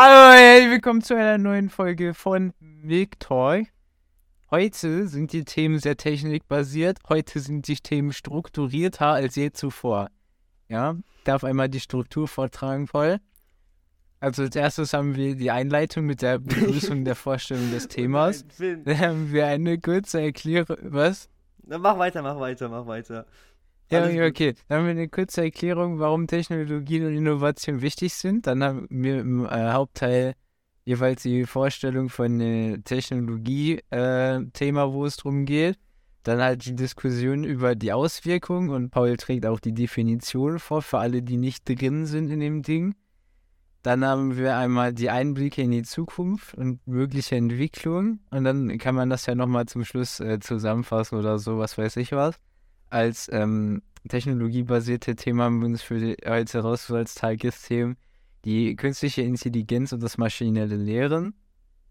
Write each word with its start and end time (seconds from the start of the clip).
Hallo, 0.00 0.32
hey, 0.32 0.70
willkommen 0.70 1.02
zu 1.02 1.16
einer 1.16 1.38
neuen 1.38 1.70
Folge 1.70 2.14
von 2.14 2.52
Milk 2.60 3.18
Talk. 3.18 3.66
Heute 4.48 5.08
sind 5.08 5.32
die 5.32 5.44
Themen 5.44 5.80
sehr 5.80 5.96
technikbasiert. 5.96 7.00
Heute 7.08 7.40
sind 7.40 7.66
die 7.66 7.74
Themen 7.74 8.12
strukturierter 8.12 9.08
als 9.08 9.34
je 9.34 9.50
zuvor. 9.50 10.10
Ja, 10.68 10.94
ich 11.16 11.24
darf 11.24 11.42
einmal 11.42 11.68
die 11.68 11.80
Struktur 11.80 12.28
vortragen, 12.28 12.86
voll. 12.86 13.18
Also 14.20 14.42
als 14.42 14.54
erstes 14.54 14.92
haben 14.92 15.16
wir 15.16 15.34
die 15.34 15.50
Einleitung 15.50 16.06
mit 16.06 16.22
der 16.22 16.38
Begrüßung 16.38 17.04
der 17.04 17.16
Vorstellung 17.16 17.72
des 17.72 17.88
Themas. 17.88 18.44
Dann 18.56 19.00
haben 19.00 19.32
wir 19.32 19.48
eine 19.48 19.80
kurze 19.80 20.20
Erklärung. 20.20 20.76
Was? 20.82 21.28
Na, 21.66 21.76
mach 21.76 21.98
weiter, 21.98 22.22
mach 22.22 22.38
weiter, 22.38 22.68
mach 22.68 22.86
weiter. 22.86 23.26
Ja, 23.90 24.02
Alles 24.02 24.30
okay, 24.30 24.52
gut. 24.52 24.62
Dann 24.68 24.78
haben 24.78 24.84
wir 24.84 24.90
eine 24.90 25.08
kurze 25.08 25.42
Erklärung, 25.42 25.98
warum 25.98 26.26
Technologie 26.26 27.02
und 27.02 27.14
Innovation 27.14 27.80
wichtig 27.80 28.12
sind. 28.14 28.46
Dann 28.46 28.62
haben 28.62 28.86
wir 28.90 29.20
im 29.20 29.46
äh, 29.46 29.72
Hauptteil 29.72 30.34
jeweils 30.84 31.22
die 31.22 31.46
Vorstellung 31.46 32.10
von 32.10 32.40
äh, 32.40 32.78
Technologie-Thema, 32.78 34.92
wo 34.92 35.06
es 35.06 35.16
drum 35.16 35.46
geht. 35.46 35.78
Dann 36.22 36.42
halt 36.42 36.66
die 36.66 36.74
Diskussion 36.74 37.44
über 37.44 37.74
die 37.74 37.92
Auswirkungen 37.92 38.70
und 38.70 38.90
Paul 38.90 39.16
trägt 39.16 39.46
auch 39.46 39.60
die 39.60 39.72
Definition 39.72 40.58
vor 40.58 40.82
für 40.82 40.98
alle, 40.98 41.22
die 41.22 41.38
nicht 41.38 41.66
drin 41.66 42.04
sind 42.04 42.30
in 42.30 42.40
dem 42.40 42.62
Ding. 42.62 42.94
Dann 43.82 44.04
haben 44.04 44.36
wir 44.36 44.56
einmal 44.56 44.92
die 44.92 45.08
Einblicke 45.08 45.62
in 45.62 45.70
die 45.70 45.84
Zukunft 45.84 46.54
und 46.54 46.86
mögliche 46.86 47.36
Entwicklungen. 47.36 48.20
Und 48.30 48.44
dann 48.44 48.76
kann 48.76 48.94
man 48.94 49.08
das 49.08 49.24
ja 49.26 49.34
nochmal 49.34 49.66
zum 49.66 49.84
Schluss 49.84 50.20
äh, 50.20 50.40
zusammenfassen 50.40 51.18
oder 51.18 51.38
so, 51.38 51.58
was 51.58 51.78
weiß 51.78 51.96
ich 51.96 52.12
was. 52.12 52.38
Als 52.90 53.28
ähm, 53.32 53.82
technologiebasierte 54.08 55.14
wir 55.60 55.66
uns 55.66 55.82
für 55.82 55.98
die, 55.98 56.16
heute 56.26 56.60
rausgesucht 56.60 56.98
als 56.98 57.14
Tagesthemen 57.14 57.96
die 58.44 58.76
künstliche 58.76 59.22
Intelligenz 59.22 59.92
und 59.92 60.02
das 60.02 60.16
maschinelle 60.16 60.76
Lehren. 60.76 61.34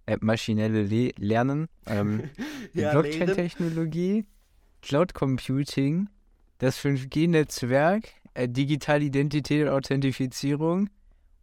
Äh, 0.05 0.17
maschinelle 0.21 0.83
Le 0.83 1.11
Lernen. 1.17 1.67
Ähm, 1.85 2.29
Ja, 2.73 2.91
Blockchain-Technologie, 2.91 4.25
Cloud 4.81 5.13
Computing, 5.13 6.09
das 6.59 6.79
5G-Netzwerk, 6.79 8.09
äh, 8.33 8.47
digitale 8.47 9.05
Identität 9.05 9.63
und 9.63 9.69
Authentifizierung 9.69 10.89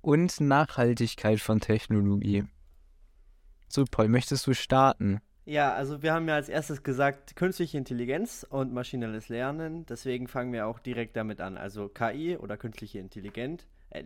und 0.00 0.40
Nachhaltigkeit 0.40 1.40
von 1.40 1.60
Technologie. 1.60 2.44
So, 3.68 3.84
Paul, 3.90 4.08
möchtest 4.08 4.46
du 4.46 4.54
starten? 4.54 5.20
Ja, 5.46 5.74
also 5.74 6.02
wir 6.02 6.14
haben 6.14 6.26
ja 6.26 6.36
als 6.36 6.48
erstes 6.48 6.82
gesagt, 6.82 7.36
künstliche 7.36 7.76
Intelligenz 7.76 8.46
und 8.48 8.72
maschinelles 8.72 9.28
Lernen. 9.28 9.84
Deswegen 9.86 10.26
fangen 10.26 10.52
wir 10.54 10.66
auch 10.66 10.78
direkt 10.78 11.16
damit 11.16 11.40
an. 11.40 11.58
Also 11.58 11.88
KI 11.88 12.38
oder 12.38 12.56
künstliche 12.56 12.98
Intelligenz. 12.98 13.66
Äh, 13.90 14.04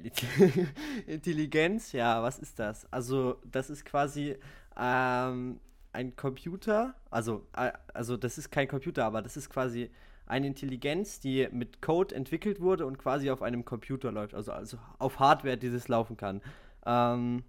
Intelligenz, 1.06 1.92
ja, 1.92 2.22
was 2.22 2.40
ist 2.40 2.58
das? 2.58 2.92
Also 2.92 3.36
das 3.44 3.70
ist 3.70 3.84
quasi 3.84 4.36
ähm, 4.76 5.60
ein 5.92 6.16
Computer. 6.16 6.94
Also, 7.08 7.46
äh, 7.56 7.70
also 7.94 8.16
das 8.16 8.36
ist 8.36 8.50
kein 8.50 8.66
Computer, 8.66 9.04
aber 9.04 9.22
das 9.22 9.36
ist 9.36 9.48
quasi 9.48 9.90
eine 10.26 10.48
Intelligenz, 10.48 11.20
die 11.20 11.48
mit 11.52 11.80
Code 11.80 12.16
entwickelt 12.16 12.60
wurde 12.60 12.84
und 12.84 12.98
quasi 12.98 13.30
auf 13.30 13.42
einem 13.42 13.64
Computer 13.64 14.10
läuft. 14.10 14.34
Also, 14.34 14.50
also 14.50 14.78
auf 14.98 15.20
Hardware 15.20 15.56
dieses 15.56 15.86
laufen 15.86 16.16
kann. 16.16 16.42
Ähm, 16.84 17.44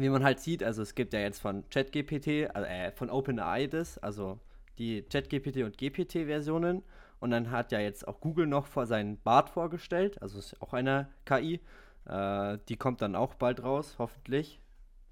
wie 0.00 0.08
man 0.08 0.24
halt 0.24 0.40
sieht, 0.40 0.62
also 0.62 0.82
es 0.82 0.94
gibt 0.94 1.12
ja 1.12 1.20
jetzt 1.20 1.40
von 1.40 1.68
ChatGPT, 1.70 2.54
also, 2.54 2.66
äh, 2.66 2.92
von 2.92 3.10
OpenAI 3.10 3.66
das, 3.66 3.98
also 3.98 4.38
die 4.78 5.02
ChatGPT 5.02 5.58
und 5.58 5.78
GPT-Versionen. 5.78 6.82
Und 7.18 7.30
dann 7.30 7.50
hat 7.50 7.72
ja 7.72 7.80
jetzt 7.80 8.06
auch 8.06 8.20
Google 8.20 8.46
noch 8.46 8.66
vor 8.66 8.86
seinen 8.86 9.18
Bart 9.22 9.48
vorgestellt, 9.48 10.20
also 10.20 10.38
ist 10.38 10.60
auch 10.60 10.74
eine 10.74 11.08
KI. 11.24 11.60
Äh, 12.06 12.58
die 12.68 12.76
kommt 12.76 13.02
dann 13.02 13.16
auch 13.16 13.34
bald 13.34 13.62
raus, 13.62 13.96
hoffentlich. 13.98 14.60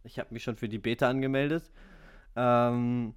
Ich 0.05 0.19
habe 0.19 0.33
mich 0.35 0.43
schon 0.43 0.57
für 0.57 0.69
die 0.69 0.79
Beta 0.79 1.09
angemeldet. 1.09 1.71
Ähm, 2.37 3.15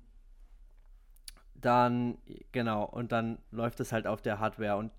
dann, 1.56 2.18
genau, 2.52 2.86
und 2.86 3.12
dann 3.12 3.40
läuft 3.52 3.80
es 3.80 3.92
halt 3.92 4.08
auf 4.08 4.22
der 4.22 4.40
Hardware. 4.40 4.78
Und 4.78 4.92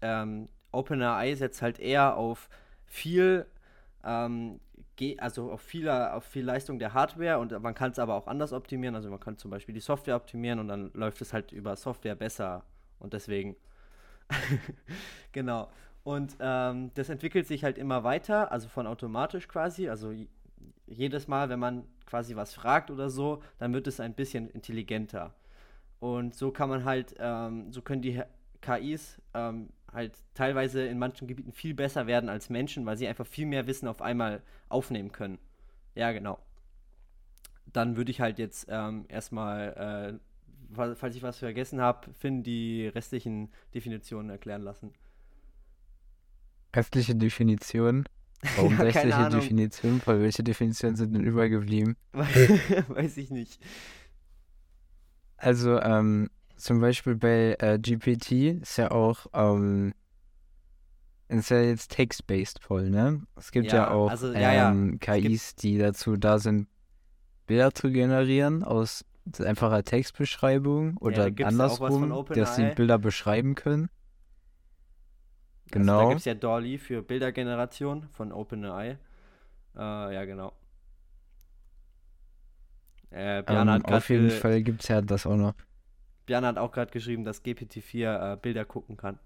ähm, 0.00 0.48
OpenAI 0.72 1.34
setzt 1.34 1.62
halt 1.62 1.78
eher 1.78 2.16
auf 2.16 2.48
viel 2.84 3.46
ähm, 4.04 4.60
also 5.18 5.52
auf 5.52 5.60
viel, 5.60 5.88
auf 5.88 6.24
viel 6.24 6.44
Leistung 6.44 6.78
der 6.78 6.94
Hardware 6.94 7.38
und 7.38 7.52
man 7.62 7.74
kann 7.74 7.90
es 7.90 7.98
aber 7.98 8.14
auch 8.14 8.26
anders 8.26 8.52
optimieren. 8.52 8.94
Also 8.94 9.10
man 9.10 9.20
kann 9.20 9.36
zum 9.36 9.50
Beispiel 9.50 9.74
die 9.74 9.80
Software 9.80 10.16
optimieren 10.16 10.58
und 10.58 10.68
dann 10.68 10.90
läuft 10.94 11.20
es 11.20 11.32
halt 11.32 11.52
über 11.52 11.76
Software 11.76 12.14
besser 12.14 12.64
und 12.98 13.12
deswegen. 13.12 13.56
genau. 15.32 15.70
Und 16.02 16.36
ähm, 16.40 16.92
das 16.94 17.08
entwickelt 17.08 17.46
sich 17.46 17.64
halt 17.64 17.78
immer 17.78 18.04
weiter, 18.04 18.52
also 18.52 18.68
von 18.68 18.86
automatisch 18.86 19.48
quasi. 19.48 19.88
Also 19.88 20.12
jedes 20.86 21.28
Mal, 21.28 21.48
wenn 21.48 21.58
man 21.58 21.84
quasi 22.06 22.36
was 22.36 22.54
fragt 22.54 22.90
oder 22.90 23.10
so, 23.10 23.42
dann 23.58 23.74
wird 23.74 23.86
es 23.86 24.00
ein 24.00 24.14
bisschen 24.14 24.48
intelligenter. 24.48 25.34
Und 25.98 26.34
so 26.34 26.52
kann 26.52 26.68
man 26.68 26.84
halt, 26.84 27.14
ähm, 27.18 27.72
so 27.72 27.82
können 27.82 28.02
die 28.02 28.22
KIs 28.60 29.20
ähm, 29.34 29.68
halt 29.92 30.18
teilweise 30.34 30.86
in 30.86 30.98
manchen 30.98 31.28
Gebieten 31.28 31.52
viel 31.52 31.74
besser 31.74 32.06
werden 32.06 32.28
als 32.28 32.50
Menschen, 32.50 32.86
weil 32.86 32.96
sie 32.96 33.08
einfach 33.08 33.26
viel 33.26 33.46
mehr 33.46 33.66
Wissen 33.66 33.88
auf 33.88 34.02
einmal 34.02 34.42
aufnehmen 34.68 35.12
können. 35.12 35.38
Ja, 35.94 36.12
genau. 36.12 36.38
Dann 37.72 37.96
würde 37.96 38.10
ich 38.10 38.20
halt 38.20 38.38
jetzt 38.38 38.66
ähm, 38.70 39.04
erstmal, 39.08 40.18
äh, 40.70 40.74
fa- 40.74 40.94
falls 40.94 41.16
ich 41.16 41.22
was 41.22 41.38
vergessen 41.38 41.80
habe, 41.80 42.12
Finn 42.14 42.42
die 42.42 42.86
restlichen 42.88 43.50
Definitionen 43.74 44.30
erklären 44.30 44.62
lassen. 44.62 44.92
Restliche 46.76 47.16
Definition. 47.16 48.04
Warum 48.54 48.78
Ja, 48.78 48.80
restliche 48.80 49.26
Ahnung. 49.26 49.52
Definition? 49.52 50.00
Paul, 50.00 50.20
welche 50.20 50.44
Definitionen 50.44 50.94
sind 50.96 51.12
denn 51.14 51.24
übergeblieben? 51.24 51.96
Weiß 52.88 53.16
ich 53.18 53.30
nicht. 53.30 53.60
Also, 55.38 55.80
ähm, 55.80 56.30
zum 56.56 56.80
Beispiel 56.80 57.16
bei 57.16 57.56
äh, 57.58 57.78
GPT 57.78 58.52
ist 58.62 58.76
ja 58.78 58.90
auch, 58.90 59.26
ähm, 59.34 59.94
ist 61.28 61.50
ja 61.50 61.60
jetzt 61.60 61.90
text-based 61.92 62.60
voll, 62.62 62.90
ne? 62.90 63.22
Es 63.36 63.50
gibt 63.50 63.72
ja, 63.72 63.78
Ja, 63.78 63.90
auch 63.90 64.10
also, 64.10 64.32
ja, 64.32 64.70
ähm, 64.70 64.98
KIs, 65.00 65.56
die 65.56 65.78
dazu 65.78 66.16
da 66.16 66.38
sind, 66.38 66.68
Bilder 67.46 67.74
zu 67.74 67.90
generieren 67.90 68.64
aus 68.64 69.04
einfacher 69.40 69.84
Textbeschreibung 69.84 70.96
oder 70.98 71.30
da 71.30 71.46
andersrum, 71.46 72.24
dass 72.32 72.56
sie. 72.56 72.70
Bilder 72.70 72.98
beschreiben 72.98 73.54
können. 73.56 73.88
Also, 75.72 75.96
da 75.96 76.04
Genau. 76.04 76.08
gibt 76.08 76.20
es 76.20 76.24
ja 76.24 76.34
Dolly 76.34 76.78
für 76.78 77.02
Bildergeneration 77.02 78.08
von 78.12 78.32
OpenAI. 78.32 78.98
Äh, 79.76 80.14
ja, 80.14 80.24
genau. 80.24 80.52
Äh, 83.10 83.42
Ähm, 83.46 83.84
auf 83.84 84.08
jeden 84.10 84.30
Fall 84.30 84.62
gibt 84.62 84.82
es 84.82 84.88
ja 84.88 85.00
das 85.02 85.26
auch 85.26 85.36
noch. 85.36 85.54
Björn 86.26 86.44
hat 86.44 86.58
auch 86.58 86.72
gerade 86.72 86.90
geschrieben, 86.90 87.24
dass 87.24 87.44
GPT-4 87.44 88.32
äh, 88.32 88.36
Bilder 88.36 88.64
gucken 88.64 88.96
kann. 88.96 89.18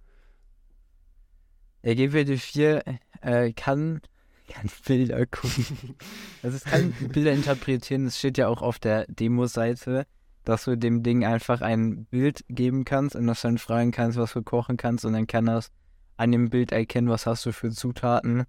Der 1.83 1.95
GPT-4 1.95 2.99
äh, 3.23 3.53
kann, 3.53 4.03
kann 4.49 4.71
Bilder 4.87 5.27
gucken. 5.27 5.97
Also 6.43 6.57
es 6.57 6.65
kann 6.65 6.93
Bilder 7.13 7.33
interpretieren. 7.33 8.07
Es 8.07 8.19
steht 8.19 8.39
ja 8.39 8.49
auch 8.49 8.61
auf 8.63 8.79
der 8.79 9.07
Demo-Seite, 9.09 10.07
dass 10.45 10.65
du 10.65 10.77
dem 10.77 11.03
Ding 11.03 11.25
einfach 11.25 11.63
ein 11.63 12.05
Bild 12.05 12.45
geben 12.49 12.85
kannst 12.85 13.17
und 13.17 13.27
das 13.27 13.41
dann 13.41 13.59
fragen 13.59 13.93
kannst, 13.93 14.19
was 14.19 14.35
du 14.35 14.43
kochen 14.43 14.77
kannst 14.77 15.05
und 15.05 15.15
dann 15.15 15.27
kann 15.27 15.47
das 15.47 15.71
an 16.17 16.33
dem 16.33 16.51
Bild 16.51 16.71
erkennen, 16.71 17.09
was 17.09 17.25
hast 17.25 17.47
du 17.47 17.53
für 17.53 17.71
Zutaten 17.71 18.45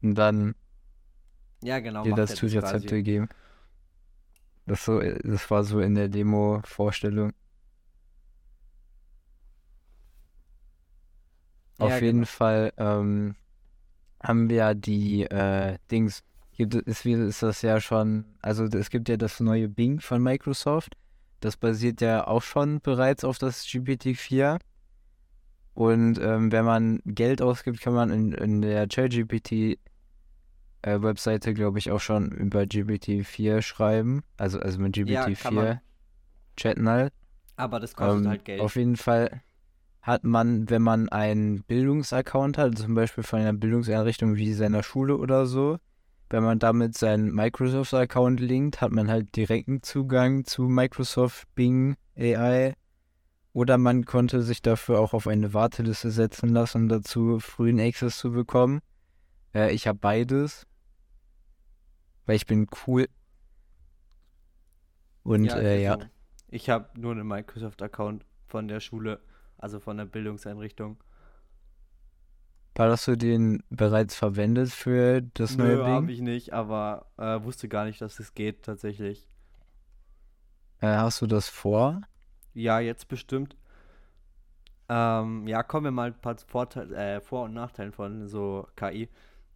und 0.00 0.14
dann 0.14 0.54
Ja, 1.62 1.80
genau. 1.80 2.04
dir 2.04 2.14
das 2.14 2.36
Zusatzrezepte 2.36 3.02
geben. 3.02 3.28
Das, 4.66 4.84
so, 4.84 5.00
das 5.00 5.50
war 5.50 5.64
so 5.64 5.80
in 5.80 5.94
der 5.94 6.08
Demo-Vorstellung. 6.08 7.32
Auf 11.78 11.90
Ja, 11.90 11.98
jeden 11.98 12.20
genau. 12.20 12.26
Fall 12.26 12.72
ähm, 12.76 13.34
haben 14.22 14.48
wir 14.48 14.56
ja 14.56 14.74
die 14.74 15.24
äh, 15.24 15.78
Dings. 15.90 16.22
Gibt, 16.56 16.74
ist, 16.74 17.04
ist 17.06 17.42
das 17.42 17.62
ja 17.62 17.80
schon, 17.80 18.26
also 18.42 18.64
es 18.64 18.90
gibt 18.90 19.08
ja 19.08 19.16
das 19.16 19.40
neue 19.40 19.68
Bing 19.68 20.00
von 20.00 20.22
Microsoft. 20.22 20.96
Das 21.40 21.56
basiert 21.56 22.00
ja 22.00 22.26
auch 22.26 22.42
schon 22.42 22.80
bereits 22.80 23.24
auf 23.24 23.38
das 23.38 23.64
GPT-4. 23.66 24.60
Und 25.74 26.18
ähm, 26.20 26.52
wenn 26.52 26.64
man 26.64 27.00
Geld 27.04 27.42
ausgibt, 27.42 27.80
kann 27.80 27.94
man 27.94 28.10
in, 28.10 28.32
in 28.32 28.62
der 28.62 28.86
ChatGPT 28.86 29.78
äh, 30.84 31.02
Webseite, 31.02 31.54
glaube 31.54 31.78
ich, 31.78 31.90
auch 31.90 32.00
schon 32.00 32.30
über 32.30 32.62
GPT-4 32.62 33.62
schreiben. 33.62 34.22
Also, 34.36 34.60
also 34.60 34.78
mit 34.78 34.96
Ja, 34.96 35.24
kann 35.30 35.54
man. 35.54 35.64
GPT-4 35.64 35.80
chatten 36.56 36.88
halt. 36.88 37.12
Aber 37.56 37.80
das 37.80 37.94
kostet 37.94 38.24
Ähm, 38.24 38.30
halt 38.30 38.44
Geld. 38.44 38.60
Auf 38.60 38.76
jeden 38.76 38.96
Fall 38.96 39.42
hat 40.02 40.24
man, 40.24 40.68
wenn 40.68 40.82
man 40.82 41.08
einen 41.08 41.62
Bildungsaccount 41.62 42.58
hat, 42.58 42.76
zum 42.76 42.94
Beispiel 42.94 43.24
von 43.24 43.40
einer 43.40 43.54
Bildungseinrichtung 43.54 44.36
wie 44.36 44.52
seiner 44.52 44.82
Schule 44.82 45.16
oder 45.16 45.46
so, 45.46 45.78
wenn 46.28 46.42
man 46.42 46.58
damit 46.58 46.96
seinen 46.96 47.32
Microsoft-Account 47.34 48.40
linkt, 48.40 48.80
hat 48.80 48.92
man 48.92 49.08
halt 49.08 49.34
direkten 49.36 49.82
Zugang 49.82 50.44
zu 50.44 50.62
Microsoft 50.64 51.46
Bing 51.54 51.96
AI. 52.16 52.74
Oder 53.52 53.78
man 53.78 54.04
konnte 54.04 54.42
sich 54.42 54.60
dafür 54.60 54.98
auch 54.98 55.14
auf 55.14 55.28
eine 55.28 55.54
Warteliste 55.54 56.10
setzen 56.10 56.48
lassen, 56.48 56.82
um 56.82 56.88
dazu 56.88 57.38
frühen 57.38 57.80
Access 57.80 58.18
zu 58.18 58.32
bekommen. 58.32 58.80
Äh, 59.54 59.72
ich 59.72 59.86
habe 59.86 59.98
beides. 59.98 60.66
Weil 62.26 62.36
ich 62.36 62.46
bin 62.46 62.66
cool. 62.86 63.08
Und 65.24 65.54
Ja, 65.54 65.54
äh, 65.54 65.82
ja. 65.82 65.96
also 65.96 66.10
ich 66.48 66.70
habe 66.70 66.88
nur 67.00 67.12
einen 67.12 67.26
Microsoft-Account 67.28 68.24
von 68.48 68.66
der 68.68 68.80
Schule, 68.80 69.20
also 69.58 69.78
von 69.80 69.96
der 69.96 70.06
Bildungseinrichtung. 70.06 70.98
War 72.76 72.86
das 72.88 73.04
du 73.06 73.16
den 73.16 73.62
bereits 73.70 74.14
verwendet 74.14 74.70
für 74.70 75.22
das 75.34 75.58
neue 75.58 75.78
Nö, 75.78 75.84
habe 75.84 76.12
Ding? 76.12 76.12
ich 76.12 76.20
nicht, 76.20 76.52
aber 76.52 77.06
äh, 77.18 77.42
wusste 77.42 77.68
gar 77.68 77.84
nicht, 77.86 78.00
dass 78.02 78.18
es 78.18 78.34
geht 78.34 78.62
tatsächlich. 78.62 79.26
Äh, 80.80 80.86
hast 80.98 81.20
du 81.20 81.26
das 81.26 81.48
vor? 81.48 82.02
Ja, 82.54 82.80
jetzt 82.80 83.08
bestimmt. 83.08 83.56
Ähm, 84.88 85.46
ja, 85.46 85.62
kommen 85.62 85.84
wir 85.84 85.90
mal 85.90 86.08
ein 86.08 86.20
paar 86.20 86.36
Vorteil, 86.46 86.92
äh, 86.94 87.20
Vor- 87.20 87.44
und 87.44 87.54
Nachteilen 87.54 87.92
von 87.92 88.28
so 88.28 88.66
KI. 88.76 89.08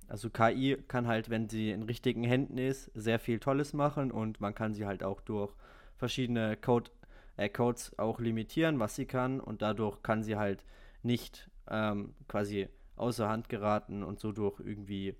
Also 0.09 0.31
KI 0.31 0.79
kann 0.89 1.07
halt, 1.07 1.29
wenn 1.29 1.49
sie 1.49 1.71
in 1.71 1.83
richtigen 1.83 2.25
Händen 2.25 2.59
ist, 2.59 2.91
sehr 2.95 3.19
viel 3.19 3.39
Tolles 3.39 3.75
machen 3.75 4.11
und 4.11 4.41
man 4.41 4.55
kann 4.55 4.75
sie 4.75 4.87
halt 4.87 5.03
auch 5.03 5.21
durch 5.21 5.53
verschiedene 5.97 6.57
Code, 6.57 6.91
äh, 7.37 7.49
Codes 7.49 7.99
auch 7.99 8.19
limitieren, 8.19 8.79
was 8.81 8.97
sie 8.97 9.07
kann 9.07 9.39
und 9.39 9.61
dadurch 9.61 10.03
kann 10.03 10.23
sie 10.23 10.37
halt 10.37 10.65
nicht 11.03 11.51
ähm, 11.71 12.15
quasi 12.27 12.69
außer 12.97 13.29
Hand 13.29 13.49
geraten 13.49 14.03
und 14.03 14.19
so 14.19 14.33
durch 14.33 14.59
irgendwie 14.61 15.15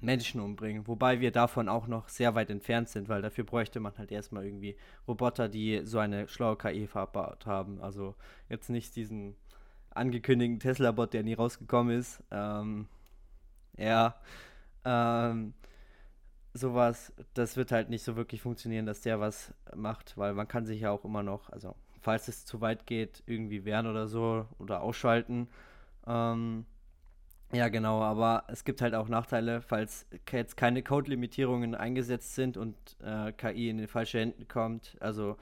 Menschen 0.00 0.40
umbringen. 0.40 0.86
Wobei 0.86 1.20
wir 1.20 1.32
davon 1.32 1.68
auch 1.68 1.88
noch 1.88 2.08
sehr 2.08 2.34
weit 2.36 2.50
entfernt 2.50 2.88
sind, 2.88 3.08
weil 3.08 3.22
dafür 3.22 3.44
bräuchte 3.44 3.80
man 3.80 3.96
halt 3.98 4.12
erstmal 4.12 4.44
irgendwie 4.44 4.76
Roboter, 5.06 5.48
die 5.48 5.80
so 5.84 5.98
eine 5.98 6.28
schlaue 6.28 6.56
KI 6.56 6.86
verbaut 6.86 7.46
haben. 7.46 7.80
Also 7.80 8.14
jetzt 8.48 8.70
nicht 8.70 8.94
diesen 8.94 9.34
angekündigten 9.90 10.60
Tesla-Bot, 10.60 11.14
der 11.14 11.24
nie 11.24 11.34
rausgekommen 11.34 11.98
ist. 11.98 12.22
Ähm, 12.30 12.86
ja, 13.78 14.16
ähm, 14.84 15.54
sowas, 16.54 17.12
das 17.34 17.56
wird 17.56 17.72
halt 17.72 17.90
nicht 17.90 18.02
so 18.02 18.16
wirklich 18.16 18.42
funktionieren, 18.42 18.86
dass 18.86 19.00
der 19.00 19.20
was 19.20 19.54
macht, 19.74 20.16
weil 20.16 20.34
man 20.34 20.48
kann 20.48 20.66
sich 20.66 20.80
ja 20.80 20.90
auch 20.90 21.04
immer 21.04 21.22
noch, 21.22 21.50
also 21.50 21.74
falls 22.00 22.28
es 22.28 22.44
zu 22.44 22.60
weit 22.60 22.86
geht, 22.86 23.22
irgendwie 23.26 23.64
wehren 23.64 23.86
oder 23.86 24.06
so 24.08 24.46
oder 24.58 24.82
ausschalten. 24.82 25.48
Ähm, 26.06 26.66
ja, 27.52 27.68
genau, 27.68 28.02
aber 28.02 28.44
es 28.48 28.64
gibt 28.64 28.82
halt 28.82 28.94
auch 28.94 29.08
Nachteile, 29.08 29.62
falls 29.62 30.06
jetzt 30.30 30.56
keine 30.56 30.82
Code-Limitierungen 30.82 31.74
eingesetzt 31.74 32.34
sind 32.34 32.58
und 32.58 32.76
äh, 33.02 33.32
KI 33.32 33.70
in 33.70 33.78
die 33.78 33.86
falsche 33.86 34.20
Hände 34.20 34.44
kommt. 34.44 34.96
Also 35.00 35.36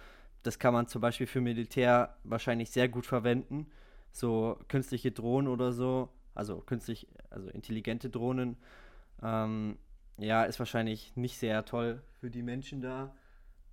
das 0.45 0.61
kann 0.61 0.73
man 0.73 0.87
zum 0.87 1.01
Beispiel 1.01 1.27
für 1.27 1.41
Militär 1.41 2.17
wahrscheinlich 2.23 2.71
sehr 2.71 2.89
gut 2.89 3.07
verwenden. 3.07 3.67
So 4.13 4.59
künstliche 4.69 5.11
Drohnen 5.11 5.49
oder 5.49 5.73
so, 5.73 6.09
also 6.37 6.59
künstlich, 6.61 7.09
also 7.31 7.49
intelligente 7.49 8.11
Drohnen, 8.11 8.57
ähm, 9.23 9.79
ja, 10.19 10.45
ist 10.45 10.59
wahrscheinlich 10.59 11.15
nicht 11.17 11.39
sehr 11.39 11.65
toll 11.65 12.03
für 12.21 12.31
die 12.31 12.43
Menschen 12.43 12.81
da. 12.81 13.15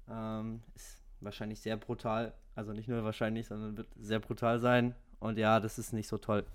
Ähm, 0.10 0.62
ist 0.76 1.02
wahrscheinlich 1.22 1.62
sehr 1.62 1.78
brutal. 1.78 2.34
Also 2.56 2.74
nicht 2.74 2.88
nur 2.88 3.04
wahrscheinlich, 3.04 3.48
sondern 3.48 3.78
wird 3.78 3.88
sehr 4.00 4.20
brutal 4.20 4.60
sein. 4.60 4.96
Und 5.20 5.38
ja, 5.38 5.60
das 5.60 5.80
ist 5.80 5.94
nicht 5.94 6.08
so 6.08 6.18
toll. 6.18 6.46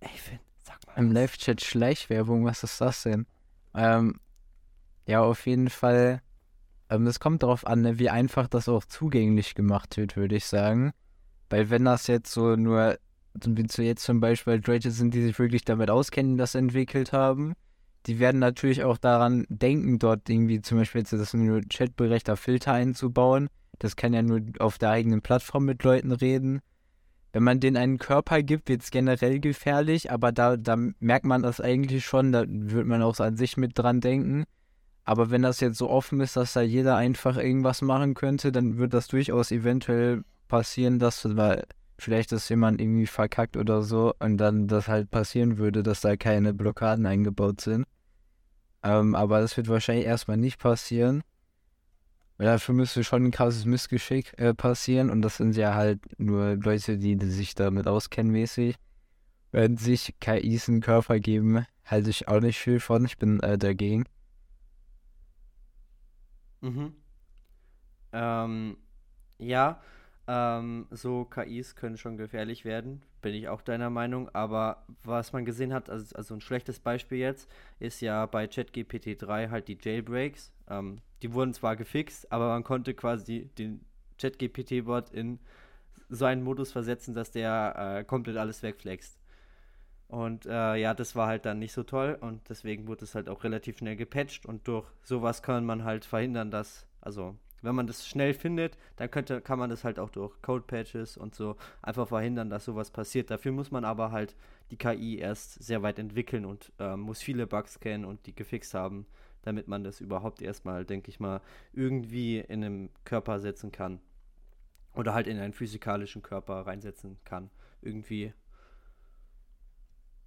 Ey, 0.00 0.08
Finn, 0.16 0.40
sag 0.64 0.84
mal 0.86 0.96
Im. 0.96 1.12
Live-Chat 1.12 1.62
Schleichwerbung, 1.62 2.44
was 2.44 2.64
ist 2.64 2.80
das 2.80 3.02
denn? 3.04 3.26
Ähm, 3.74 4.18
ja, 5.06 5.22
auf 5.22 5.46
jeden 5.46 5.70
Fall. 5.70 6.22
Ähm, 6.88 7.06
es 7.06 7.20
kommt 7.20 7.42
darauf 7.42 7.66
an, 7.66 7.82
ne, 7.82 7.98
wie 7.98 8.10
einfach 8.10 8.48
das 8.48 8.68
auch 8.68 8.84
zugänglich 8.84 9.54
gemacht 9.54 9.96
wird, 9.96 10.16
würde 10.16 10.36
ich 10.36 10.46
sagen. 10.46 10.92
Weil 11.50 11.68
wenn 11.68 11.84
das 11.84 12.06
jetzt 12.06 12.32
so 12.32 12.56
nur, 12.56 12.96
so 13.42 13.56
wie 13.56 13.66
zu 13.66 13.82
jetzt 13.82 14.04
zum 14.04 14.20
Beispiel 14.20 14.62
Leute 14.64 14.90
sind, 14.90 15.12
die 15.12 15.22
sich 15.22 15.38
wirklich 15.38 15.64
damit 15.64 15.90
auskennen, 15.90 16.38
das 16.38 16.54
entwickelt 16.54 17.12
haben, 17.12 17.54
die 18.06 18.18
werden 18.18 18.38
natürlich 18.38 18.84
auch 18.84 18.96
daran 18.96 19.44
denken, 19.48 19.98
dort 19.98 20.30
irgendwie 20.30 20.62
zum 20.62 20.78
Beispiel 20.78 21.02
jetzt 21.02 21.12
das 21.12 21.34
nur 21.34 21.60
chatberechter 21.68 22.36
Filter 22.36 22.72
einzubauen. 22.72 23.48
Das 23.78 23.96
kann 23.96 24.14
ja 24.14 24.22
nur 24.22 24.40
auf 24.58 24.78
der 24.78 24.90
eigenen 24.90 25.20
Plattform 25.22 25.64
mit 25.64 25.82
Leuten 25.82 26.12
reden. 26.12 26.60
Wenn 27.32 27.42
man 27.42 27.60
denen 27.60 27.76
einen 27.76 27.98
Körper 27.98 28.42
gibt, 28.42 28.68
wird 28.68 28.82
es 28.82 28.90
generell 28.90 29.38
gefährlich, 29.38 30.10
aber 30.10 30.32
da, 30.32 30.56
da 30.56 30.76
merkt 30.98 31.24
man 31.24 31.42
das 31.42 31.60
eigentlich 31.60 32.04
schon, 32.04 32.32
da 32.32 32.44
wird 32.46 32.86
man 32.86 33.02
auch 33.02 33.18
an 33.20 33.36
sich 33.36 33.56
mit 33.56 33.78
dran 33.78 34.00
denken. 34.00 34.44
Aber 35.04 35.30
wenn 35.30 35.42
das 35.42 35.60
jetzt 35.60 35.78
so 35.78 35.88
offen 35.88 36.20
ist, 36.20 36.36
dass 36.36 36.52
da 36.52 36.60
jeder 36.60 36.96
einfach 36.96 37.36
irgendwas 37.36 37.82
machen 37.82 38.14
könnte, 38.14 38.52
dann 38.52 38.78
wird 38.78 38.94
das 38.94 39.08
durchaus 39.08 39.50
eventuell 39.50 40.24
passieren, 40.50 40.98
dass 40.98 41.24
weil 41.36 41.64
vielleicht 41.98 42.32
ist 42.32 42.48
jemand 42.50 42.80
irgendwie 42.80 43.06
verkackt 43.06 43.56
oder 43.56 43.82
so 43.82 44.14
und 44.18 44.36
dann 44.36 44.68
das 44.68 44.88
halt 44.88 45.10
passieren 45.10 45.56
würde, 45.56 45.82
dass 45.82 46.02
da 46.02 46.16
keine 46.16 46.52
Blockaden 46.52 47.06
eingebaut 47.06 47.60
sind. 47.62 47.86
Ähm, 48.82 49.14
aber 49.14 49.40
das 49.40 49.56
wird 49.56 49.68
wahrscheinlich 49.68 50.06
erstmal 50.06 50.36
nicht 50.36 50.58
passieren. 50.58 51.22
Weil 52.36 52.46
dafür 52.46 52.74
müsste 52.74 53.04
schon 53.04 53.26
ein 53.26 53.30
krasses 53.30 53.66
Missgeschick 53.66 54.32
äh, 54.38 54.54
passieren 54.54 55.10
und 55.10 55.22
das 55.22 55.36
sind 55.36 55.56
ja 55.56 55.74
halt 55.74 56.00
nur 56.18 56.56
Leute, 56.56 56.98
die, 56.98 57.16
die 57.16 57.30
sich 57.30 57.54
damit 57.54 57.86
auskennen 57.86 58.32
mäßig. 58.32 58.76
Wenn 59.52 59.76
sich 59.76 60.14
KIs 60.20 60.68
einen 60.68 60.80
Körper 60.80 61.18
geben, 61.20 61.66
halte 61.84 62.10
ich 62.10 62.28
auch 62.28 62.40
nicht 62.40 62.58
viel 62.58 62.80
von. 62.80 63.04
Ich 63.04 63.18
bin 63.18 63.40
äh, 63.40 63.58
dagegen. 63.58 64.04
Mhm. 66.60 66.94
Ähm, 68.12 68.76
ja, 69.38 69.80
ähm, 70.30 70.86
so 70.92 71.24
KIs 71.24 71.74
können 71.74 71.96
schon 71.98 72.16
gefährlich 72.16 72.64
werden, 72.64 73.02
bin 73.20 73.34
ich 73.34 73.48
auch 73.48 73.62
deiner 73.62 73.90
Meinung. 73.90 74.28
Aber 74.32 74.86
was 75.02 75.32
man 75.32 75.44
gesehen 75.44 75.74
hat, 75.74 75.90
also, 75.90 76.14
also 76.14 76.34
ein 76.34 76.40
schlechtes 76.40 76.78
Beispiel 76.78 77.18
jetzt, 77.18 77.50
ist 77.80 78.00
ja 78.00 78.26
bei 78.26 78.46
ChatGPT 78.46 79.20
3 79.20 79.48
halt 79.48 79.66
die 79.66 79.76
Jailbreaks. 79.80 80.52
Ähm, 80.68 81.00
die 81.22 81.32
wurden 81.34 81.52
zwar 81.52 81.74
gefixt, 81.74 82.30
aber 82.30 82.48
man 82.48 82.62
konnte 82.62 82.94
quasi 82.94 83.50
den 83.58 83.84
ChatGPT-Bot 84.20 85.10
in 85.10 85.40
so 86.08 86.26
einen 86.26 86.42
Modus 86.44 86.70
versetzen, 86.70 87.12
dass 87.12 87.32
der 87.32 87.98
äh, 87.98 88.04
komplett 88.04 88.36
alles 88.36 88.62
wegflext. 88.62 89.18
Und 90.06 90.46
äh, 90.46 90.76
ja, 90.76 90.94
das 90.94 91.16
war 91.16 91.26
halt 91.26 91.44
dann 91.44 91.58
nicht 91.58 91.72
so 91.72 91.82
toll 91.82 92.16
und 92.20 92.48
deswegen 92.48 92.86
wurde 92.86 93.04
es 93.04 93.14
halt 93.16 93.28
auch 93.28 93.42
relativ 93.44 93.78
schnell 93.78 93.96
gepatcht 93.96 94.46
und 94.46 94.66
durch 94.68 94.86
sowas 95.02 95.42
kann 95.42 95.64
man 95.64 95.84
halt 95.84 96.04
verhindern, 96.04 96.50
dass, 96.50 96.86
also 97.00 97.36
wenn 97.62 97.74
man 97.74 97.86
das 97.86 98.06
schnell 98.06 98.34
findet, 98.34 98.78
dann 98.96 99.10
könnte, 99.10 99.40
kann 99.40 99.58
man 99.58 99.70
das 99.70 99.84
halt 99.84 99.98
auch 99.98 100.10
durch 100.10 100.40
Code-Patches 100.42 101.16
und 101.16 101.34
so 101.34 101.56
einfach 101.82 102.08
verhindern, 102.08 102.50
dass 102.50 102.64
sowas 102.64 102.90
passiert. 102.90 103.30
Dafür 103.30 103.52
muss 103.52 103.70
man 103.70 103.84
aber 103.84 104.12
halt 104.12 104.36
die 104.70 104.76
KI 104.76 105.18
erst 105.18 105.62
sehr 105.62 105.82
weit 105.82 105.98
entwickeln 105.98 106.44
und 106.44 106.72
äh, 106.78 106.96
muss 106.96 107.20
viele 107.20 107.46
Bugs 107.46 107.80
kennen 107.80 108.04
und 108.04 108.26
die 108.26 108.34
gefixt 108.34 108.74
haben, 108.74 109.06
damit 109.42 109.68
man 109.68 109.84
das 109.84 110.00
überhaupt 110.00 110.42
erstmal, 110.42 110.84
denke 110.84 111.10
ich 111.10 111.20
mal, 111.20 111.40
irgendwie 111.72 112.38
in 112.38 112.64
einem 112.64 112.90
Körper 113.04 113.40
setzen 113.40 113.72
kann. 113.72 114.00
Oder 114.94 115.14
halt 115.14 115.26
in 115.26 115.38
einen 115.38 115.52
physikalischen 115.52 116.22
Körper 116.22 116.66
reinsetzen 116.66 117.18
kann. 117.24 117.50
Irgendwie. 117.80 118.32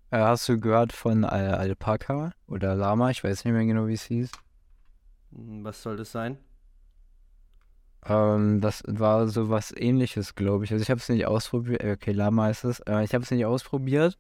Äh, 0.10 0.20
hast 0.20 0.48
du 0.48 0.60
gehört 0.60 0.94
von 0.94 1.24
äh, 1.24 1.28
Alpaka 1.28 2.32
oder 2.48 2.76
Lama? 2.76 3.10
Ich 3.10 3.24
weiß 3.24 3.44
nicht 3.44 3.54
mehr 3.54 3.66
genau, 3.66 3.88
wie 3.88 3.94
es 3.94 4.04
hieß. 4.06 4.32
Hm, 5.34 5.64
Was 5.64 5.82
soll 5.82 5.98
das 5.98 6.12
sein? 6.12 6.38
Ähm, 8.06 8.62
das 8.62 8.84
war 8.88 9.28
so 9.28 9.50
was 9.50 9.72
Ähnliches, 9.76 10.36
glaube 10.36 10.66
ich. 10.66 10.72
Also 10.72 10.82
ich 10.84 10.90
habe 10.90 11.00
es 11.00 11.10
nicht 11.10 11.26
ausprobiert. 11.26 11.84
äh, 11.84 11.94
Okay, 11.94 12.12
Lama 12.12 12.50
ist 12.50 12.64
es. 12.64 12.80
Äh, 12.82 13.04
ich 13.04 13.14
habe 13.14 13.24
es 13.24 13.32
nicht 13.32 13.46
ausprobiert, 13.46 14.18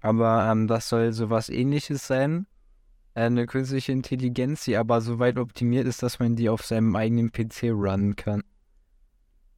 aber 0.00 0.48
ähm, 0.50 0.66
das 0.68 0.88
soll 0.88 1.12
so 1.12 1.30
was 1.30 1.48
Ähnliches 1.50 2.06
sein. 2.06 2.46
Äh, 3.14 3.22
Eine 3.24 3.46
künstliche 3.46 3.92
Intelligenz, 3.92 4.64
die 4.64 4.76
aber 4.76 5.00
so 5.02 5.18
weit 5.20 5.38
optimiert 5.38 5.86
ist, 5.86 6.02
dass 6.02 6.18
man 6.20 6.36
die 6.36 6.48
auf 6.50 6.64
seinem 6.66 6.96
eigenen 6.96 7.32
PC 7.32 7.70
runnen 7.72 8.16
kann. 8.16 8.44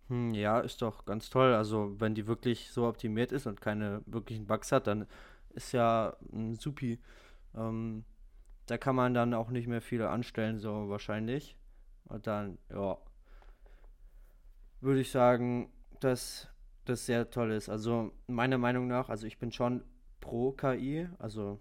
Hm, 0.08 0.34
ja, 0.34 0.60
ist 0.60 0.82
doch 0.82 1.04
ganz 1.04 1.30
toll. 1.30 1.54
Also, 1.54 1.94
wenn 2.00 2.14
die 2.14 2.26
wirklich 2.26 2.70
so 2.70 2.86
optimiert 2.86 3.32
ist 3.32 3.46
und 3.46 3.60
keine 3.60 4.02
wirklichen 4.06 4.46
Bugs 4.46 4.72
hat, 4.72 4.86
dann 4.86 5.06
ist 5.50 5.72
ja 5.72 6.16
ein 6.32 6.56
Supi. 6.56 6.98
Ähm, 7.56 8.04
da 8.66 8.78
kann 8.78 8.96
man 8.96 9.14
dann 9.14 9.34
auch 9.34 9.50
nicht 9.50 9.68
mehr 9.68 9.82
viele 9.82 10.10
anstellen, 10.10 10.60
so 10.60 10.88
wahrscheinlich. 10.90 11.56
Und 12.06 12.26
dann, 12.26 12.58
ja, 12.70 12.98
würde 14.80 15.00
ich 15.00 15.10
sagen, 15.10 15.70
dass 16.00 16.48
das 16.84 17.06
sehr 17.06 17.30
toll 17.30 17.52
ist. 17.52 17.68
Also, 17.68 18.12
meiner 18.26 18.58
Meinung 18.58 18.86
nach, 18.86 19.08
also 19.08 19.26
ich 19.26 19.38
bin 19.38 19.52
schon 19.52 19.82
pro 20.20 20.52
KI. 20.52 21.08
Also, 21.18 21.58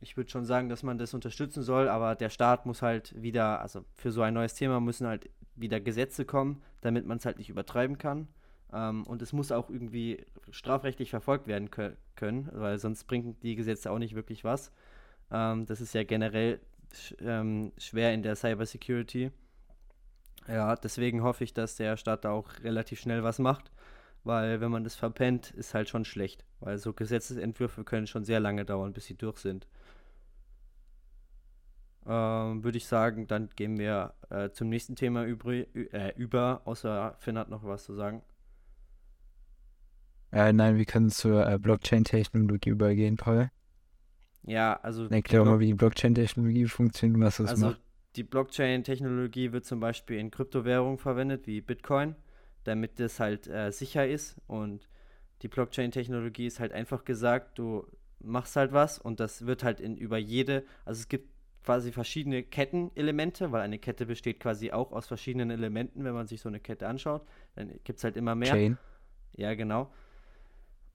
ich 0.00 0.16
würde 0.16 0.30
schon 0.30 0.44
sagen, 0.44 0.68
dass 0.68 0.82
man 0.82 0.98
das 0.98 1.14
unterstützen 1.14 1.62
soll, 1.62 1.88
aber 1.88 2.14
der 2.14 2.30
Staat 2.30 2.66
muss 2.66 2.82
halt 2.82 3.20
wieder, 3.20 3.60
also 3.60 3.84
für 3.94 4.10
so 4.10 4.22
ein 4.22 4.34
neues 4.34 4.54
Thema 4.54 4.80
müssen 4.80 5.06
halt 5.06 5.30
wieder 5.54 5.80
Gesetze 5.80 6.24
kommen, 6.24 6.62
damit 6.82 7.06
man 7.06 7.18
es 7.18 7.24
halt 7.24 7.38
nicht 7.38 7.48
übertreiben 7.48 7.98
kann. 7.98 8.28
Ähm, 8.72 9.04
und 9.06 9.22
es 9.22 9.32
muss 9.32 9.52
auch 9.52 9.70
irgendwie 9.70 10.24
strafrechtlich 10.50 11.10
verfolgt 11.10 11.46
werden 11.46 11.70
kö 11.70 11.92
können, 12.14 12.48
weil 12.52 12.78
sonst 12.78 13.04
bringen 13.04 13.36
die 13.42 13.56
Gesetze 13.56 13.90
auch 13.90 13.98
nicht 13.98 14.14
wirklich 14.14 14.44
was. 14.44 14.72
Ähm, 15.30 15.66
das 15.66 15.80
ist 15.80 15.94
ja 15.94 16.04
generell 16.04 16.60
sch 16.92 17.14
ähm, 17.20 17.72
schwer 17.78 18.14
in 18.14 18.22
der 18.22 18.36
Cybersecurity. 18.36 19.30
Ja, 20.48 20.76
deswegen 20.76 21.22
hoffe 21.22 21.44
ich, 21.44 21.54
dass 21.54 21.76
der 21.76 21.96
Staat 21.96 22.24
da 22.24 22.30
auch 22.30 22.50
relativ 22.62 23.00
schnell 23.00 23.24
was 23.24 23.38
macht, 23.38 23.72
weil 24.24 24.60
wenn 24.60 24.70
man 24.70 24.84
das 24.84 24.94
verpennt, 24.94 25.50
ist 25.52 25.74
halt 25.74 25.88
schon 25.88 26.04
schlecht, 26.04 26.44
weil 26.60 26.78
so 26.78 26.92
Gesetzesentwürfe 26.92 27.84
können 27.84 28.06
schon 28.06 28.24
sehr 28.24 28.40
lange 28.40 28.64
dauern, 28.64 28.92
bis 28.92 29.06
sie 29.06 29.16
durch 29.16 29.38
sind. 29.38 29.66
Ähm, 32.08 32.62
Würde 32.62 32.78
ich 32.78 32.86
sagen, 32.86 33.26
dann 33.26 33.50
gehen 33.56 33.78
wir 33.78 34.14
äh, 34.30 34.50
zum 34.50 34.68
nächsten 34.68 34.94
Thema 34.94 35.24
übrig, 35.24 35.68
äh, 35.74 36.12
über, 36.16 36.62
außer 36.64 37.16
Finn 37.18 37.36
hat 37.36 37.48
noch 37.48 37.64
was 37.64 37.84
zu 37.84 37.94
sagen. 37.94 38.22
Äh, 40.30 40.52
nein, 40.52 40.76
wir 40.76 40.84
können 40.84 41.10
zur 41.10 41.48
äh, 41.48 41.58
Blockchain-Technologie 41.58 42.70
übergehen, 42.70 43.16
Paul. 43.16 43.50
Ja, 44.44 44.78
also. 44.82 45.08
Erklär 45.08 45.44
mal, 45.44 45.58
wie 45.58 45.66
die 45.66 45.74
Blockchain-Technologie 45.74 46.66
funktioniert 46.66 47.16
und 47.16 47.24
was 47.24 47.38
das 47.38 47.50
also 47.50 47.66
macht. 47.66 47.80
Die 48.16 48.24
Blockchain-Technologie 48.24 49.52
wird 49.52 49.64
zum 49.64 49.80
Beispiel 49.80 50.18
in 50.18 50.30
Kryptowährungen 50.30 50.98
verwendet, 50.98 51.46
wie 51.46 51.60
Bitcoin, 51.60 52.16
damit 52.64 52.98
das 52.98 53.20
halt 53.20 53.46
äh, 53.46 53.70
sicher 53.70 54.06
ist. 54.08 54.36
Und 54.46 54.88
die 55.42 55.48
Blockchain-Technologie 55.48 56.46
ist 56.46 56.60
halt 56.60 56.72
einfach 56.72 57.04
gesagt, 57.04 57.58
du 57.58 57.86
machst 58.20 58.56
halt 58.56 58.72
was 58.72 58.98
und 58.98 59.20
das 59.20 59.46
wird 59.46 59.62
halt 59.62 59.80
in 59.80 59.96
über 59.96 60.16
jede, 60.16 60.64
also 60.84 61.00
es 61.00 61.08
gibt 61.08 61.28
quasi 61.62 61.92
verschiedene 61.92 62.42
Kettenelemente, 62.42 63.52
weil 63.52 63.60
eine 63.60 63.78
Kette 63.78 64.06
besteht 64.06 64.40
quasi 64.40 64.70
auch 64.70 64.92
aus 64.92 65.06
verschiedenen 65.06 65.50
Elementen, 65.50 66.04
wenn 66.04 66.14
man 66.14 66.26
sich 66.26 66.40
so 66.40 66.48
eine 66.48 66.60
Kette 66.60 66.86
anschaut. 66.86 67.26
Dann 67.56 67.68
gibt 67.84 67.98
es 67.98 68.04
halt 68.04 68.16
immer 68.16 68.34
mehr. 68.34 68.52
Chain. 68.52 68.78
Ja, 69.36 69.54
genau. 69.54 69.90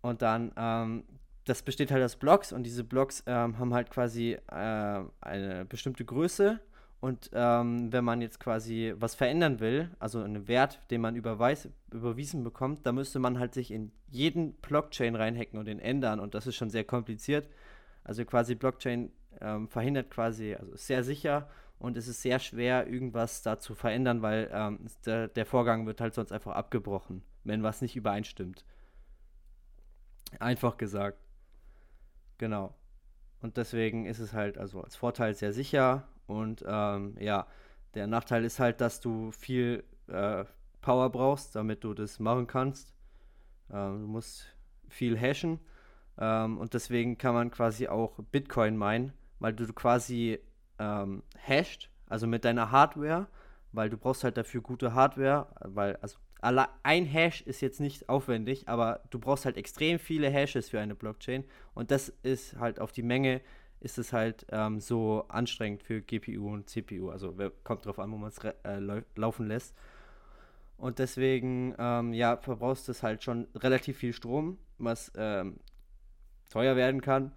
Und 0.02 0.22
dann, 0.22 0.52
ähm, 0.56 1.04
das 1.46 1.62
besteht 1.62 1.92
halt 1.92 2.04
aus 2.04 2.16
Blocks 2.16 2.54
und 2.54 2.64
diese 2.64 2.84
Blocks 2.84 3.24
ähm, 3.28 3.60
haben 3.60 3.74
halt 3.74 3.92
quasi 3.92 4.38
äh, 4.48 5.04
eine 5.22 5.66
bestimmte 5.68 6.06
Größe. 6.06 6.60
Und 7.02 7.32
ähm, 7.34 7.92
wenn 7.92 8.06
man 8.06 8.22
jetzt 8.22 8.40
quasi 8.40 8.94
was 8.96 9.16
verändern 9.16 9.60
will, 9.60 9.90
also 9.98 10.22
einen 10.22 10.48
Wert, 10.48 10.80
den 10.92 11.02
man 11.02 11.16
überweis, 11.16 11.68
überwiesen 11.92 12.44
bekommt, 12.44 12.86
da 12.86 12.92
müsste 12.92 13.18
man 13.18 13.40
halt 13.40 13.56
sich 13.56 13.72
in 13.72 13.92
jeden 14.08 14.54
Blockchain 14.54 15.16
reinhacken 15.16 15.58
und 15.58 15.66
den 15.66 15.80
ändern. 15.80 16.20
Und 16.20 16.36
das 16.36 16.46
ist 16.46 16.56
schon 16.56 16.70
sehr 16.70 16.84
kompliziert. 16.84 17.50
Also 18.04 18.24
quasi 18.24 18.54
Blockchain 18.54 19.12
ähm, 19.42 19.68
verhindert 19.68 20.12
quasi, 20.12 20.54
also 20.54 20.74
ist 20.74 20.86
sehr 20.86 21.04
sicher 21.04 21.50
und 21.80 21.98
es 21.98 22.08
ist 22.08 22.22
sehr 22.22 22.38
schwer, 22.38 22.88
irgendwas 22.88 23.42
da 23.42 23.58
zu 23.58 23.74
verändern, 23.74 24.22
weil 24.22 24.50
ähm, 24.54 24.86
der, 25.06 25.28
der 25.28 25.48
Vorgang 25.48 25.88
wird 25.88 26.02
halt 26.02 26.14
sonst 26.14 26.32
einfach 26.32 26.54
abgebrochen, 26.54 27.24
wenn 27.44 27.64
was 27.64 27.82
nicht 27.82 27.96
übereinstimmt. 27.96 28.64
Einfach 30.40 30.78
gesagt. 30.78 31.18
Genau. 32.38 32.76
Und 33.42 33.58
deswegen 33.58 34.06
ist 34.06 34.20
es 34.20 34.34
halt 34.34 34.60
also 34.60 34.82
als 34.84 34.96
Vorteil 34.96 35.34
sehr 35.34 35.54
sicher. 35.54 36.08
Und 36.32 36.64
ähm, 36.66 37.16
ja, 37.20 37.46
der 37.94 38.08
Nachteil 38.08 38.46
ist 38.46 38.60
halt, 38.60 38.80
dass 38.80 39.02
du 39.02 39.32
viel 39.32 39.84
äh, 40.08 40.46
Power 40.80 41.10
brauchst, 41.10 41.56
damit 41.56 41.84
du 41.84 41.94
das 41.94 42.20
machen 42.20 42.48
kannst. 42.48 42.94
Ähm, 43.70 44.02
du 44.02 44.08
musst 44.08 44.46
viel 44.88 45.18
hashen. 45.18 45.60
Ähm, 46.18 46.58
und 46.58 46.74
deswegen 46.74 47.18
kann 47.18 47.34
man 47.34 47.52
quasi 47.52 47.88
auch 47.88 48.18
Bitcoin 48.32 48.78
meinen, 48.78 49.14
weil 49.40 49.54
du 49.54 49.68
quasi 49.74 50.40
ähm, 50.80 51.24
hasht, 51.38 51.90
also 52.08 52.28
mit 52.28 52.46
deiner 52.46 52.72
Hardware, 52.72 53.28
weil 53.74 53.90
du 53.90 53.98
brauchst 53.98 54.24
halt 54.24 54.38
dafür 54.38 54.62
gute 54.62 54.94
Hardware, 54.94 55.48
weil, 55.60 55.98
also 55.98 56.18
ein 56.42 57.06
Hash 57.06 57.42
ist 57.42 57.62
jetzt 57.62 57.80
nicht 57.80 58.10
aufwendig, 58.10 58.68
aber 58.68 59.02
du 59.12 59.20
brauchst 59.20 59.46
halt 59.46 59.58
extrem 59.58 60.00
viele 60.00 60.30
Hashes 60.30 60.70
für 60.70 60.80
eine 60.80 60.96
Blockchain 60.96 61.44
und 61.76 61.92
das 61.92 62.10
ist 62.24 62.58
halt 62.58 62.80
auf 62.80 62.92
die 62.92 63.04
Menge 63.04 63.42
ist 63.82 63.98
es 63.98 64.14
halt 64.14 64.46
ähm, 64.50 64.80
so 64.80 65.26
anstrengend 65.28 65.84
für 65.84 66.02
GPU 66.02 66.54
und 66.54 66.70
CPU. 66.70 67.10
Also 67.10 67.36
kommt 67.64 67.86
drauf 67.86 68.00
an, 68.00 68.12
wo 68.12 68.18
man 68.18 68.30
es 68.30 68.38
äh, 68.38 69.02
laufen 69.16 69.48
lässt. 69.48 69.76
Und 70.78 71.00
deswegen, 71.00 71.76
ähm, 71.78 72.14
ja, 72.14 72.38
verbrauchst 72.38 72.88
du 72.88 72.92
es 72.92 73.04
halt 73.04 73.24
schon 73.24 73.48
relativ 73.56 73.98
viel 73.98 74.14
Strom, 74.14 74.58
was 74.78 75.12
ähm, 75.16 75.60
teuer 76.50 76.76
werden 76.76 77.02
kann. 77.02 77.32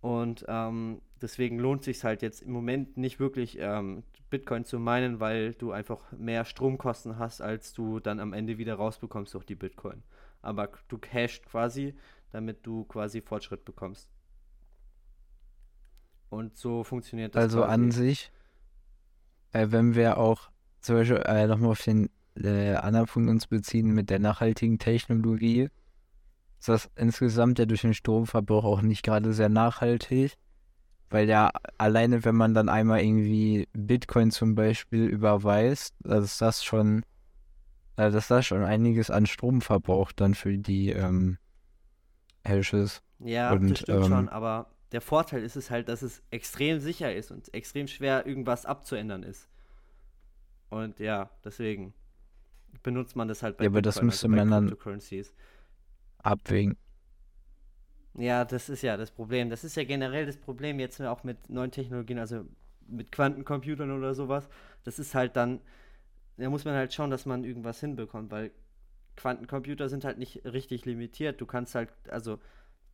Und 0.00 0.44
ähm, 0.48 1.00
deswegen 1.20 1.58
lohnt 1.58 1.82
sich 1.82 2.02
halt 2.04 2.22
jetzt 2.22 2.42
im 2.42 2.52
Moment 2.52 2.96
nicht 2.96 3.18
wirklich 3.18 3.58
ähm, 3.60 4.04
Bitcoin 4.30 4.64
zu 4.64 4.78
meinen, 4.78 5.20
weil 5.20 5.54
du 5.54 5.72
einfach 5.72 6.00
mehr 6.12 6.44
Stromkosten 6.44 7.18
hast, 7.18 7.40
als 7.40 7.72
du 7.72 7.98
dann 7.98 8.20
am 8.20 8.32
Ende 8.32 8.58
wieder 8.58 8.74
rausbekommst 8.74 9.34
durch 9.34 9.44
die 9.44 9.54
Bitcoin. 9.54 10.02
Aber 10.42 10.68
du 10.88 10.98
cashst 10.98 11.46
quasi, 11.46 11.94
damit 12.30 12.64
du 12.66 12.84
quasi 12.84 13.20
Fortschritt 13.20 13.64
bekommst. 13.64 14.08
Und 16.30 16.56
so 16.56 16.84
funktioniert 16.84 17.34
das. 17.34 17.42
Also 17.42 17.64
an 17.64 17.90
sich, 17.90 18.30
äh, 19.52 19.68
wenn 19.70 19.94
wir 19.94 20.18
auch 20.18 20.50
zum 20.80 20.96
Beispiel 20.96 21.22
äh, 21.24 21.46
nochmal 21.46 21.70
auf 21.70 21.82
den 21.82 22.10
äh, 22.36 22.74
anderen 22.74 23.06
Punkt 23.06 23.30
uns 23.30 23.46
beziehen 23.46 23.92
mit 23.92 24.10
der 24.10 24.18
nachhaltigen 24.18 24.78
Technologie, 24.78 25.68
ist 26.58 26.68
das 26.68 26.90
insgesamt 26.96 27.58
ja 27.58 27.66
durch 27.66 27.82
den 27.82 27.94
Stromverbrauch 27.94 28.64
auch 28.64 28.82
nicht 28.82 29.02
gerade 29.02 29.32
sehr 29.32 29.48
nachhaltig. 29.48 30.34
Weil 31.10 31.26
ja 31.26 31.50
alleine, 31.78 32.24
wenn 32.24 32.34
man 32.34 32.52
dann 32.52 32.68
einmal 32.68 33.00
irgendwie 33.00 33.66
Bitcoin 33.72 34.30
zum 34.30 34.54
Beispiel 34.54 35.06
überweist, 35.06 35.94
dass 36.00 36.36
das 36.36 36.62
schon, 36.62 37.02
also 37.96 38.18
dass 38.18 38.28
das 38.28 38.44
schon 38.44 38.62
einiges 38.62 39.10
an 39.10 39.24
Strom 39.24 39.62
verbraucht 39.62 40.20
dann 40.20 40.34
für 40.34 40.58
die 40.58 40.90
ähm, 40.90 41.38
Hashes. 42.44 43.00
Ja, 43.20 43.52
und, 43.52 43.70
das 43.70 43.78
stimmt 43.80 44.04
ähm, 44.04 44.10
schon, 44.10 44.28
aber 44.28 44.66
der 44.92 45.00
Vorteil 45.00 45.42
ist 45.42 45.56
es 45.56 45.70
halt, 45.70 45.88
dass 45.88 46.02
es 46.02 46.22
extrem 46.30 46.80
sicher 46.80 47.14
ist 47.14 47.30
und 47.30 47.52
extrem 47.54 47.88
schwer 47.88 48.26
irgendwas 48.26 48.66
abzuändern 48.66 49.22
ist. 49.22 49.48
Und 50.70 50.98
ja, 51.00 51.30
deswegen 51.44 51.94
benutzt 52.82 53.16
man 53.16 53.28
das 53.28 53.42
halt 53.42 53.56
bei 53.56 53.64
Ja, 53.64 53.70
aber 53.70 53.82
Bitcoin, 53.82 53.82
das 53.82 54.02
müsste 54.02 54.26
also 54.26 54.36
man 54.36 54.50
dann 54.50 54.76
abwägen. 56.18 56.76
Ja, 58.14 58.44
das 58.44 58.68
ist 58.68 58.82
ja 58.82 58.96
das 58.96 59.10
Problem. 59.10 59.50
Das 59.50 59.64
ist 59.64 59.76
ja 59.76 59.84
generell 59.84 60.26
das 60.26 60.36
Problem 60.36 60.80
jetzt 60.80 61.00
auch 61.00 61.22
mit 61.24 61.48
neuen 61.48 61.70
Technologien, 61.70 62.18
also 62.18 62.44
mit 62.86 63.12
Quantencomputern 63.12 63.90
oder 63.90 64.14
sowas. 64.14 64.48
Das 64.84 64.98
ist 64.98 65.14
halt 65.14 65.36
dann, 65.36 65.60
da 66.36 66.50
muss 66.50 66.64
man 66.64 66.74
halt 66.74 66.92
schauen, 66.92 67.10
dass 67.10 67.26
man 67.26 67.44
irgendwas 67.44 67.80
hinbekommt, 67.80 68.30
weil 68.30 68.50
Quantencomputer 69.16 69.88
sind 69.88 70.04
halt 70.04 70.18
nicht 70.18 70.44
richtig 70.44 70.84
limitiert. 70.84 71.40
Du 71.40 71.46
kannst 71.46 71.74
halt, 71.74 71.90
also 72.08 72.38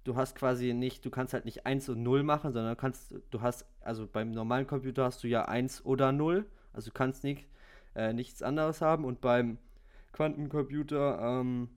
du 0.05 0.17
hast 0.17 0.37
quasi 0.37 0.75
nicht, 0.75 1.05
du 1.05 1.11
kannst 1.11 1.33
halt 1.35 1.47
nicht 1.47 1.67
1 1.67 1.89
und 1.89 2.03
0 2.03 2.23
machen, 2.23 2.53
sondern 2.53 2.77
kannst, 2.77 3.15
du 3.31 3.41
hast, 3.41 3.67
also 3.81 4.07
beim 4.07 4.31
normalen 4.31 4.67
Computer 4.67 5.05
hast 5.05 5.25
du 5.25 5.29
ja 5.29 5.47
1 5.47 5.85
oder 5.85 6.13
0, 6.13 6.47
also 6.73 6.91
du 6.91 6.95
kannst 6.95 7.25
nicht, 7.25 7.47
äh, 7.95 8.13
nichts 8.13 8.43
anderes 8.43 8.81
haben 8.81 9.05
und 9.05 9.21
beim 9.21 9.59
Quantencomputer, 10.13 11.19
ähm, 11.21 11.69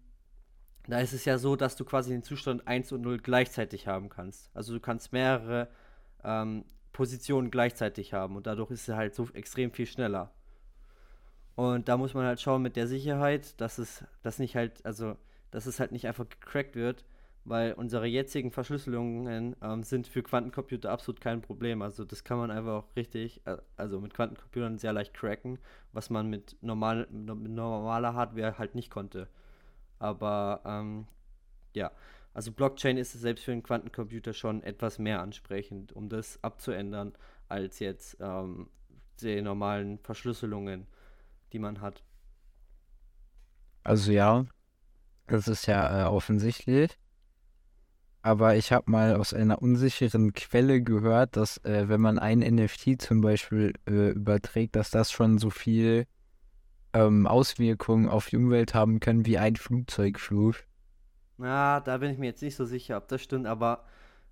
da 0.88 1.00
ist 1.00 1.14
es 1.14 1.26
ja 1.26 1.38
so, 1.38 1.56
dass 1.56 1.76
du 1.76 1.86
quasi 1.86 2.12
den 2.12 2.24
Zustand 2.24 2.68
1 2.68 2.92
und 2.92 3.02
0 3.02 3.18
gleichzeitig 3.18 3.88
haben 3.88 4.10
kannst. 4.10 4.50
Also 4.54 4.74
du 4.74 4.80
kannst 4.80 5.12
mehrere 5.12 5.70
ähm, 6.24 6.64
Positionen 6.94 7.52
gleichzeitig 7.52 8.14
haben 8.14 8.36
und 8.36 8.48
dadurch 8.48 8.72
ist 8.72 8.88
es 8.88 8.96
halt 8.96 9.16
so 9.16 9.28
extrem 9.34 9.72
viel 9.72 9.86
schneller. 9.86 10.32
Und 11.56 11.88
da 11.90 11.98
muss 11.98 12.14
man 12.14 12.26
halt 12.26 12.40
schauen 12.40 12.62
mit 12.62 12.76
der 12.76 12.88
Sicherheit, 12.88 13.60
dass 13.60 13.80
es, 13.80 14.04
dass 14.22 14.38
nicht 14.38 14.56
halt, 14.56 14.86
also, 14.86 15.18
dass 15.50 15.66
es 15.66 15.80
halt 15.80 15.92
nicht 15.92 16.08
einfach 16.08 16.30
gecrackt 16.30 16.76
wird, 16.76 17.04
weil 17.48 17.74
unsere 17.74 18.06
jetzigen 18.08 18.52
Verschlüsselungen 18.52 19.56
ähm, 19.62 19.84
sind 19.84 20.08
für 20.08 20.22
Quantencomputer 20.22 20.92
absolut 20.92 21.22
kein 21.22 21.42
Problem. 21.42 21.82
Also 21.82 22.04
das 22.04 22.26
kann 22.26 22.38
man 22.38 22.52
einfach 22.52 22.84
auch 22.84 22.96
richtig, 22.98 23.42
äh, 23.46 23.58
also 23.78 24.02
mit 24.02 24.14
Quantencomputern 24.14 24.78
sehr 24.78 24.92
leicht 24.92 25.14
cracken, 25.14 25.58
was 25.94 26.10
man 26.10 26.30
mit, 26.30 26.58
normal, 26.62 27.08
mit 27.10 27.52
normaler 27.52 28.14
Hardware 28.14 28.58
halt 28.58 28.76
nicht 28.76 28.92
konnte. 28.92 29.30
Aber 29.98 30.62
ähm, 30.66 31.08
ja, 31.74 31.92
also 32.34 32.52
Blockchain 32.52 32.98
ist 32.98 33.14
selbst 33.14 33.46
für 33.46 33.54
einen 33.54 33.64
Quantencomputer 33.64 34.34
schon 34.34 34.62
etwas 34.64 35.00
mehr 35.00 35.22
ansprechend, 35.22 35.94
um 35.94 36.10
das 36.10 36.44
abzuändern, 36.44 37.14
als 37.48 37.80
jetzt 37.80 38.18
ähm, 38.20 38.70
die 39.22 39.42
normalen 39.42 40.00
Verschlüsselungen, 40.00 40.86
die 41.54 41.60
man 41.60 41.80
hat. 41.80 42.04
Also 43.86 44.12
ja, 44.12 44.46
das 45.28 45.48
ist 45.48 45.66
ja 45.66 46.04
äh, 46.04 46.10
offensichtlich. 46.10 46.98
Aber 48.28 48.58
ich 48.58 48.74
habe 48.74 48.92
mal 48.92 49.16
aus 49.16 49.34
einer 49.34 49.62
unsicheren 49.62 50.34
Quelle 50.34 50.82
gehört, 50.82 51.38
dass 51.38 51.64
äh, 51.64 51.88
wenn 51.88 52.02
man 52.02 52.20
ein 52.20 52.40
NFT 52.40 53.02
zum 53.02 53.22
Beispiel 53.22 53.72
äh, 53.88 54.10
überträgt, 54.10 54.76
dass 54.76 54.92
das 54.92 55.14
schon 55.14 55.38
so 55.38 55.50
viel 55.50 56.08
ähm, 56.92 57.26
Auswirkungen 57.26 58.10
auf 58.10 58.28
die 58.28 58.36
Umwelt 58.36 58.74
haben 58.74 59.00
können 59.00 59.26
wie 59.26 59.38
ein 59.38 59.56
Flugzeugflug. 59.56 60.56
Na, 61.38 61.80
da 61.80 62.00
bin 62.00 62.12
ich 62.12 62.18
mir 62.18 62.26
jetzt 62.26 62.42
nicht 62.42 62.58
so 62.58 62.66
sicher, 62.66 62.98
ob 62.98 63.08
das 63.08 63.22
stimmt, 63.22 63.48
aber 63.48 63.86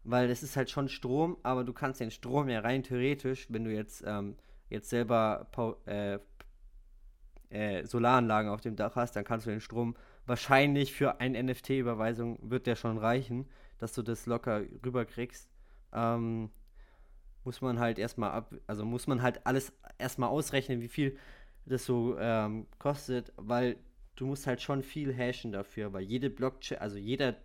weil 0.03 0.29
es 0.29 0.43
ist 0.43 0.57
halt 0.57 0.69
schon 0.69 0.89
Strom, 0.89 1.37
aber 1.43 1.63
du 1.63 1.71
kannst 1.71 2.01
den 2.01 2.11
Strom 2.11 2.49
ja 2.49 2.59
rein 2.59 2.83
theoretisch, 2.83 3.47
wenn 3.49 3.63
du 3.63 3.71
jetzt, 3.71 4.03
ähm, 4.05 4.35
jetzt 4.69 4.89
selber 4.89 5.47
äh, 5.85 6.19
äh, 7.49 7.85
Solaranlagen 7.85 8.51
auf 8.51 8.59
dem 8.59 8.75
Dach 8.75 8.97
hast, 8.97 9.15
dann 9.15 9.23
kannst 9.23 9.45
du 9.45 9.51
den 9.51 9.61
Strom 9.61 9.95
wahrscheinlich 10.25 10.91
für 10.91 11.21
eine 11.21 11.41
NFT-Überweisung 11.41 12.39
wird 12.41 12.67
der 12.67 12.75
schon 12.75 12.97
reichen, 12.97 13.45
dass 13.77 13.93
du 13.93 14.01
das 14.01 14.25
locker 14.25 14.63
rüberkriegst. 14.83 15.49
Ähm, 15.93 16.49
muss 17.43 17.61
man 17.61 17.79
halt 17.79 17.99
erstmal 17.99 18.31
ab, 18.31 18.53
also 18.67 18.85
muss 18.85 19.07
man 19.07 19.21
halt 19.21 19.45
alles 19.45 19.71
erstmal 19.97 20.29
ausrechnen, 20.29 20.81
wie 20.81 20.87
viel 20.87 21.17
das 21.65 21.85
so 21.85 22.17
ähm, 22.19 22.67
kostet, 22.79 23.31
weil 23.37 23.77
du 24.15 24.25
musst 24.25 24.47
halt 24.47 24.61
schon 24.61 24.83
viel 24.83 25.13
hashen 25.13 25.51
dafür, 25.51 25.93
weil 25.93 26.03
jede 26.03 26.29
Blockchain, 26.29 26.79
also 26.79 26.97
jeder, 26.97 27.35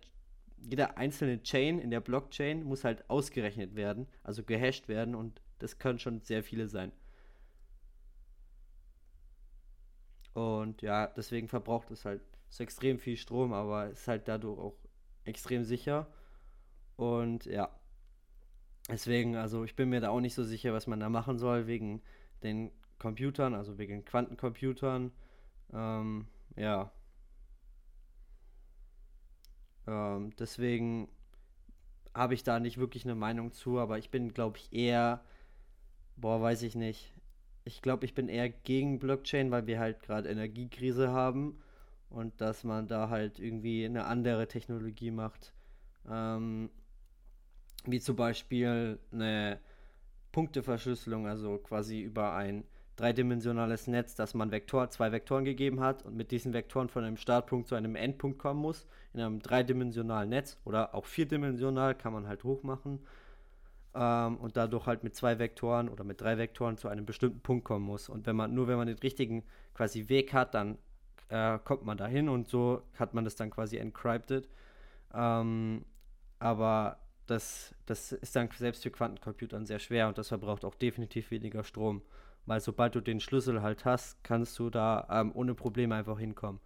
jeder 0.57 0.97
einzelne 0.97 1.41
Chain 1.43 1.79
in 1.79 1.91
der 1.91 2.01
Blockchain 2.01 2.63
muss 2.63 2.83
halt 2.83 3.09
ausgerechnet 3.09 3.75
werden, 3.75 4.07
also 4.23 4.43
gehasht 4.43 4.87
werden 4.87 5.15
und 5.15 5.41
das 5.59 5.77
können 5.77 5.99
schon 5.99 6.21
sehr 6.21 6.43
viele 6.43 6.67
sein. 6.67 6.91
Und 10.33 10.81
ja, 10.81 11.07
deswegen 11.07 11.47
verbraucht 11.47 11.91
es 11.91 12.05
halt 12.05 12.21
so 12.49 12.63
extrem 12.63 12.99
viel 12.99 13.17
Strom, 13.17 13.53
aber 13.53 13.89
ist 13.89 14.07
halt 14.07 14.27
dadurch 14.27 14.59
auch 14.59 14.75
extrem 15.25 15.63
sicher. 15.63 16.07
Und 17.01 17.45
ja, 17.45 17.67
deswegen, 18.87 19.35
also 19.35 19.63
ich 19.63 19.75
bin 19.75 19.89
mir 19.89 20.01
da 20.01 20.09
auch 20.09 20.19
nicht 20.19 20.35
so 20.35 20.43
sicher, 20.43 20.71
was 20.71 20.85
man 20.85 20.99
da 20.99 21.09
machen 21.09 21.39
soll, 21.39 21.65
wegen 21.65 22.03
den 22.43 22.69
Computern, 22.99 23.55
also 23.55 23.79
wegen 23.79 24.05
Quantencomputern. 24.05 25.11
Ähm, 25.73 26.27
ja. 26.55 26.91
Ähm, 29.87 30.29
deswegen 30.37 31.07
habe 32.13 32.35
ich 32.35 32.43
da 32.43 32.59
nicht 32.59 32.77
wirklich 32.77 33.03
eine 33.03 33.15
Meinung 33.15 33.51
zu, 33.51 33.79
aber 33.79 33.97
ich 33.97 34.11
bin, 34.11 34.31
glaube 34.31 34.59
ich, 34.59 34.71
eher, 34.71 35.23
boah, 36.17 36.39
weiß 36.39 36.61
ich 36.61 36.75
nicht. 36.75 37.15
Ich 37.63 37.81
glaube, 37.81 38.05
ich 38.05 38.13
bin 38.13 38.29
eher 38.29 38.49
gegen 38.49 38.99
Blockchain, 38.99 39.49
weil 39.49 39.65
wir 39.65 39.79
halt 39.79 40.03
gerade 40.03 40.29
Energiekrise 40.29 41.09
haben 41.09 41.59
und 42.11 42.41
dass 42.41 42.63
man 42.63 42.87
da 42.87 43.09
halt 43.09 43.39
irgendwie 43.39 43.85
eine 43.85 44.05
andere 44.05 44.47
Technologie 44.47 45.09
macht. 45.09 45.51
Ähm, 46.07 46.69
wie 47.85 47.99
zum 47.99 48.15
Beispiel 48.15 48.99
eine 49.11 49.59
Punkteverschlüsselung, 50.31 51.27
also 51.27 51.57
quasi 51.57 52.01
über 52.01 52.33
ein 52.33 52.63
dreidimensionales 52.95 53.87
Netz, 53.87 54.15
dass 54.15 54.33
man 54.33 54.51
Vektor, 54.51 54.89
zwei 54.89 55.11
Vektoren 55.11 55.45
gegeben 55.45 55.79
hat 55.79 56.03
und 56.05 56.15
mit 56.15 56.31
diesen 56.31 56.53
Vektoren 56.53 56.89
von 56.89 57.03
einem 57.03 57.17
Startpunkt 57.17 57.67
zu 57.67 57.75
einem 57.75 57.95
Endpunkt 57.95 58.37
kommen 58.37 58.61
muss, 58.61 58.85
in 59.13 59.21
einem 59.21 59.39
dreidimensionalen 59.39 60.29
Netz 60.29 60.57
oder 60.65 60.93
auch 60.93 61.05
vierdimensional 61.05 61.95
kann 61.95 62.13
man 62.13 62.27
halt 62.27 62.43
hochmachen 62.43 62.99
ähm, 63.95 64.37
und 64.37 64.57
dadurch 64.57 64.85
halt 64.85 65.03
mit 65.03 65.15
zwei 65.15 65.39
Vektoren 65.39 65.89
oder 65.89 66.03
mit 66.03 66.21
drei 66.21 66.37
Vektoren 66.37 66.77
zu 66.77 66.87
einem 66.87 67.05
bestimmten 67.05 67.41
Punkt 67.41 67.65
kommen 67.65 67.85
muss. 67.85 68.09
Und 68.09 68.25
wenn 68.25 68.35
man 68.35 68.53
nur 68.53 68.67
wenn 68.67 68.77
man 68.77 68.87
den 68.87 68.99
richtigen 68.99 69.43
quasi 69.73 70.07
Weg 70.09 70.33
hat, 70.33 70.53
dann 70.53 70.77
äh, 71.29 71.59
kommt 71.59 71.85
man 71.85 71.97
dahin 71.97 72.29
und 72.29 72.47
so 72.47 72.83
hat 72.97 73.13
man 73.13 73.25
das 73.25 73.35
dann 73.35 73.49
quasi 73.49 73.77
encrypted. 73.77 74.47
Ähm, 75.13 75.85
aber 76.39 76.99
das, 77.31 77.73
das 77.85 78.11
ist 78.11 78.35
dann 78.35 78.49
selbst 78.51 78.83
für 78.83 78.91
Quantencomputern 78.91 79.65
sehr 79.65 79.79
schwer 79.79 80.09
und 80.09 80.17
das 80.17 80.27
verbraucht 80.27 80.65
auch 80.65 80.75
definitiv 80.75 81.31
weniger 81.31 81.63
Strom. 81.63 82.01
Weil 82.45 82.59
sobald 82.59 82.95
du 82.95 83.01
den 83.01 83.19
Schlüssel 83.19 83.61
halt 83.61 83.85
hast, 83.85 84.21
kannst 84.23 84.59
du 84.59 84.69
da 84.69 85.07
ähm, 85.09 85.31
ohne 85.33 85.53
Probleme 85.53 85.95
einfach 85.95 86.19
hinkommen. 86.19 86.59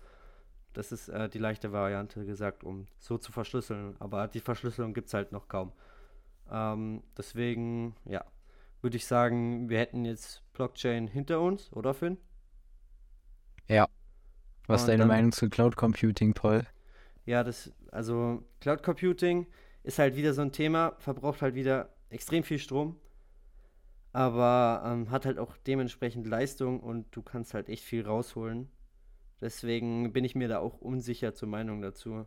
Das 0.74 0.92
ist 0.92 1.10
äh, 1.10 1.30
die 1.30 1.38
leichte 1.38 1.72
Variante 1.72 2.26
gesagt, 2.26 2.64
um 2.64 2.88
so 2.98 3.18
zu 3.18 3.32
verschlüsseln. 3.32 3.96
Aber 4.00 4.28
die 4.28 4.40
Verschlüsselung 4.40 4.94
gibt 4.94 5.08
es 5.08 5.14
halt 5.14 5.32
noch 5.32 5.48
kaum. 5.48 5.72
Ähm, 6.50 7.04
deswegen, 7.18 7.96
ja, 8.06 8.26
würde 8.82 8.98
ich 8.98 9.06
sagen, 9.06 9.70
wir 9.70 9.80
hätten 9.80 10.06
jetzt 10.06 10.42
Blockchain 10.54 11.08
hinter 11.08 11.42
uns, 11.42 11.72
oder 11.74 11.94
Finn? 11.94 12.18
Ja. 13.68 13.88
Was 14.68 14.82
ist 14.82 14.88
deine 14.88 15.06
Meinung 15.06 15.32
zu 15.32 15.50
Cloud 15.50 15.76
Computing, 15.76 16.34
Paul? 16.34 16.66
Ja, 17.26 17.44
das, 17.44 17.72
also 17.92 18.44
Cloud 18.62 18.82
Computing 18.82 19.48
ist 19.86 20.00
halt 20.00 20.16
wieder 20.16 20.34
so 20.34 20.42
ein 20.42 20.52
Thema, 20.52 20.96
verbraucht 21.00 21.42
halt 21.42 21.56
wieder 21.56 21.90
extrem 22.10 22.44
viel 22.44 22.60
Strom 22.60 23.00
aber 24.16 24.82
ähm, 24.86 25.12
hat 25.12 25.26
halt 25.26 25.38
auch 25.38 25.58
dementsprechend 25.68 26.26
Leistung 26.26 26.80
und 26.80 27.14
du 27.14 27.22
kannst 27.22 27.54
halt 27.54 27.68
echt 27.68 27.84
viel 27.84 28.06
rausholen. 28.06 28.70
Deswegen 29.42 30.14
bin 30.14 30.24
ich 30.24 30.36
mir 30.36 30.48
da 30.48 30.60
auch 30.60 30.80
unsicher 30.80 31.34
zur 31.34 31.50
Meinung 31.50 31.82
dazu. 31.82 32.26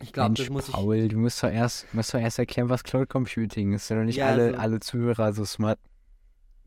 Ich 0.00 0.14
glaube, 0.14 0.32
das 0.32 0.48
muss 0.48 0.70
Paul, 0.70 0.96
ich. 0.96 1.10
du 1.10 1.18
musst 1.18 1.42
doch 1.42 1.50
erst, 1.50 1.92
musst 1.92 2.14
doch 2.14 2.18
erst 2.18 2.38
erklären, 2.38 2.70
was 2.70 2.82
Cloud 2.82 3.10
Computing 3.10 3.74
ist. 3.74 3.90
Ja, 3.90 4.02
nicht 4.04 4.16
ja, 4.16 4.28
alle, 4.28 4.46
also, 4.46 4.58
alle 4.58 4.80
Zuhörer 4.80 5.34
so 5.34 5.44
smart. 5.44 5.78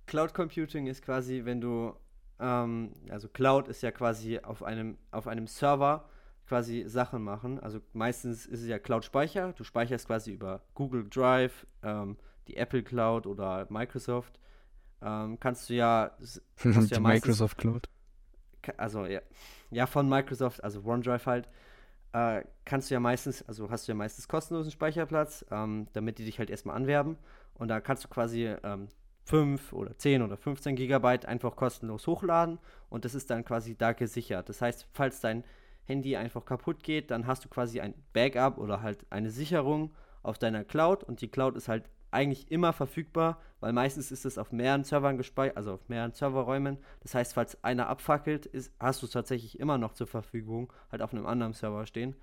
Cloud 0.06 0.36
Computing 0.36 0.86
ist 0.86 1.02
quasi, 1.02 1.42
wenn 1.44 1.60
du, 1.60 1.96
ähm, 2.40 2.94
also 3.10 3.30
Cloud 3.30 3.68
ist 3.68 3.82
ja 3.82 3.90
quasi 3.90 4.38
auf 4.38 4.62
einem, 4.62 5.00
auf 5.10 5.26
einem 5.26 5.48
Server 5.48 6.08
quasi 6.50 6.84
Sachen 6.88 7.24
machen. 7.24 7.60
Also 7.60 7.80
meistens 7.94 8.46
ist 8.46 8.62
es 8.62 8.68
ja 8.68 8.80
Cloud-Speicher. 8.80 9.54
Du 9.54 9.64
speicherst 9.64 10.08
quasi 10.08 10.34
über 10.34 10.62
Google 10.74 11.08
Drive, 11.10 11.66
ähm, 11.84 12.18
die 12.48 12.58
Apple 12.58 12.84
Cloud 12.84 13.28
oder 13.28 13.68
Microsoft, 13.70 14.40
ähm, 15.02 15.40
kannst 15.40 15.70
du 15.70 15.76
ja. 15.76 16.12
Kannst 16.58 16.92
ja 16.92 17.00
Microsoft 17.00 17.58
Cloud. 17.58 17.88
Also 18.78 19.06
ja, 19.06 19.22
ja, 19.72 19.86
von 19.86 20.10
Microsoft, 20.10 20.64
also 20.64 20.84
OneDrive 20.84 21.26
halt, 21.26 21.50
äh, 22.12 22.44
kannst 22.66 22.90
du 22.90 22.96
ja 22.96 23.00
meistens, 23.00 23.42
also 23.48 23.70
hast 23.70 23.88
du 23.88 23.94
ja 23.94 23.96
meistens 23.96 24.28
kostenlosen 24.28 24.72
Speicherplatz, 24.72 25.46
ähm, 25.50 25.88
damit 25.94 26.20
die 26.20 26.26
dich 26.26 26.40
halt 26.40 26.50
erstmal 26.50 26.76
anwerben. 26.76 27.18
Und 27.54 27.70
da 27.70 27.80
kannst 27.80 28.04
du 28.04 28.10
quasi 28.10 28.46
ähm, 28.64 28.90
5 29.24 29.74
oder 29.74 29.98
10 29.98 30.24
oder 30.24 30.38
15 30.38 30.76
Gigabyte 30.76 31.26
einfach 31.26 31.56
kostenlos 31.56 32.08
hochladen 32.08 32.58
und 32.90 33.06
das 33.06 33.14
ist 33.14 33.30
dann 33.30 33.46
quasi 33.46 33.76
da 33.78 33.94
gesichert. 33.94 34.50
Das 34.50 34.62
heißt, 34.62 34.88
falls 34.92 35.22
dein 35.22 35.44
Handy 35.90 36.16
einfach 36.16 36.46
kaputt 36.46 36.84
geht, 36.84 37.12
dann 37.12 37.28
hast 37.28 37.44
du 37.44 37.50
quasi 37.50 37.82
ein 37.82 37.96
Backup 38.14 38.58
oder 38.58 38.82
halt 38.82 39.06
eine 39.10 39.32
Sicherung 39.32 39.92
auf 40.22 40.38
deiner 40.38 40.64
Cloud 40.64 41.04
und 41.04 41.22
die 41.22 41.28
Cloud 41.28 41.58
ist 41.58 41.68
halt 41.68 41.90
eigentlich 42.12 42.52
immer 42.52 42.74
verfügbar, 42.74 43.40
weil 43.60 43.74
meistens 43.74 44.12
ist 44.12 44.26
es 44.26 44.38
auf 44.38 44.52
mehreren 44.52 44.84
Servern 44.84 45.18
gespeichert, 45.18 45.58
also 45.58 45.74
auf 45.74 45.90
mehreren 45.90 46.14
Serverräumen. 46.14 46.78
Das 47.02 47.14
heißt, 47.14 47.34
falls 47.34 47.64
einer 47.64 47.88
abfackelt, 47.88 48.46
ist, 48.46 48.72
hast 48.80 49.02
du 49.02 49.06
es 49.06 49.12
tatsächlich 49.12 49.60
immer 49.60 49.78
noch 49.78 49.94
zur 49.94 50.08
Verfügung, 50.08 50.72
halt 50.92 51.02
auf 51.02 51.14
einem 51.14 51.26
anderen 51.26 51.54
Server 51.54 51.86
stehen. 51.86 52.16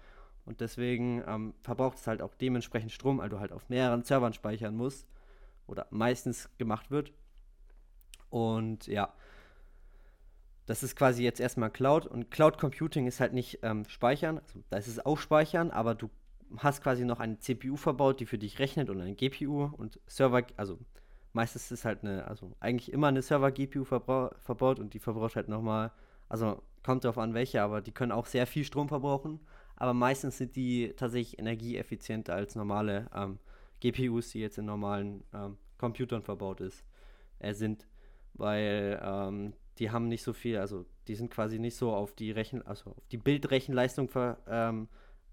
Und 0.44 0.60
deswegen 0.60 1.22
ähm, 1.26 1.54
verbraucht 1.60 1.98
es 1.98 2.06
halt 2.06 2.22
auch 2.22 2.34
dementsprechend 2.34 2.92
Strom, 2.92 3.18
weil 3.18 3.28
du 3.28 3.40
halt 3.40 3.52
auf 3.52 3.68
mehreren 3.68 4.02
Servern 4.04 4.32
speichern 4.32 4.76
musst. 4.76 5.06
Oder 5.66 5.86
meistens 5.90 6.48
gemacht 6.58 6.90
wird. 6.92 7.12
Und 8.30 8.86
ja, 8.86 9.12
das 10.66 10.82
ist 10.82 10.96
quasi 10.96 11.22
jetzt 11.22 11.40
erstmal 11.40 11.70
Cloud. 11.70 12.06
Und 12.06 12.30
Cloud 12.30 12.58
Computing 12.58 13.06
ist 13.06 13.20
halt 13.20 13.32
nicht 13.32 13.60
ähm, 13.62 13.84
Speichern, 13.88 14.38
also 14.38 14.62
da 14.70 14.76
ist 14.76 14.88
es 14.88 15.04
auch 15.04 15.18
Speichern, 15.18 15.70
aber 15.70 15.94
du 15.94 16.10
hast 16.58 16.82
quasi 16.82 17.04
noch 17.04 17.20
eine 17.20 17.38
CPU 17.38 17.76
verbaut, 17.76 18.20
die 18.20 18.26
für 18.26 18.38
dich 18.38 18.58
rechnet 18.58 18.90
und 18.90 19.00
eine 19.00 19.14
GPU 19.14 19.64
und 19.64 20.00
Server, 20.06 20.44
also 20.56 20.78
meistens 21.32 21.70
ist 21.70 21.84
halt 21.84 22.02
eine, 22.02 22.26
also 22.26 22.52
eigentlich 22.60 22.92
immer 22.92 23.08
eine 23.08 23.22
Server-GPU 23.22 23.84
verbaut 23.84 24.78
und 24.78 24.94
die 24.94 24.98
verbraucht 24.98 25.36
halt 25.36 25.48
nochmal, 25.48 25.92
also 26.28 26.62
kommt 26.82 27.04
darauf 27.04 27.18
an 27.18 27.34
welche, 27.34 27.62
aber 27.62 27.80
die 27.80 27.92
können 27.92 28.12
auch 28.12 28.26
sehr 28.26 28.46
viel 28.46 28.64
Strom 28.64 28.88
verbrauchen, 28.88 29.40
aber 29.76 29.92
meistens 29.92 30.38
sind 30.38 30.56
die 30.56 30.94
tatsächlich 30.96 31.38
energieeffizienter 31.38 32.34
als 32.34 32.54
normale 32.54 33.08
ähm, 33.14 33.38
GPUs, 33.80 34.30
die 34.30 34.40
jetzt 34.40 34.58
in 34.58 34.66
normalen 34.66 35.24
ähm, 35.34 35.58
Computern 35.78 36.22
verbaut 36.22 36.60
ist, 36.60 36.84
äh, 37.38 37.52
sind, 37.52 37.86
weil 38.34 39.00
ähm, 39.02 39.52
die 39.78 39.90
haben 39.90 40.08
nicht 40.08 40.22
so 40.22 40.32
viel, 40.32 40.58
also 40.58 40.84
die 41.08 41.14
sind 41.14 41.30
quasi 41.30 41.58
nicht 41.58 41.76
so 41.76 41.92
auf 41.92 42.14
die 42.14 42.30
Rechen, 42.30 42.66
also 42.66 42.90
auf 42.90 43.08
die 43.10 43.18
Bildrechenleistung 43.18 44.08
ver, 44.08 44.38
ähm, 44.48 44.88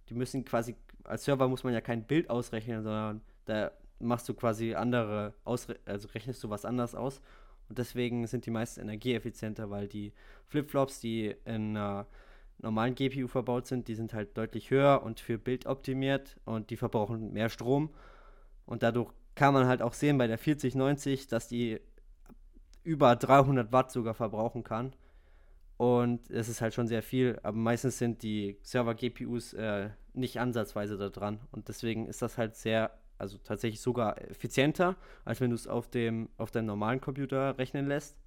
die 0.10 0.14
müssen 0.14 0.44
quasi 0.44 0.76
als 1.04 1.26
Server 1.26 1.48
muss 1.48 1.64
man 1.64 1.74
ja 1.74 1.82
kein 1.82 2.04
Bild 2.04 2.30
ausrechnen, 2.30 2.84
sondern 2.84 3.22
da 3.46 3.72
machst 4.00 4.28
du 4.30 4.34
quasi 4.34 4.74
andere, 4.74 5.34
Ausre 5.44 5.78
also 5.86 6.08
rechnest 6.10 6.44
du 6.44 6.50
was 6.50 6.66
anders 6.66 6.96
aus. 6.96 7.22
Und 7.70 7.78
deswegen 7.78 8.28
sind 8.28 8.46
die 8.46 8.52
meisten 8.52 8.82
energieeffizienter, 8.82 9.70
weil 9.70 9.88
die 9.88 10.14
Flipflops, 10.48 11.00
die 11.00 11.36
in 11.46 11.78
einer 11.78 12.06
normalen 12.60 12.96
GPU 12.96 13.28
verbaut 13.28 13.68
sind, 13.68 13.88
die 13.88 13.96
sind 13.96 14.14
halt 14.14 14.38
deutlich 14.38 14.70
höher 14.70 15.02
und 15.04 15.20
für 15.20 15.38
Bild 15.38 15.66
optimiert 15.66 16.38
und 16.46 16.70
die 16.70 16.78
verbrauchen 16.78 17.34
mehr 17.34 17.50
Strom. 17.50 17.90
Und 18.66 18.84
dadurch 18.84 19.12
kann 19.36 19.54
man 19.54 19.68
halt 19.68 19.82
auch 19.82 19.94
sehen 19.94 20.18
bei 20.18 20.28
der 20.28 20.38
4090, 20.38 21.28
dass 21.28 21.48
die 21.48 21.80
über 22.84 23.16
300 23.16 23.72
Watt 23.72 23.92
sogar 23.92 24.14
verbrauchen 24.14 24.64
kann. 24.64 24.94
Und 25.78 26.30
es 26.30 26.50
ist 26.50 26.62
halt 26.62 26.74
schon 26.74 26.88
sehr 26.88 27.02
viel, 27.02 27.40
aber 27.44 27.58
meistens 27.58 27.98
sind 27.98 28.24
die 28.24 28.58
Server-GPUs 28.62 29.54
äh, 29.54 29.90
nicht 30.14 30.40
ansatzweise 30.40 30.98
da 30.98 31.10
dran. 31.10 31.40
Und 31.52 31.68
deswegen 31.68 32.08
ist 32.08 32.22
das 32.22 32.38
halt 32.38 32.56
sehr, 32.56 32.92
also 33.18 33.38
tatsächlich 33.38 33.82
sogar 33.82 34.22
effizienter, 34.22 34.96
als 35.26 35.42
wenn 35.42 35.50
du 35.50 35.56
es 35.56 35.68
auf 35.68 35.90
dem, 35.90 36.30
auf 36.38 36.52
deinem 36.52 36.68
normalen 36.68 37.02
Computer 37.02 37.58
rechnen 37.58 37.88
lässt. 37.88 38.18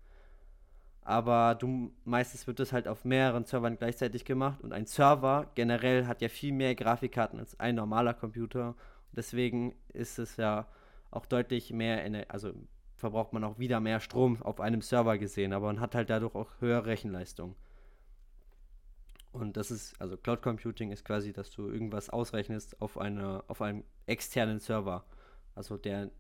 Aber 1.03 1.55
du, 1.55 1.93
meistens 2.05 2.49
wird 2.49 2.59
das 2.59 2.73
halt 2.73 2.89
auf 2.89 3.05
mehreren 3.05 3.45
Servern 3.45 3.79
gleichzeitig 3.79 4.25
gemacht 4.25 4.61
und 4.63 4.73
ein 4.73 4.87
Server 4.87 5.49
generell 5.55 6.07
hat 6.07 6.21
ja 6.21 6.29
viel 6.29 6.53
mehr 6.53 6.75
Grafikkarten 6.75 7.39
als 7.39 7.61
ein 7.61 7.77
normaler 7.77 8.13
Computer. 8.13 8.75
Deswegen 9.13 9.77
ist 9.93 10.19
es 10.19 10.37
ja 10.37 10.67
auch 11.13 11.25
deutlich 11.27 11.73
mehr, 11.73 12.27
also 12.29 12.53
verbraucht 12.97 13.33
man 13.33 13.45
auch 13.45 13.59
wieder 13.59 13.81
mehr 13.81 14.01
Strom 14.01 14.43
auf 14.43 14.61
einem 14.61 14.81
Server 14.83 15.19
gesehen, 15.19 15.53
aber 15.53 15.67
man 15.67 15.81
hat 15.81 15.95
halt 15.95 16.11
dadurch 16.11 16.35
auch 16.35 16.51
höhere 16.61 16.87
Rechenleistung. 16.87 17.55
Und 19.33 19.59
das 19.59 19.71
ist, 19.71 20.01
also 20.01 20.17
Cloud 20.17 20.41
Computing 20.41 20.93
ist 20.93 21.05
quasi, 21.05 21.33
dass 21.33 21.51
du 21.51 21.69
irgendwas 21.69 22.09
ausrechnest 22.09 22.81
auf, 22.81 22.97
eine, 22.97 23.45
auf 23.49 23.61
einem 23.61 23.85
externen 24.07 24.61
Server. 24.61 25.05
Also 25.55 25.77
der 25.77 26.11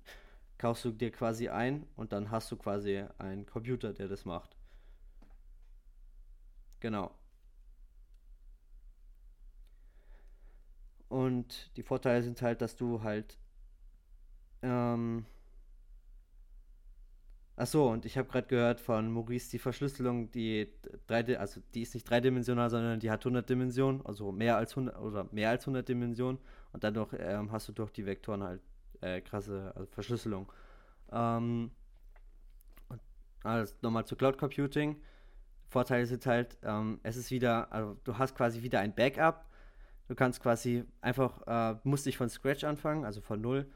kaufst 0.58 0.84
du 0.84 0.90
dir 0.90 1.10
quasi 1.10 1.48
ein 1.48 1.86
und 1.96 2.12
dann 2.12 2.30
hast 2.30 2.50
du 2.50 2.56
quasi 2.56 3.04
einen 3.18 3.46
Computer, 3.46 3.94
der 3.94 4.08
das 4.08 4.26
macht. 4.26 4.54
Genau. 6.80 7.10
Und 11.08 11.74
die 11.76 11.82
Vorteile 11.82 12.22
sind 12.22 12.42
halt, 12.42 12.60
dass 12.60 12.76
du 12.76 13.02
halt 13.02 13.38
ähm, 14.62 15.24
Ach 17.59 17.66
so, 17.66 17.88
und 17.88 18.05
ich 18.05 18.19
habe 18.19 18.29
gerade 18.29 18.47
gehört 18.47 18.81
von 18.81 19.11
Maurice, 19.11 19.51
die 19.51 19.59
Verschlüsselung, 19.59 20.31
die 20.31 20.69
drei, 21.07 21.38
also 21.38 21.62
die 21.75 21.83
ist 21.83 21.95
nicht 21.95 22.09
dreidimensional, 22.09 22.69
sondern 22.69 23.01
die 23.01 23.11
hat 23.11 23.21
100 23.21 23.49
Dimensionen, 23.49 24.05
also 24.05 24.31
mehr 24.31 24.59
als 24.59 24.73
100 24.73 24.99
oder 24.99 25.27
mehr 25.33 25.49
als 25.49 25.62
100 25.62 25.88
Dimensionen 25.88 26.38
und 26.73 26.85
dadurch 26.85 27.14
ähm, 27.19 27.51
hast 27.51 27.69
du 27.69 27.73
durch 27.73 27.90
die 27.92 28.05
Vektoren 28.05 28.42
halt 28.42 28.61
äh, 29.01 29.23
krasse 29.23 29.73
also 29.75 29.87
Verschlüsselung. 29.87 30.53
Ähm, 31.11 31.71
also 33.42 33.75
nochmal 33.81 34.05
zu 34.05 34.16
Cloud 34.16 34.37
Computing. 34.37 35.01
Vorteile 35.69 36.05
sind 36.05 36.27
halt, 36.27 36.59
ähm, 36.62 37.01
es 37.05 37.16
ist 37.16 37.31
wieder, 37.31 37.73
also 37.73 37.97
du 38.05 38.19
hast 38.19 38.35
quasi 38.35 38.62
wieder 38.62 38.81
ein 38.81 38.95
Backup. 38.95 39.47
Du 40.09 40.14
kannst 40.14 40.42
quasi 40.42 40.85
einfach, 41.01 41.40
äh, 41.47 41.79
musst 41.85 42.05
nicht 42.05 42.19
von 42.19 42.29
Scratch 42.29 42.64
anfangen, 42.64 43.07
also 43.07 43.23
von 43.23 43.40
Null 43.40 43.66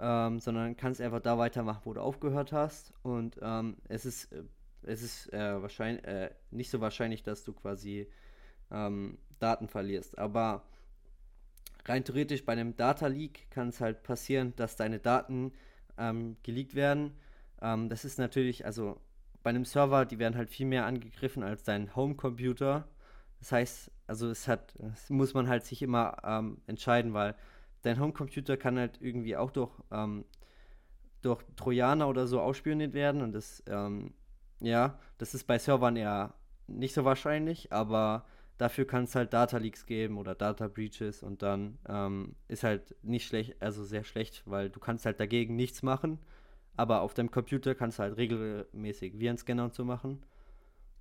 ähm, 0.00 0.40
sondern 0.40 0.76
kannst 0.76 1.00
einfach 1.00 1.20
da 1.20 1.38
weitermachen, 1.38 1.82
wo 1.84 1.94
du 1.94 2.00
aufgehört 2.00 2.52
hast. 2.52 2.92
Und 3.02 3.38
ähm, 3.42 3.76
es 3.88 4.04
ist, 4.04 4.32
äh, 4.32 4.42
es 4.82 5.02
ist 5.02 5.32
äh, 5.32 5.60
wahrscheinlich 5.62 6.04
äh, 6.04 6.30
nicht 6.50 6.70
so 6.70 6.80
wahrscheinlich, 6.80 7.22
dass 7.22 7.44
du 7.44 7.52
quasi 7.52 8.08
ähm, 8.70 9.18
Daten 9.38 9.68
verlierst. 9.68 10.18
Aber 10.18 10.62
rein 11.86 12.04
theoretisch 12.04 12.44
bei 12.44 12.52
einem 12.52 12.76
Data 12.76 13.06
Leak 13.06 13.50
kann 13.50 13.68
es 13.68 13.80
halt 13.80 14.02
passieren, 14.02 14.54
dass 14.56 14.76
deine 14.76 14.98
Daten 14.98 15.52
ähm, 15.98 16.36
geleakt 16.42 16.74
werden. 16.74 17.12
Ähm, 17.62 17.88
das 17.88 18.04
ist 18.04 18.18
natürlich, 18.18 18.64
also 18.66 19.00
bei 19.42 19.50
einem 19.50 19.64
Server, 19.64 20.06
die 20.06 20.18
werden 20.18 20.36
halt 20.36 20.50
viel 20.50 20.66
mehr 20.66 20.86
angegriffen 20.86 21.42
als 21.42 21.64
dein 21.64 21.94
Homecomputer. 21.94 22.88
Das 23.40 23.52
heißt, 23.52 23.90
also 24.06 24.30
es 24.30 24.48
hat, 24.48 24.74
das 24.78 25.10
muss 25.10 25.34
man 25.34 25.48
halt 25.48 25.64
sich 25.64 25.82
immer 25.82 26.16
ähm, 26.24 26.58
entscheiden, 26.66 27.12
weil 27.12 27.34
dein 27.84 28.00
Homecomputer 28.00 28.56
kann 28.56 28.78
halt 28.78 29.00
irgendwie 29.00 29.36
auch 29.36 29.50
durch, 29.50 29.70
ähm, 29.90 30.24
durch 31.22 31.42
Trojaner 31.56 32.08
oder 32.08 32.26
so 32.26 32.40
ausspioniert 32.40 32.92
werden 32.94 33.22
und 33.22 33.32
das, 33.32 33.62
ähm, 33.66 34.12
ja, 34.60 34.98
das 35.18 35.34
ist 35.34 35.44
bei 35.44 35.58
Servern 35.58 35.96
eher 35.96 36.34
nicht 36.66 36.94
so 36.94 37.04
wahrscheinlich, 37.04 37.72
aber 37.72 38.24
dafür 38.58 38.86
kann 38.86 39.04
es 39.04 39.14
halt 39.14 39.32
Data 39.32 39.58
Leaks 39.58 39.86
geben 39.86 40.18
oder 40.18 40.34
Data 40.34 40.68
Breaches 40.68 41.22
und 41.22 41.42
dann 41.42 41.78
ähm, 41.88 42.34
ist 42.48 42.64
halt 42.64 42.94
nicht 43.02 43.26
schlecht, 43.26 43.60
also 43.60 43.84
sehr 43.84 44.04
schlecht, 44.04 44.42
weil 44.46 44.70
du 44.70 44.80
kannst 44.80 45.06
halt 45.06 45.20
dagegen 45.20 45.56
nichts 45.56 45.82
machen, 45.82 46.18
aber 46.76 47.02
auf 47.02 47.14
deinem 47.14 47.30
Computer 47.30 47.74
kannst 47.74 47.98
du 47.98 48.04
halt 48.04 48.16
regelmäßig 48.16 49.18
Virenscanner 49.18 49.64
und 49.64 49.74
so 49.74 49.84
machen. 49.84 50.22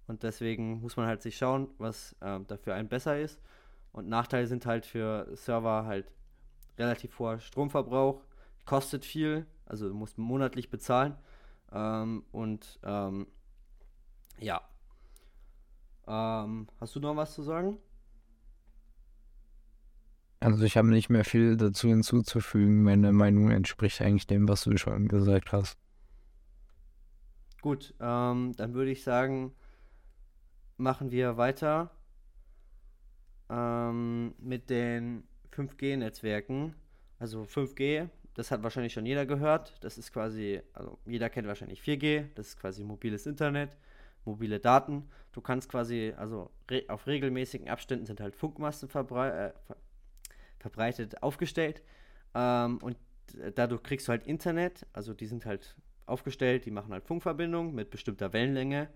Und 0.07 0.23
deswegen 0.23 0.81
muss 0.81 0.97
man 0.97 1.07
halt 1.07 1.21
sich 1.21 1.37
schauen, 1.37 1.69
was 1.77 2.15
ähm, 2.21 2.45
dafür 2.47 2.75
ein 2.75 2.89
besser 2.89 3.19
ist. 3.19 3.39
Und 3.93 4.09
Nachteile 4.09 4.47
sind 4.47 4.65
halt 4.65 4.85
für 4.85 5.27
Server 5.35 5.85
halt 5.85 6.05
relativ 6.77 7.17
hoher 7.19 7.39
Stromverbrauch, 7.39 8.21
kostet 8.65 9.05
viel, 9.05 9.45
also 9.65 9.87
du 9.87 9.93
musst 9.93 10.17
monatlich 10.17 10.69
bezahlen. 10.69 11.15
Ähm, 11.71 12.23
und 12.31 12.79
ähm, 12.83 13.27
ja. 14.39 14.61
Ähm, 16.05 16.67
hast 16.79 16.95
du 16.95 16.99
noch 16.99 17.15
was 17.15 17.33
zu 17.33 17.43
sagen? 17.43 17.77
Also 20.39 20.65
ich 20.65 20.75
habe 20.75 20.89
nicht 20.89 21.09
mehr 21.09 21.23
viel 21.23 21.55
dazu 21.55 21.87
hinzuzufügen. 21.87 22.83
Meine 22.83 23.13
Meinung 23.13 23.49
entspricht 23.49 24.01
eigentlich 24.01 24.27
dem, 24.27 24.47
was 24.49 24.63
du 24.65 24.75
schon 24.77 25.07
gesagt 25.07 25.53
hast. 25.53 25.77
Gut, 27.61 27.95
ähm, 28.01 28.51
dann 28.57 28.73
würde 28.73 28.91
ich 28.91 29.03
sagen, 29.03 29.55
machen 30.75 31.11
wir 31.11 31.37
weiter 31.37 31.91
ähm, 33.49 34.35
mit 34.37 34.69
den 34.69 35.23
5G-Netzwerken. 35.53 36.75
Also 37.19 37.43
5G, 37.43 38.09
das 38.33 38.51
hat 38.51 38.63
wahrscheinlich 38.63 38.93
schon 38.93 39.05
jeder 39.05 39.25
gehört. 39.25 39.77
Das 39.81 39.97
ist 39.97 40.11
quasi, 40.11 40.61
also 40.73 40.99
jeder 41.05 41.29
kennt 41.29 41.47
wahrscheinlich 41.47 41.81
4G, 41.81 42.25
das 42.35 42.49
ist 42.49 42.59
quasi 42.59 42.83
mobiles 42.83 43.25
Internet, 43.25 43.77
mobile 44.25 44.59
Daten. 44.59 45.09
Du 45.31 45.41
kannst 45.41 45.69
quasi, 45.69 46.13
also 46.17 46.51
re 46.69 46.83
auf 46.87 47.07
regelmäßigen 47.07 47.69
Abständen 47.69 48.05
sind 48.05 48.19
halt 48.19 48.35
Funkmasten 48.35 48.89
verbrei 48.89 49.29
äh, 49.29 49.53
ver 49.65 49.77
verbreitet 50.59 51.21
aufgestellt. 51.21 51.83
Ähm, 52.33 52.77
und 52.77 52.97
dadurch 53.55 53.83
kriegst 53.83 54.07
du 54.07 54.11
halt 54.11 54.25
Internet, 54.25 54.85
also 54.93 55.13
die 55.13 55.25
sind 55.25 55.45
halt 55.45 55.75
aufgestellt, 56.05 56.65
die 56.65 56.71
machen 56.71 56.93
halt 56.93 57.03
Funkverbindungen 57.03 57.75
mit 57.75 57.89
bestimmter 57.89 58.33
Wellenlänge. 58.33 58.89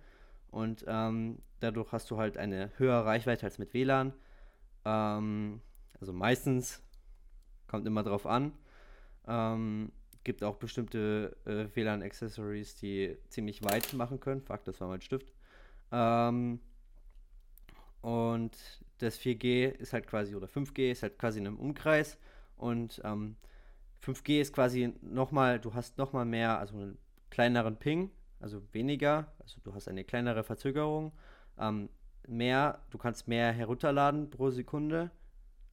Und 0.50 0.86
ähm, 0.88 1.40
dadurch 1.60 1.92
hast 1.92 2.10
du 2.10 2.18
halt 2.18 2.38
eine 2.38 2.72
höhere 2.78 3.06
Reichweite 3.06 3.46
als 3.46 3.58
mit 3.58 3.74
WLAN. 3.74 4.14
Ähm, 4.86 5.62
also 6.00 6.14
meistens 6.14 6.82
kommt 7.68 7.86
immer 7.88 8.04
drauf 8.04 8.26
an. 8.26 8.54
Ähm, 9.28 9.92
gibt 10.24 10.44
auch 10.44 10.58
bestimmte 10.58 11.38
äh, 11.46 11.74
WLAN-Accessories, 11.74 12.76
die 12.76 13.18
ziemlich 13.30 13.64
weit 13.64 13.94
machen 13.94 14.20
können. 14.20 14.42
Fuck, 14.42 14.64
das 14.66 14.80
war 14.82 14.90
mein 14.90 15.02
Stift. 15.02 15.34
Ähm, 15.92 16.60
und 18.02 18.58
das 19.00 19.20
4G 19.20 19.70
ist 19.70 19.94
halt 19.94 20.08
quasi, 20.08 20.36
oder 20.36 20.48
5G 20.48 20.92
ist 20.92 21.04
halt 21.04 21.18
quasi 21.18 21.40
in 21.40 21.48
einem 21.48 21.58
Umkreis. 21.58 22.18
Und 22.58 23.02
ähm, 23.04 23.38
5G 24.04 24.42
ist 24.42 24.54
quasi 24.54 24.94
nochmal, 25.02 25.60
du 25.60 25.74
hast 25.74 25.98
nochmal 25.98 26.26
mehr, 26.26 26.60
also 26.60 26.76
einen 26.76 26.98
kleineren 27.30 27.78
Ping, 27.78 28.12
also 28.40 28.62
weniger, 28.74 29.32
also 29.40 29.60
du 29.64 29.74
hast 29.74 29.88
eine 29.88 30.04
kleinere 30.04 30.44
Verzögerung. 30.44 31.14
Ähm, 31.58 31.90
mehr, 32.28 32.82
du 32.90 32.98
kannst 32.98 33.28
mehr 33.28 33.52
herunterladen 33.52 34.30
pro 34.30 34.50
Sekunde 34.50 35.12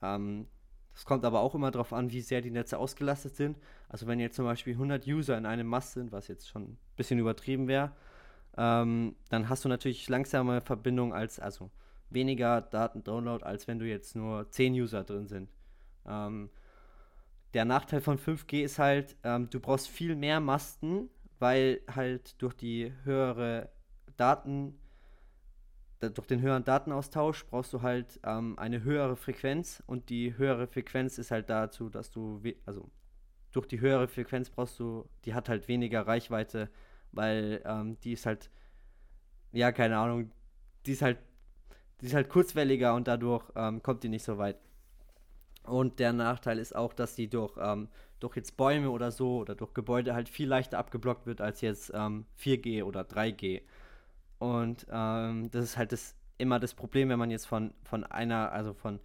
ähm, 0.05 0.47
das 0.93 1.05
kommt 1.05 1.25
aber 1.25 1.41
auch 1.41 1.55
immer 1.55 1.71
darauf 1.71 1.93
an, 1.93 2.13
wie 2.13 2.21
sehr 2.21 2.41
die 2.41 2.53
Netze 2.53 2.79
ausgelastet 2.79 3.35
sind. 3.35 3.59
Also 3.89 4.07
wenn 4.07 4.21
jetzt 4.21 4.37
zum 4.37 4.45
Beispiel 4.45 4.75
100 4.75 5.07
User 5.07 5.37
in 5.37 5.45
einem 5.47 5.67
Mast 5.67 5.95
sind, 5.95 6.13
was 6.13 6.29
jetzt 6.29 6.49
schon 6.49 6.63
ein 6.63 6.79
bisschen 6.97 7.19
übertrieben 7.19 7.67
wäre, 7.67 7.93
ähm, 8.57 9.17
dann 9.29 9.49
hast 9.49 9.65
du 9.65 9.69
natürlich 9.69 10.09
langsame 10.09 10.61
Verbindung 10.61 11.13
als, 11.13 11.41
also 11.41 11.71
weniger 12.11 12.61
Datendownload, 12.61 13.45
als 13.45 13.67
wenn 13.67 13.81
du 13.81 13.87
jetzt 13.87 14.15
nur 14.15 14.49
10 14.51 14.75
User 14.75 15.03
drin 15.03 15.27
sind. 15.27 15.49
Ähm, 16.07 16.51
der 17.55 17.65
Nachteil 17.65 18.01
von 18.01 18.19
5G 18.19 18.63
ist 18.63 18.79
halt, 18.79 19.17
ähm, 19.25 19.51
du 19.51 19.59
brauchst 19.59 19.89
viel 19.89 20.15
mehr 20.15 20.39
Masten, 20.39 21.09
weil 21.41 21.81
halt 21.93 22.41
durch 22.41 22.55
die 22.55 22.93
höhere 23.03 23.71
Daten 24.17 24.79
durch 26.11 26.27
den 26.27 26.41
höheren 26.41 26.65
Datenaustausch 26.65 27.47
brauchst 27.47 27.73
du 27.73 27.83
halt 27.83 28.21
ähm, 28.25 28.59
eine 28.59 28.83
höhere 28.83 29.17
Frequenz 29.17 29.83
und 29.87 30.11
die 30.11 30.37
höhere 30.37 30.67
Frequenz 30.67 31.19
ist 31.19 31.31
halt 31.31 31.51
dazu, 31.51 31.89
dass 31.89 32.11
du, 32.11 32.41
also 32.67 32.91
durch 33.53 33.67
die 33.67 33.81
höhere 33.81 34.09
Frequenz 34.09 34.51
brauchst 34.51 34.79
du, 34.81 35.09
die 35.25 35.35
hat 35.35 35.49
halt 35.49 35.69
weniger 35.69 36.07
Reichweite, 36.07 36.69
weil 37.13 37.63
ähm, 37.65 37.99
die 38.01 38.13
ist 38.13 38.27
halt, 38.27 38.51
ja, 39.53 39.73
keine 39.73 39.99
Ahnung, 39.99 40.31
die 40.87 40.93
ist 40.93 41.03
halt, 41.03 41.19
die 42.01 42.07
ist 42.07 42.15
halt 42.15 42.29
kurzwelliger 42.29 42.95
und 42.95 43.07
dadurch 43.07 43.45
ähm, 43.55 43.83
kommt 43.83 44.03
die 44.03 44.09
nicht 44.09 44.25
so 44.25 44.39
weit. 44.39 44.59
Und 45.65 45.99
der 45.99 46.13
Nachteil 46.13 46.59
ist 46.59 46.77
auch, 46.77 46.93
dass 46.93 47.15
die 47.15 47.29
durch, 47.29 47.57
ähm, 47.59 47.89
durch 48.21 48.37
jetzt 48.37 48.57
Bäume 48.57 48.91
oder 48.91 49.11
so 49.11 49.39
oder 49.39 49.55
durch 49.55 49.73
Gebäude 49.73 50.15
halt 50.15 50.29
viel 50.29 50.49
leichter 50.49 50.79
abgeblockt 50.79 51.27
wird 51.27 51.41
als 51.41 51.61
jetzt 51.63 51.95
4G 51.95 52.79
ähm, 52.79 52.87
oder 52.87 53.03
3G. 53.03 53.63
Und 54.39 54.87
ähm, 54.91 55.51
das 55.51 55.65
ist 55.65 55.77
halt 55.77 55.93
das, 55.93 56.15
immer 56.39 56.59
das 56.61 56.75
Problem, 56.75 57.09
wenn 57.09 57.19
man 57.19 57.31
jetzt 57.31 57.47
von, 57.47 57.73
von 57.85 58.05
einer, 58.05 58.53
also 58.53 58.75
von 58.75 59.01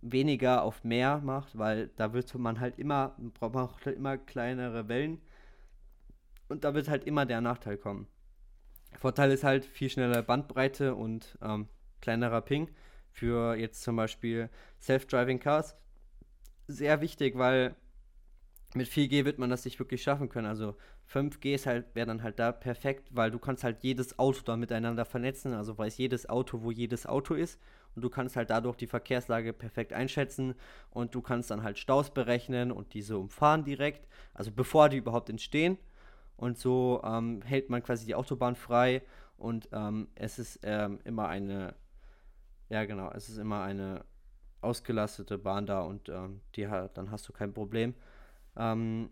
weniger 0.00 0.62
auf 0.62 0.84
mehr 0.84 1.18
macht, 1.18 1.56
weil 1.58 1.88
da 1.96 2.12
wird 2.12 2.34
man 2.34 2.60
halt 2.60 2.78
immer, 2.78 3.16
braucht 3.38 3.86
halt 3.86 3.96
immer 3.96 4.18
kleinere 4.18 4.88
Wellen 4.88 5.20
und 6.48 6.64
da 6.64 6.74
wird 6.74 6.88
halt 6.88 7.04
immer 7.04 7.24
der 7.26 7.40
Nachteil 7.40 7.78
kommen. 7.78 8.06
Vorteil 8.98 9.30
ist 9.32 9.44
halt 9.44 9.64
viel 9.64 9.90
schnellere 9.90 10.22
Bandbreite 10.22 10.94
und 10.94 11.38
ähm, 11.42 11.68
kleinerer 12.00 12.42
Ping 12.42 12.68
für 13.10 13.54
jetzt 13.54 13.82
zum 13.82 13.96
Beispiel 13.96 14.50
Self-Driving 14.80 15.40
Cars. 15.40 15.76
Sehr 16.68 17.00
wichtig, 17.00 17.36
weil 17.36 17.74
mit 18.74 18.88
4G 18.88 19.24
wird 19.24 19.38
man 19.38 19.50
das 19.50 19.64
nicht 19.64 19.78
wirklich 19.78 20.02
schaffen 20.02 20.28
können. 20.28 20.46
Also 20.46 20.76
5G 21.06 21.54
ist 21.54 21.66
halt, 21.66 21.94
wäre 21.94 22.06
dann 22.06 22.22
halt 22.22 22.38
da 22.38 22.52
perfekt, 22.52 23.08
weil 23.12 23.30
du 23.30 23.38
kannst 23.38 23.62
halt 23.62 23.82
jedes 23.82 24.18
Auto 24.18 24.40
da 24.44 24.56
miteinander 24.56 25.04
vernetzen, 25.04 25.54
also 25.54 25.78
weiß 25.78 25.96
jedes 25.98 26.28
Auto, 26.28 26.62
wo 26.62 26.70
jedes 26.70 27.06
Auto 27.06 27.34
ist. 27.34 27.60
Und 27.94 28.02
du 28.02 28.10
kannst 28.10 28.34
halt 28.34 28.50
dadurch 28.50 28.76
die 28.76 28.88
Verkehrslage 28.88 29.52
perfekt 29.52 29.92
einschätzen. 29.92 30.54
Und 30.90 31.14
du 31.14 31.22
kannst 31.22 31.50
dann 31.50 31.62
halt 31.62 31.78
Staus 31.78 32.12
berechnen 32.12 32.72
und 32.72 32.94
diese 32.94 33.16
umfahren 33.16 33.64
direkt, 33.64 34.08
also 34.34 34.50
bevor 34.50 34.88
die 34.88 34.96
überhaupt 34.96 35.30
entstehen. 35.30 35.78
Und 36.36 36.58
so 36.58 37.00
ähm, 37.04 37.42
hält 37.42 37.70
man 37.70 37.82
quasi 37.82 38.06
die 38.06 38.16
Autobahn 38.16 38.56
frei. 38.56 39.02
Und 39.36 39.68
ähm, 39.72 40.08
es 40.16 40.40
ist 40.40 40.60
ähm, 40.64 40.98
immer 41.04 41.28
eine, 41.28 41.76
ja 42.68 42.84
genau, 42.84 43.10
es 43.12 43.28
ist 43.28 43.38
immer 43.38 43.62
eine 43.62 44.04
ausgelastete 44.60 45.38
Bahn 45.38 45.66
da. 45.66 45.82
Und 45.82 46.08
ähm, 46.08 46.40
die 46.56 46.66
dann 46.94 47.12
hast 47.12 47.28
du 47.28 47.32
kein 47.32 47.52
Problem. 47.52 47.94
Ähm, 48.56 49.10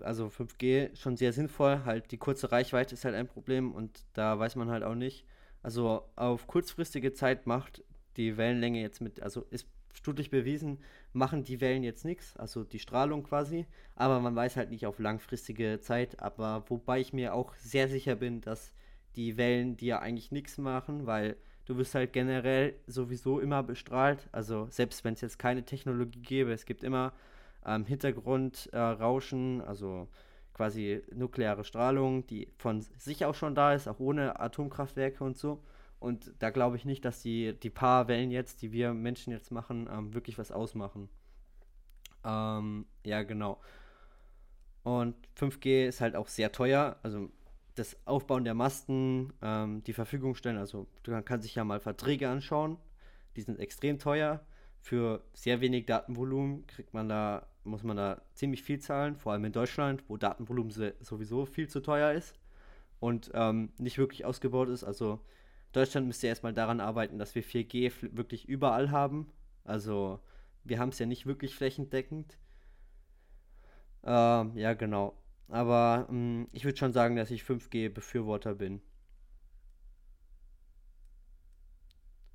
also 0.00 0.28
5G 0.28 0.94
schon 0.96 1.16
sehr 1.16 1.32
sinnvoll. 1.32 1.84
Halt 1.84 2.10
die 2.12 2.18
kurze 2.18 2.52
Reichweite 2.52 2.94
ist 2.94 3.04
halt 3.04 3.14
ein 3.14 3.26
Problem 3.26 3.72
und 3.72 4.04
da 4.14 4.38
weiß 4.38 4.56
man 4.56 4.70
halt 4.70 4.84
auch 4.84 4.94
nicht. 4.94 5.24
Also 5.62 6.04
auf 6.16 6.46
kurzfristige 6.46 7.12
Zeit 7.12 7.46
macht 7.46 7.82
die 8.16 8.36
Wellenlänge 8.36 8.80
jetzt 8.80 9.00
mit, 9.00 9.20
also 9.20 9.46
ist 9.50 9.66
studentlich 9.92 10.30
bewiesen, 10.30 10.78
machen 11.12 11.44
die 11.44 11.60
Wellen 11.60 11.82
jetzt 11.82 12.04
nichts, 12.04 12.36
also 12.36 12.64
die 12.64 12.78
Strahlung 12.78 13.22
quasi, 13.24 13.66
aber 13.96 14.20
man 14.20 14.36
weiß 14.36 14.56
halt 14.56 14.70
nicht 14.70 14.86
auf 14.86 14.98
langfristige 14.98 15.80
Zeit, 15.80 16.20
aber 16.20 16.64
wobei 16.68 17.00
ich 17.00 17.12
mir 17.12 17.34
auch 17.34 17.54
sehr 17.56 17.88
sicher 17.88 18.16
bin, 18.16 18.40
dass 18.40 18.72
die 19.16 19.36
Wellen 19.36 19.76
dir 19.76 20.00
eigentlich 20.00 20.30
nichts 20.30 20.58
machen, 20.58 21.06
weil 21.06 21.36
du 21.66 21.76
wirst 21.76 21.94
halt 21.94 22.12
generell 22.12 22.74
sowieso 22.86 23.40
immer 23.40 23.62
bestrahlt, 23.62 24.28
also 24.32 24.68
selbst 24.70 25.04
wenn 25.04 25.14
es 25.14 25.20
jetzt 25.20 25.38
keine 25.38 25.64
Technologie 25.64 26.22
gäbe, 26.22 26.52
es 26.52 26.66
gibt 26.66 26.84
immer 26.84 27.12
ähm, 27.66 27.84
Hintergrundrauschen, 27.84 29.60
äh, 29.60 29.64
also 29.64 30.08
quasi 30.54 31.02
nukleare 31.12 31.64
Strahlung, 31.64 32.26
die 32.26 32.48
von 32.58 32.80
sich 32.80 33.24
auch 33.24 33.34
schon 33.34 33.54
da 33.54 33.74
ist, 33.74 33.88
auch 33.88 33.98
ohne 33.98 34.38
Atomkraftwerke 34.40 35.24
und 35.24 35.38
so. 35.38 35.62
Und 35.98 36.32
da 36.38 36.50
glaube 36.50 36.76
ich 36.76 36.84
nicht, 36.84 37.04
dass 37.04 37.22
die, 37.22 37.58
die 37.58 37.70
paar 37.70 38.08
Wellen 38.08 38.30
jetzt, 38.30 38.62
die 38.62 38.72
wir 38.72 38.94
Menschen 38.94 39.32
jetzt 39.32 39.52
machen, 39.52 39.88
ähm, 39.92 40.14
wirklich 40.14 40.38
was 40.38 40.50
ausmachen. 40.50 41.08
Ähm, 42.24 42.86
ja, 43.04 43.22
genau. 43.22 43.60
Und 44.82 45.14
5G 45.38 45.86
ist 45.86 46.00
halt 46.00 46.16
auch 46.16 46.28
sehr 46.28 46.52
teuer. 46.52 46.96
Also 47.02 47.30
das 47.74 47.96
Aufbauen 48.06 48.44
der 48.44 48.54
Masten, 48.54 49.32
ähm, 49.42 49.82
die 49.84 49.92
Verfügung 49.92 50.34
stellen. 50.34 50.58
Also 50.58 50.86
man 51.06 51.24
kann 51.24 51.42
sich 51.42 51.54
ja 51.54 51.64
mal 51.64 51.80
Verträge 51.80 52.28
anschauen. 52.28 52.78
Die 53.36 53.42
sind 53.42 53.58
extrem 53.58 53.98
teuer. 53.98 54.44
Für 54.80 55.22
sehr 55.34 55.60
wenig 55.60 55.86
Datenvolumen 55.86 56.66
kriegt 56.66 56.94
man 56.94 57.08
da, 57.08 57.46
muss 57.64 57.82
man 57.82 57.96
da 57.96 58.22
ziemlich 58.34 58.62
viel 58.62 58.80
zahlen, 58.80 59.16
vor 59.16 59.32
allem 59.32 59.44
in 59.44 59.52
Deutschland, 59.52 60.02
wo 60.08 60.16
Datenvolumen 60.16 60.72
sowieso 61.00 61.44
viel 61.44 61.68
zu 61.68 61.80
teuer 61.80 62.12
ist 62.12 62.38
und 62.98 63.30
ähm, 63.34 63.72
nicht 63.78 63.98
wirklich 63.98 64.24
ausgebaut 64.24 64.68
ist. 64.68 64.84
Also 64.84 65.20
Deutschland 65.72 66.06
müsste 66.06 66.26
erstmal 66.26 66.54
daran 66.54 66.80
arbeiten, 66.80 67.18
dass 67.18 67.34
wir 67.34 67.44
4G 67.44 68.16
wirklich 68.16 68.48
überall 68.48 68.90
haben. 68.90 69.30
Also 69.64 70.20
wir 70.64 70.78
haben 70.78 70.88
es 70.90 70.98
ja 70.98 71.06
nicht 71.06 71.26
wirklich 71.26 71.54
flächendeckend. 71.54 72.38
Ähm, 74.02 74.56
ja, 74.56 74.74
genau. 74.74 75.14
Aber 75.48 76.06
ähm, 76.10 76.48
ich 76.52 76.64
würde 76.64 76.78
schon 76.78 76.92
sagen, 76.92 77.16
dass 77.16 77.30
ich 77.30 77.42
5G-Befürworter 77.42 78.54
bin. 78.54 78.80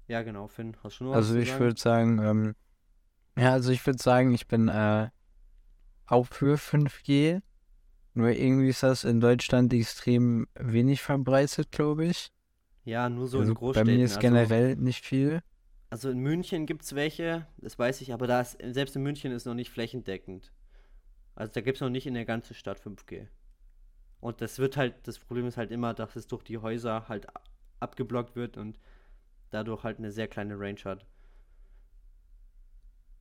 Ja, 0.07 0.21
genau, 0.21 0.47
Finn, 0.47 0.75
hast 0.83 0.99
du 0.99 1.05
noch 1.05 1.13
Also 1.15 1.35
ich 1.35 1.59
würde 1.59 1.79
sagen, 1.79 2.19
ähm, 2.19 2.55
ja, 3.37 3.53
also 3.53 3.71
ich 3.71 3.85
würde 3.85 4.01
sagen, 4.01 4.33
ich 4.33 4.47
bin 4.47 4.67
äh, 4.69 5.09
auch 6.07 6.27
für 6.27 6.57
5G. 6.57 7.41
Nur 8.13 8.29
irgendwie 8.29 8.69
ist 8.69 8.83
das 8.83 9.03
in 9.03 9.19
Deutschland 9.19 9.73
extrem 9.73 10.47
wenig 10.55 11.01
verbreitet, 11.01 11.71
glaube 11.71 12.05
ich. 12.05 12.29
Ja, 12.85 13.09
nur 13.09 13.27
so 13.27 13.39
Also 13.39 13.51
in 13.51 13.55
bei 13.55 13.59
Großstädten. 13.59 13.95
mir 13.97 14.05
ist 14.05 14.11
Also, 14.13 14.21
generell 14.21 14.75
nicht 14.77 15.05
viel. 15.05 15.41
also 15.89 16.09
in 16.09 16.19
München 16.19 16.65
gibt 16.65 16.83
es 16.83 16.95
welche, 16.95 17.47
das 17.57 17.77
weiß 17.79 18.01
ich, 18.01 18.13
aber 18.13 18.27
da 18.27 18.41
ist, 18.41 18.57
selbst 18.61 18.95
in 18.95 19.03
München 19.03 19.31
ist 19.31 19.45
noch 19.45 19.53
nicht 19.53 19.71
flächendeckend. 19.71 20.51
Also 21.35 21.53
da 21.53 21.61
gibt 21.61 21.77
es 21.77 21.81
noch 21.81 21.89
nicht 21.89 22.07
in 22.07 22.13
der 22.15 22.25
ganzen 22.25 22.55
Stadt 22.55 22.79
5G. 22.79 23.27
Und 24.21 24.41
das 24.41 24.59
wird 24.59 24.77
halt, 24.77 24.95
das 25.07 25.19
Problem 25.19 25.47
ist 25.47 25.57
halt 25.57 25.71
immer, 25.71 25.93
dass 25.93 26.15
es 26.15 26.27
durch 26.27 26.43
die 26.43 26.59
Häuser 26.59 27.07
halt 27.09 27.27
abgeblockt 27.79 28.35
wird 28.35 28.57
und 28.57 28.79
dadurch 29.51 29.83
halt 29.83 29.97
eine 29.99 30.11
sehr 30.11 30.27
kleine 30.27 30.59
Range 30.59 30.79
hat. 30.85 31.05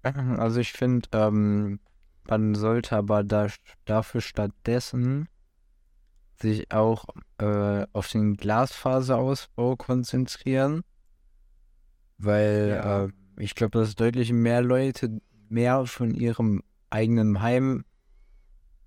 Also 0.02 0.60
ich 0.60 0.72
finde, 0.72 1.08
ähm, 1.12 1.80
man 2.28 2.54
sollte 2.54 2.96
aber 2.96 3.24
da, 3.24 3.48
dafür 3.84 4.20
stattdessen 4.20 5.28
sich 6.40 6.70
auch 6.72 7.06
äh, 7.38 7.86
auf 7.92 8.08
den 8.08 8.36
Glasfaserausbau 8.36 9.76
konzentrieren, 9.76 10.82
weil 12.18 12.78
Ja, 12.78 13.04
äh, 13.06 13.08
ich 13.38 13.54
glaube, 13.54 13.78
dass 13.78 13.94
deutlich 13.94 14.32
mehr 14.32 14.62
Leute 14.62 15.20
mehr 15.48 15.86
von 15.86 16.14
ihrem 16.14 16.62
eigenen 16.90 17.40
Heim 17.42 17.84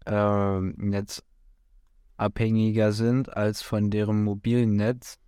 äh, 0.05 0.59
Netz 0.59 1.23
abhängiger 2.17 2.91
sind 2.91 3.35
als 3.35 3.61
von 3.61 3.89
deren 3.91 4.23
mobilen 4.23 4.75
Netz. 4.75 5.19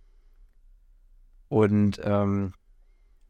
Und, 1.50 2.00
ähm, 2.04 2.54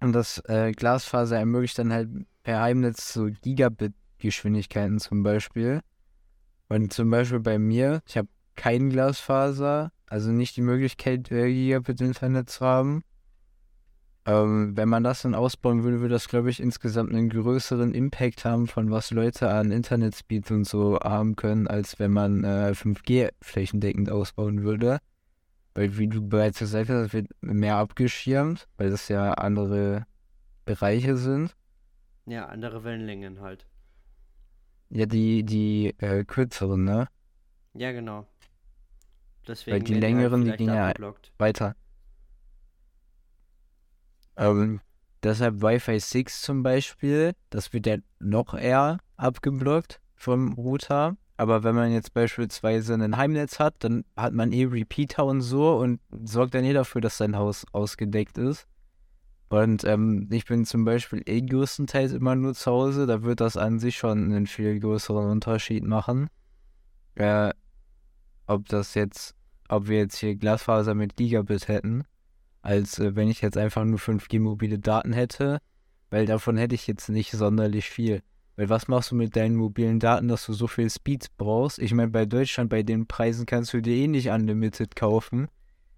und 0.00 0.12
das 0.12 0.42
äh, 0.44 0.72
Glasfaser 0.72 1.38
ermöglicht 1.38 1.78
dann 1.78 1.90
halt 1.90 2.10
per 2.42 2.60
Heimnetz 2.60 3.14
so 3.14 3.30
Gigabit-Geschwindigkeiten 3.42 5.00
zum 5.00 5.22
Beispiel. 5.22 5.80
Und 6.68 6.92
zum 6.92 7.10
Beispiel 7.10 7.40
bei 7.40 7.58
mir, 7.58 8.02
ich 8.06 8.18
habe 8.18 8.28
kein 8.56 8.90
Glasfaser, 8.90 9.90
also 10.06 10.32
nicht 10.32 10.54
die 10.56 10.62
Möglichkeit, 10.62 11.32
äh, 11.32 11.50
Gigabit-Internet 11.50 12.50
zu 12.50 12.64
haben. 12.64 13.04
Ähm, 14.26 14.76
wenn 14.76 14.90
man 14.90 15.02
das 15.02 15.22
dann 15.22 15.34
ausbauen 15.34 15.82
würde, 15.82 16.00
würde 16.00 16.12
das, 16.12 16.28
glaube 16.28 16.50
ich, 16.50 16.60
insgesamt 16.60 17.14
einen 17.14 17.30
größeren 17.30 17.94
Impact 17.94 18.44
haben, 18.44 18.66
von 18.66 18.90
was 18.90 19.10
Leute 19.12 19.48
an 19.48 19.72
Internetspeed 19.72 20.50
und 20.50 20.64
so 20.64 21.00
haben 21.00 21.36
können, 21.36 21.68
als 21.68 21.98
wenn 21.98 22.12
man 22.12 22.44
äh, 22.44 22.74
5G 22.74 23.30
flächendeckend 23.40 24.10
ausbauen 24.10 24.62
würde. 24.62 24.98
Weil, 25.74 25.96
wie 25.98 26.08
du 26.08 26.26
bereits 26.26 26.58
gesagt 26.58 26.90
hast, 26.90 27.12
wird 27.12 27.28
mehr 27.40 27.76
abgeschirmt, 27.76 28.68
weil 28.76 28.90
das 28.90 29.08
ja 29.08 29.32
andere 29.34 30.06
Bereiche 30.64 31.16
sind. 31.16 31.56
ja, 32.26 32.46
andere 32.46 32.84
Wellenlängen 32.84 33.40
halt. 33.40 33.66
Ja, 34.90 35.06
die, 35.06 35.44
die 35.44 35.94
äh, 35.98 36.24
kürzeren, 36.24 36.84
ne? 36.84 37.08
Ja, 37.74 37.92
genau. 37.92 38.20
Weil 38.20 38.26
Deswegen 39.46 39.84
die 39.84 39.92
werden 39.92 40.00
die 40.00 40.06
halt 40.06 40.32
längeren, 40.32 40.44
die 40.44 40.56
gehen 40.56 40.74
ja 40.74 40.92
weiter. 41.38 41.76
Ähm, 44.36 44.80
deshalb 45.22 45.62
Wi-Fi 45.62 46.00
6 46.00 46.42
zum 46.42 46.62
Beispiel, 46.62 47.32
das 47.50 47.72
wird 47.72 47.86
ja 47.86 47.96
noch 48.18 48.54
eher 48.54 48.98
abgeblockt 49.16 50.00
vom 50.14 50.54
Router. 50.54 51.16
Aber 51.40 51.64
wenn 51.64 51.74
man 51.74 51.90
jetzt 51.90 52.12
beispielsweise 52.12 52.92
ein 52.92 53.16
Heimnetz 53.16 53.58
hat, 53.58 53.76
dann 53.78 54.04
hat 54.14 54.34
man 54.34 54.52
eh 54.52 54.66
Repeater 54.66 55.24
und 55.24 55.40
so 55.40 55.74
und 55.74 55.98
sorgt 56.22 56.54
dann 56.54 56.64
eh 56.64 56.74
dafür, 56.74 57.00
dass 57.00 57.16
sein 57.16 57.34
Haus 57.34 57.64
ausgedeckt 57.72 58.36
ist. 58.36 58.66
Und 59.48 59.84
ähm, 59.84 60.28
ich 60.30 60.44
bin 60.44 60.66
zum 60.66 60.84
Beispiel 60.84 61.22
eh 61.24 61.40
größtenteils 61.40 62.12
immer 62.12 62.34
nur 62.34 62.52
zu 62.52 62.70
Hause, 62.70 63.06
da 63.06 63.22
wird 63.22 63.40
das 63.40 63.56
an 63.56 63.78
sich 63.78 63.96
schon 63.96 64.24
einen 64.24 64.46
viel 64.46 64.78
größeren 64.80 65.30
Unterschied 65.30 65.82
machen. 65.82 66.28
Äh, 67.14 67.54
ob 68.46 68.68
das 68.68 68.92
jetzt, 68.92 69.34
ob 69.70 69.88
wir 69.88 69.96
jetzt 69.96 70.18
hier 70.18 70.36
Glasfaser 70.36 70.94
mit 70.94 71.16
Gigabit 71.16 71.68
hätten, 71.68 72.04
als 72.60 72.98
äh, 72.98 73.16
wenn 73.16 73.28
ich 73.28 73.40
jetzt 73.40 73.56
einfach 73.56 73.86
nur 73.86 73.98
5G 73.98 74.40
mobile 74.40 74.78
Daten 74.78 75.14
hätte, 75.14 75.62
weil 76.10 76.26
davon 76.26 76.58
hätte 76.58 76.74
ich 76.74 76.86
jetzt 76.86 77.08
nicht 77.08 77.30
sonderlich 77.32 77.88
viel. 77.88 78.20
Weil 78.60 78.68
was 78.68 78.88
machst 78.88 79.10
du 79.10 79.14
mit 79.14 79.36
deinen 79.36 79.56
mobilen 79.56 80.00
Daten, 80.00 80.28
dass 80.28 80.44
du 80.44 80.52
so 80.52 80.66
viel 80.66 80.90
Speeds 80.90 81.30
brauchst? 81.30 81.78
Ich 81.78 81.94
meine, 81.94 82.10
bei 82.10 82.26
Deutschland, 82.26 82.68
bei 82.68 82.82
den 82.82 83.06
Preisen 83.06 83.46
kannst 83.46 83.72
du 83.72 83.80
dir 83.80 83.94
eh 83.96 84.06
nicht 84.06 84.28
Unlimited 84.28 84.94
kaufen. 84.94 85.48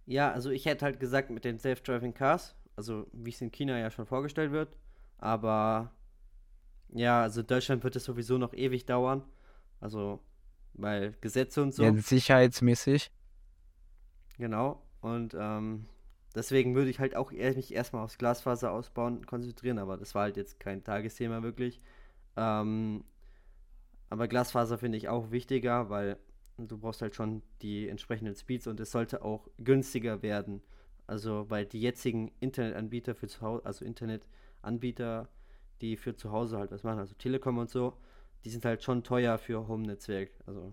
Ja, 0.06 0.32
also 0.32 0.50
ich 0.50 0.66
hätte 0.66 0.84
halt 0.84 1.00
gesagt 1.00 1.30
mit 1.30 1.44
den 1.44 1.58
Self-Driving 1.58 2.14
Cars, 2.14 2.54
also 2.76 3.06
wie 3.12 3.30
es 3.30 3.40
in 3.40 3.52
China 3.52 3.78
ja 3.78 3.90
schon 3.90 4.06
vorgestellt 4.06 4.52
wird, 4.52 4.76
aber 5.18 5.92
ja, 6.90 7.22
also 7.22 7.40
in 7.40 7.46
Deutschland 7.46 7.84
wird 7.84 7.96
es 7.96 8.04
sowieso 8.04 8.38
noch 8.38 8.54
ewig 8.54 8.86
dauern, 8.86 9.24
also 9.80 10.20
weil 10.74 11.14
Gesetze 11.20 11.62
und 11.62 11.72
Ja, 11.76 11.92
so, 11.92 11.98
sicherheitsmäßig. 11.98 13.10
genau, 14.38 14.82
und 15.00 15.34
ähm, 15.38 15.86
deswegen 16.34 16.74
würde 16.74 16.90
ich 16.90 16.98
halt 16.98 17.16
auch 17.16 17.32
mich 17.32 17.72
erstmal 17.74 18.04
aufs 18.04 18.18
Glasfaser 18.18 18.72
ausbauen 18.72 19.26
konzentrieren, 19.26 19.78
aber 19.78 19.96
das 19.96 20.14
war 20.14 20.22
halt 20.22 20.36
jetzt 20.36 20.60
kein 20.60 20.84
Tagesthema 20.84 21.42
wirklich. 21.42 21.80
Ähm, 22.36 23.04
aber 24.10 24.28
Glasfaser 24.28 24.78
finde 24.78 24.98
ich 24.98 25.08
auch 25.08 25.30
wichtiger, 25.30 25.88
weil 25.90 26.18
du 26.58 26.78
brauchst 26.78 27.02
halt 27.02 27.14
schon 27.14 27.42
die 27.62 27.88
entsprechenden 27.88 28.34
Speeds 28.34 28.66
und 28.66 28.78
es 28.80 28.90
sollte 28.90 29.24
auch 29.24 29.48
günstiger 29.58 30.22
werden. 30.22 30.62
Also, 31.06 31.50
weil 31.50 31.66
die 31.66 31.80
jetzigen 31.80 32.30
Internetanbieter 32.40 33.14
für 33.14 33.26
zu 33.26 33.40
Hause, 33.40 33.66
also 33.66 33.84
Internetanbieter, 33.84 35.28
die 35.80 35.96
für 35.96 36.14
zu 36.14 36.30
Hause 36.30 36.58
halt 36.58 36.70
was 36.70 36.84
machen, 36.84 37.00
also 37.00 37.14
Telekom 37.14 37.58
und 37.58 37.70
so, 37.70 37.96
die 38.44 38.50
sind 38.50 38.64
halt 38.64 38.82
schon 38.82 39.02
teuer 39.02 39.38
für 39.38 39.66
Home-Netzwerk. 39.68 40.30
Also, 40.46 40.72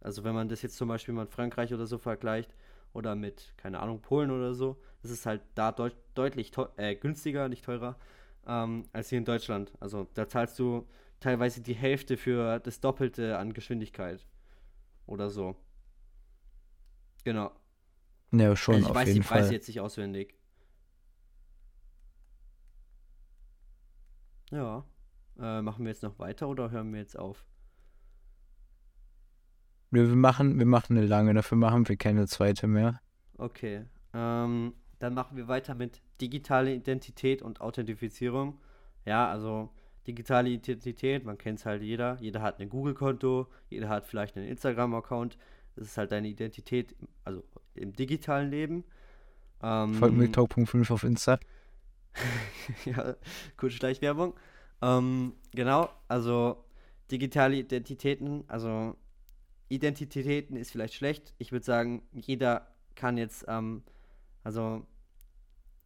also 0.00 0.24
wenn 0.24 0.34
man 0.34 0.48
das 0.48 0.62
jetzt 0.62 0.76
zum 0.76 0.88
Beispiel 0.88 1.14
mit 1.14 1.30
Frankreich 1.30 1.72
oder 1.72 1.86
so 1.86 1.98
vergleicht 1.98 2.54
oder 2.92 3.14
mit, 3.14 3.54
keine 3.56 3.80
Ahnung, 3.80 4.00
Polen 4.00 4.30
oder 4.30 4.54
so, 4.54 4.80
das 5.02 5.10
ist 5.10 5.26
halt 5.26 5.42
da 5.54 5.72
deut 5.72 5.94
deutlich 6.14 6.52
äh, 6.76 6.94
günstiger, 6.96 7.48
nicht 7.48 7.64
teurer, 7.64 7.96
ähm, 8.46 8.88
als 8.92 9.08
hier 9.08 9.18
in 9.18 9.24
Deutschland. 9.24 9.72
Also 9.80 10.08
da 10.14 10.28
zahlst 10.28 10.58
du 10.58 10.86
teilweise 11.20 11.60
die 11.62 11.74
Hälfte 11.74 12.16
für 12.16 12.58
das 12.60 12.80
Doppelte 12.80 13.38
an 13.38 13.52
Geschwindigkeit 13.52 14.26
oder 15.06 15.30
so. 15.30 15.56
Genau. 17.24 17.52
Ja, 18.32 18.50
Also 18.50 18.56
schon 18.56 18.78
ich 18.80 18.86
auf 18.86 18.94
weiß 18.94 19.06
die 19.08 19.14
jeden 19.14 19.24
Preise 19.26 19.46
Fall. 19.46 19.52
jetzt 19.54 19.68
nicht 19.68 19.80
auswendig. 19.80 20.34
Ja. 24.50 24.84
Äh, 25.38 25.62
machen 25.62 25.84
wir 25.84 25.90
jetzt 25.90 26.02
noch 26.02 26.18
weiter 26.18 26.48
oder 26.48 26.70
hören 26.70 26.92
wir 26.92 27.00
jetzt 27.00 27.18
auf? 27.18 27.44
Wir 29.90 30.08
wir 30.08 30.16
machen, 30.16 30.58
wir 30.58 30.66
machen 30.66 30.96
eine 30.96 31.06
lange, 31.06 31.34
dafür 31.34 31.58
machen 31.58 31.88
wir 31.88 31.96
keine 31.96 32.26
zweite 32.26 32.66
mehr. 32.66 33.00
Okay. 33.36 33.84
Ähm, 34.14 34.74
dann 34.98 35.14
machen 35.14 35.36
wir 35.36 35.48
weiter 35.48 35.74
mit 35.74 36.00
digitale 36.22 36.72
Identität 36.72 37.42
und 37.42 37.60
Authentifizierung. 37.60 38.60
ja, 39.04 39.28
also 39.28 39.68
digitale 40.06 40.48
Identität, 40.48 41.24
man 41.24 41.36
kennt 41.36 41.58
es 41.58 41.66
halt 41.66 41.82
jeder. 41.82 42.16
Jeder 42.20 42.40
hat 42.42 42.60
ein 42.60 42.68
Google-Konto, 42.68 43.48
jeder 43.68 43.88
hat 43.88 44.06
vielleicht 44.06 44.36
einen 44.36 44.46
Instagram-Account. 44.48 45.36
Das 45.76 45.86
ist 45.86 45.98
halt 45.98 46.12
deine 46.12 46.28
Identität, 46.28 46.94
also 47.24 47.42
im 47.74 47.92
digitalen 47.92 48.50
Leben. 48.50 48.84
Ähm, 49.62 49.94
Folgt 49.94 50.16
mir 50.16 50.30
Talk.5 50.30 50.92
auf 50.92 51.04
Insta. 51.04 51.38
ja, 52.84 53.16
kurze 53.56 53.76
Schleichwerbung. 53.76 54.34
Ähm, 54.82 55.34
genau, 55.52 55.88
also 56.08 56.64
digitale 57.10 57.56
Identitäten, 57.56 58.44
also 58.48 58.96
Identitäten 59.68 60.56
ist 60.56 60.72
vielleicht 60.72 60.94
schlecht. 60.94 61.32
Ich 61.38 61.52
würde 61.52 61.64
sagen, 61.64 62.02
jeder 62.12 62.68
kann 62.94 63.16
jetzt, 63.16 63.44
ähm, 63.48 63.82
also 64.44 64.86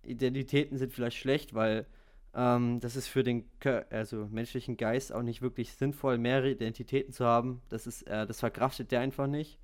Identitäten 0.07 0.79
sind 0.79 0.92
vielleicht 0.92 1.16
schlecht, 1.16 1.55
weil 1.55 1.87
ähm, 2.35 2.81
das 2.81 2.97
ist 2.97 3.09
für 3.09 3.23
den 3.23 3.49
also 3.90 4.27
menschlichen 4.31 4.77
Geist 4.77 5.12
auch 5.12 5.23
nicht 5.23 5.42
wirklich 5.42 5.73
sinnvoll, 5.73 6.19
mehrere 6.19 6.51
Identitäten 6.51 7.12
zu 7.12 7.25
haben. 7.25 7.62
Das 7.69 7.87
ist, 7.87 8.03
äh, 8.03 8.27
das 8.27 8.40
verkraftet 8.40 8.92
der 8.92 9.01
einfach 9.01 9.27
nicht. 9.27 9.59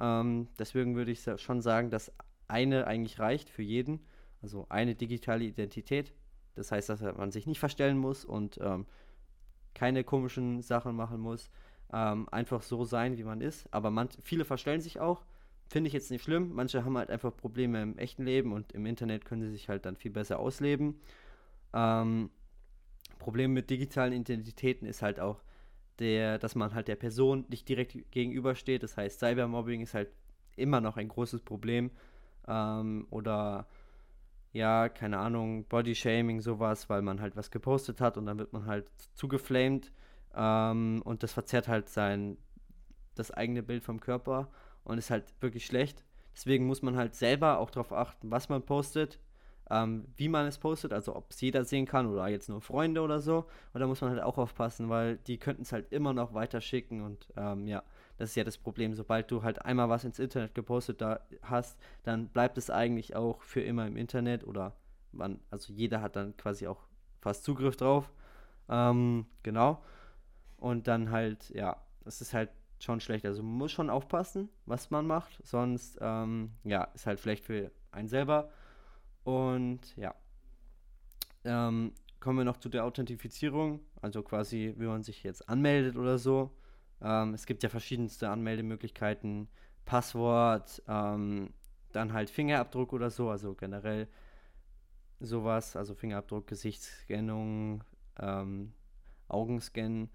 Ähm, 0.00 0.48
deswegen 0.58 0.96
würde 0.96 1.12
ich 1.12 1.24
schon 1.36 1.60
sagen, 1.60 1.90
dass 1.90 2.12
eine 2.48 2.86
eigentlich 2.86 3.18
reicht 3.18 3.48
für 3.50 3.62
jeden. 3.62 4.00
Also 4.42 4.66
eine 4.68 4.94
digitale 4.94 5.44
Identität. 5.44 6.12
Das 6.54 6.70
heißt, 6.70 6.88
dass 6.88 7.00
man 7.00 7.30
sich 7.30 7.46
nicht 7.46 7.58
verstellen 7.58 7.98
muss 7.98 8.24
und 8.24 8.58
ähm, 8.60 8.86
keine 9.74 10.04
komischen 10.04 10.62
Sachen 10.62 10.94
machen 10.94 11.20
muss. 11.20 11.50
Ähm, 11.92 12.28
einfach 12.30 12.62
so 12.62 12.84
sein, 12.84 13.16
wie 13.18 13.24
man 13.24 13.40
ist. 13.40 13.66
Aber 13.72 13.90
man, 13.90 14.08
viele 14.22 14.44
verstellen 14.44 14.80
sich 14.80 15.00
auch. 15.00 15.24
Finde 15.74 15.88
ich 15.88 15.92
jetzt 15.94 16.12
nicht 16.12 16.22
schlimm. 16.22 16.52
Manche 16.54 16.84
haben 16.84 16.96
halt 16.96 17.10
einfach 17.10 17.36
Probleme 17.36 17.82
im 17.82 17.98
echten 17.98 18.24
Leben 18.24 18.52
und 18.52 18.70
im 18.70 18.86
Internet 18.86 19.24
können 19.24 19.42
sie 19.42 19.50
sich 19.50 19.68
halt 19.68 19.84
dann 19.86 19.96
viel 19.96 20.12
besser 20.12 20.38
ausleben. 20.38 21.00
Ähm, 21.72 22.30
Problem 23.18 23.54
mit 23.54 23.70
digitalen 23.70 24.12
Identitäten 24.12 24.86
ist 24.86 25.02
halt 25.02 25.18
auch, 25.18 25.42
der, 25.98 26.38
dass 26.38 26.54
man 26.54 26.74
halt 26.74 26.86
der 26.86 26.94
Person 26.94 27.44
nicht 27.48 27.68
direkt 27.68 27.96
gegenübersteht. 28.12 28.84
Das 28.84 28.96
heißt, 28.96 29.18
Cybermobbing 29.18 29.80
ist 29.80 29.94
halt 29.94 30.10
immer 30.54 30.80
noch 30.80 30.96
ein 30.96 31.08
großes 31.08 31.42
Problem. 31.42 31.90
Ähm, 32.46 33.08
oder 33.10 33.66
ja, 34.52 34.88
keine 34.88 35.18
Ahnung, 35.18 35.64
Bodyshaming, 35.64 36.40
sowas, 36.40 36.88
weil 36.88 37.02
man 37.02 37.20
halt 37.20 37.34
was 37.34 37.50
gepostet 37.50 38.00
hat 38.00 38.16
und 38.16 38.26
dann 38.26 38.38
wird 38.38 38.52
man 38.52 38.66
halt 38.66 38.86
zugeflamed 39.14 39.90
ähm, 40.36 41.02
und 41.04 41.24
das 41.24 41.32
verzerrt 41.32 41.66
halt 41.66 41.88
sein, 41.88 42.36
das 43.16 43.32
eigene 43.32 43.64
Bild 43.64 43.82
vom 43.82 43.98
Körper 43.98 44.52
und 44.84 44.98
ist 44.98 45.10
halt 45.10 45.24
wirklich 45.40 45.66
schlecht. 45.66 46.04
Deswegen 46.34 46.66
muss 46.66 46.82
man 46.82 46.96
halt 46.96 47.14
selber 47.14 47.58
auch 47.58 47.70
darauf 47.70 47.92
achten, 47.92 48.30
was 48.30 48.48
man 48.48 48.62
postet, 48.62 49.20
ähm, 49.70 50.06
wie 50.16 50.28
man 50.28 50.46
es 50.46 50.58
postet, 50.58 50.92
also 50.92 51.16
ob 51.16 51.30
es 51.30 51.40
jeder 51.40 51.64
sehen 51.64 51.86
kann 51.86 52.06
oder 52.06 52.28
jetzt 52.28 52.48
nur 52.48 52.60
Freunde 52.60 53.00
oder 53.00 53.20
so. 53.20 53.46
Und 53.72 53.80
da 53.80 53.86
muss 53.86 54.00
man 54.00 54.10
halt 54.10 54.22
auch 54.22 54.36
aufpassen, 54.36 54.90
weil 54.90 55.16
die 55.18 55.38
könnten 55.38 55.62
es 55.62 55.72
halt 55.72 55.92
immer 55.92 56.12
noch 56.12 56.34
weiterschicken 56.34 57.02
und 57.02 57.28
ähm, 57.36 57.66
ja, 57.66 57.82
das 58.18 58.30
ist 58.30 58.36
ja 58.36 58.44
das 58.44 58.58
Problem. 58.58 58.94
Sobald 58.94 59.30
du 59.30 59.42
halt 59.42 59.64
einmal 59.64 59.88
was 59.88 60.04
ins 60.04 60.18
Internet 60.18 60.54
gepostet 60.54 61.00
da 61.00 61.20
hast, 61.42 61.78
dann 62.02 62.28
bleibt 62.28 62.58
es 62.58 62.68
eigentlich 62.70 63.16
auch 63.16 63.40
für 63.42 63.62
immer 63.62 63.86
im 63.86 63.96
Internet 63.96 64.44
oder 64.46 64.76
man, 65.12 65.40
also 65.50 65.72
jeder 65.72 66.00
hat 66.00 66.16
dann 66.16 66.36
quasi 66.36 66.66
auch 66.66 66.80
fast 67.20 67.44
Zugriff 67.44 67.76
drauf. 67.76 68.10
Ähm, 68.68 69.26
genau. 69.42 69.82
Und 70.58 70.88
dann 70.88 71.10
halt, 71.10 71.50
ja, 71.50 71.76
das 72.04 72.20
ist 72.20 72.34
halt 72.34 72.50
schon 72.84 73.00
schlecht. 73.00 73.24
Also 73.26 73.42
man 73.42 73.56
muss 73.58 73.72
schon 73.72 73.90
aufpassen, 73.90 74.48
was 74.66 74.90
man 74.90 75.06
macht, 75.06 75.40
sonst, 75.44 75.98
ähm, 76.00 76.52
ja, 76.64 76.84
ist 76.94 77.06
halt 77.06 77.20
schlecht 77.20 77.44
für 77.44 77.70
einen 77.90 78.08
selber. 78.08 78.50
Und 79.24 79.96
ja, 79.96 80.14
ähm, 81.44 81.92
kommen 82.20 82.38
wir 82.38 82.44
noch 82.44 82.58
zu 82.58 82.68
der 82.68 82.84
Authentifizierung, 82.84 83.80
also 84.00 84.22
quasi, 84.22 84.74
wie 84.78 84.86
man 84.86 85.02
sich 85.02 85.22
jetzt 85.22 85.48
anmeldet 85.48 85.96
oder 85.96 86.18
so. 86.18 86.56
Ähm, 87.02 87.34
es 87.34 87.46
gibt 87.46 87.62
ja 87.62 87.68
verschiedenste 87.68 88.28
Anmeldemöglichkeiten, 88.30 89.48
Passwort, 89.84 90.82
ähm, 90.88 91.52
dann 91.92 92.12
halt 92.12 92.30
Fingerabdruck 92.30 92.92
oder 92.92 93.10
so, 93.10 93.30
also 93.30 93.54
generell 93.54 94.08
sowas, 95.20 95.76
also 95.76 95.94
Fingerabdruck, 95.94 96.46
Gesichtsscannung, 96.46 97.84
ähm, 98.18 98.72
Augenscan, 99.28 100.08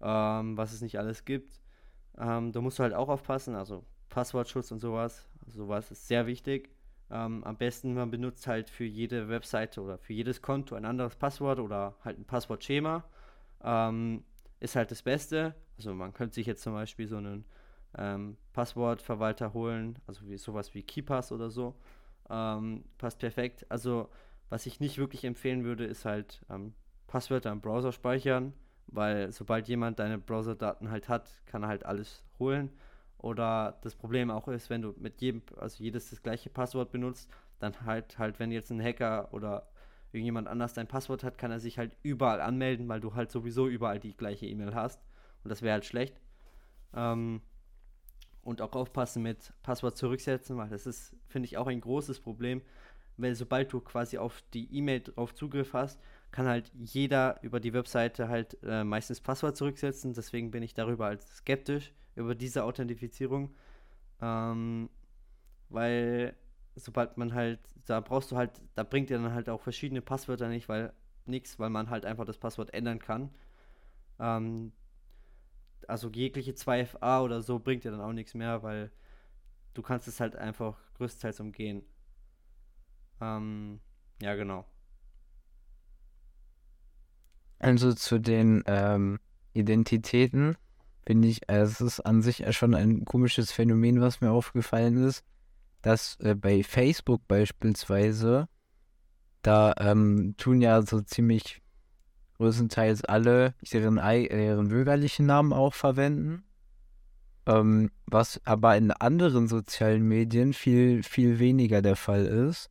ähm, 0.00 0.56
was 0.56 0.72
es 0.72 0.80
nicht 0.80 0.98
alles 0.98 1.24
gibt. 1.24 1.60
Ähm, 2.18 2.52
da 2.52 2.60
musst 2.60 2.78
du 2.78 2.82
halt 2.82 2.94
auch 2.94 3.08
aufpassen, 3.08 3.54
also 3.54 3.84
Passwortschutz 4.08 4.70
und 4.72 4.80
sowas, 4.80 5.28
sowas 5.46 5.90
ist 5.90 6.08
sehr 6.08 6.26
wichtig. 6.26 6.70
Ähm, 7.10 7.42
am 7.44 7.56
besten, 7.56 7.94
man 7.94 8.10
benutzt 8.10 8.46
halt 8.46 8.68
für 8.68 8.84
jede 8.84 9.28
Webseite 9.28 9.80
oder 9.80 9.98
für 9.98 10.12
jedes 10.12 10.42
Konto 10.42 10.74
ein 10.74 10.84
anderes 10.84 11.16
Passwort 11.16 11.58
oder 11.58 11.94
halt 12.04 12.18
ein 12.18 12.24
Passwortschema. 12.24 13.04
Ähm, 13.62 14.24
ist 14.60 14.76
halt 14.76 14.90
das 14.90 15.02
Beste. 15.02 15.54
Also 15.76 15.94
man 15.94 16.12
könnte 16.12 16.34
sich 16.34 16.46
jetzt 16.46 16.62
zum 16.62 16.74
Beispiel 16.74 17.06
so 17.08 17.16
einen 17.16 17.44
ähm, 17.96 18.36
Passwortverwalter 18.52 19.54
holen, 19.54 19.98
also 20.06 20.28
wie 20.28 20.36
sowas 20.36 20.74
wie 20.74 20.82
KeyPass 20.82 21.32
oder 21.32 21.50
so. 21.50 21.76
Ähm, 22.28 22.84
passt 22.98 23.18
perfekt. 23.18 23.64
Also 23.70 24.08
was 24.50 24.66
ich 24.66 24.80
nicht 24.80 24.98
wirklich 24.98 25.24
empfehlen 25.24 25.64
würde, 25.64 25.84
ist 25.84 26.04
halt 26.04 26.42
ähm, 26.50 26.74
Passwörter 27.06 27.52
im 27.52 27.60
Browser 27.60 27.92
speichern, 27.92 28.52
weil 28.88 29.32
sobald 29.32 29.68
jemand 29.68 29.98
deine 29.98 30.18
Browserdaten 30.18 30.90
halt 30.90 31.08
hat, 31.08 31.30
kann 31.46 31.62
er 31.62 31.68
halt 31.68 31.86
alles 31.86 32.24
holen. 32.38 32.70
Oder 33.18 33.78
das 33.82 33.96
Problem 33.96 34.30
auch 34.30 34.48
ist, 34.48 34.70
wenn 34.70 34.82
du 34.82 34.94
mit 34.96 35.20
jedem, 35.20 35.42
also 35.56 35.82
jedes 35.82 36.10
das 36.10 36.22
gleiche 36.22 36.50
Passwort 36.50 36.92
benutzt, 36.92 37.30
dann 37.58 37.84
halt 37.84 38.18
halt, 38.18 38.38
wenn 38.38 38.52
jetzt 38.52 38.70
ein 38.70 38.82
Hacker 38.82 39.28
oder 39.32 39.68
irgendjemand 40.12 40.48
anders 40.48 40.72
dein 40.72 40.86
Passwort 40.86 41.24
hat, 41.24 41.36
kann 41.36 41.50
er 41.50 41.60
sich 41.60 41.78
halt 41.78 41.96
überall 42.02 42.40
anmelden, 42.40 42.88
weil 42.88 43.00
du 43.00 43.14
halt 43.14 43.30
sowieso 43.30 43.66
überall 43.66 43.98
die 43.98 44.16
gleiche 44.16 44.46
E-Mail 44.46 44.74
hast. 44.74 45.00
Und 45.44 45.50
das 45.50 45.62
wäre 45.62 45.74
halt 45.74 45.84
schlecht. 45.84 46.20
Ähm, 46.94 47.42
und 48.42 48.62
auch 48.62 48.72
aufpassen 48.72 49.22
mit 49.22 49.52
Passwort 49.62 49.96
zurücksetzen, 49.96 50.56
weil 50.56 50.70
das 50.70 50.86
ist, 50.86 51.14
finde 51.26 51.46
ich, 51.46 51.58
auch 51.58 51.66
ein 51.66 51.80
großes 51.80 52.20
Problem. 52.20 52.62
Weil 53.16 53.34
sobald 53.34 53.72
du 53.72 53.80
quasi 53.80 54.16
auf 54.16 54.42
die 54.54 54.72
E-Mail 54.74 55.00
drauf 55.00 55.34
Zugriff 55.34 55.74
hast, 55.74 56.00
kann 56.30 56.46
halt 56.46 56.70
jeder 56.74 57.38
über 57.42 57.60
die 57.60 57.72
Webseite 57.72 58.28
halt 58.28 58.58
äh, 58.62 58.84
meistens 58.84 59.20
Passwort 59.20 59.56
zurücksetzen. 59.56 60.12
Deswegen 60.14 60.50
bin 60.50 60.62
ich 60.62 60.74
darüber 60.74 61.06
halt 61.06 61.22
skeptisch 61.22 61.92
über 62.16 62.34
diese 62.34 62.64
Authentifizierung. 62.64 63.54
Ähm, 64.20 64.90
weil 65.68 66.36
sobald 66.76 67.16
man 67.16 67.34
halt, 67.34 67.60
da 67.86 68.00
brauchst 68.00 68.30
du 68.30 68.36
halt, 68.36 68.60
da 68.74 68.82
bringt 68.84 69.10
dir 69.10 69.18
dann 69.18 69.32
halt 69.34 69.48
auch 69.48 69.60
verschiedene 69.60 70.02
Passwörter 70.02 70.48
nicht, 70.48 70.68
weil 70.68 70.92
nichts, 71.26 71.58
weil 71.58 71.70
man 71.70 71.90
halt 71.90 72.04
einfach 72.06 72.24
das 72.24 72.38
Passwort 72.38 72.72
ändern 72.74 72.98
kann. 72.98 73.30
Ähm, 74.18 74.72
also 75.86 76.10
jegliche 76.10 76.54
2FA 76.54 77.22
oder 77.22 77.42
so 77.42 77.58
bringt 77.58 77.84
dir 77.84 77.90
dann 77.90 78.00
auch 78.00 78.12
nichts 78.12 78.34
mehr, 78.34 78.62
weil 78.62 78.90
du 79.74 79.82
kannst 79.82 80.08
es 80.08 80.20
halt 80.20 80.36
einfach 80.36 80.78
größtenteils 80.94 81.40
umgehen. 81.40 81.82
Ähm, 83.20 83.80
ja, 84.20 84.34
genau. 84.34 84.64
Also 87.58 87.92
zu 87.92 88.18
den 88.18 88.62
ähm, 88.66 89.18
Identitäten 89.52 90.56
finde 91.06 91.28
ich, 91.28 91.48
äh, 91.48 91.60
es 91.60 91.80
ist 91.80 92.00
an 92.00 92.22
sich 92.22 92.44
schon 92.54 92.74
ein 92.74 93.04
komisches 93.04 93.50
Phänomen, 93.50 94.00
was 94.00 94.20
mir 94.20 94.30
aufgefallen 94.30 95.02
ist, 95.04 95.24
dass 95.82 96.16
äh, 96.20 96.34
bei 96.34 96.62
Facebook 96.62 97.26
beispielsweise, 97.26 98.48
da 99.42 99.74
ähm, 99.78 100.34
tun 100.36 100.60
ja 100.60 100.82
so 100.82 101.00
ziemlich 101.00 101.62
größtenteils 102.36 103.04
alle 103.04 103.54
ihren, 103.72 103.98
ihren 103.98 104.68
bürgerlichen 104.68 105.26
Namen 105.26 105.52
auch 105.52 105.74
verwenden. 105.74 106.44
Ähm, 107.46 107.90
was 108.06 108.40
aber 108.44 108.76
in 108.76 108.90
anderen 108.90 109.48
sozialen 109.48 110.02
Medien 110.02 110.52
viel, 110.52 111.02
viel 111.02 111.38
weniger 111.38 111.80
der 111.80 111.96
Fall 111.96 112.26
ist. 112.26 112.70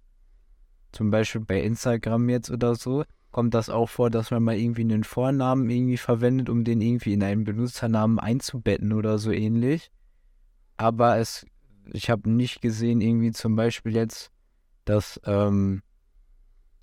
Zum 0.91 1.09
Beispiel 1.09 1.41
bei 1.41 1.61
Instagram 1.61 2.29
jetzt 2.29 2.51
oder 2.51 2.75
so 2.75 3.03
kommt 3.31 3.53
das 3.53 3.69
auch 3.69 3.89
vor, 3.89 4.09
dass 4.09 4.31
man 4.31 4.43
mal 4.43 4.57
irgendwie 4.57 4.81
einen 4.81 5.03
Vornamen 5.03 5.69
irgendwie 5.69 5.97
verwendet, 5.97 6.49
um 6.49 6.63
den 6.63 6.81
irgendwie 6.81 7.13
in 7.13 7.23
einen 7.23 7.43
Benutzernamen 7.43 8.19
einzubetten 8.19 8.93
oder 8.93 9.19
so 9.19 9.31
ähnlich. 9.31 9.91
Aber 10.77 11.17
es, 11.17 11.45
ich 11.91 12.09
habe 12.09 12.29
nicht 12.29 12.61
gesehen, 12.61 13.01
irgendwie 13.01 13.31
zum 13.31 13.55
Beispiel 13.55 13.95
jetzt, 13.95 14.31
dass, 14.85 15.19
ähm, 15.25 15.81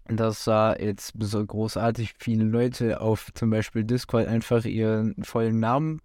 dass 0.07 0.45
da 0.45 0.76
jetzt 0.76 1.14
so 1.18 1.45
großartig 1.45 2.14
viele 2.18 2.45
Leute 2.45 3.01
auf 3.01 3.32
zum 3.34 3.51
Beispiel 3.51 3.84
Discord 3.84 4.26
einfach 4.26 4.64
ihren 4.64 5.14
vollen 5.24 5.61
Namen 5.61 6.01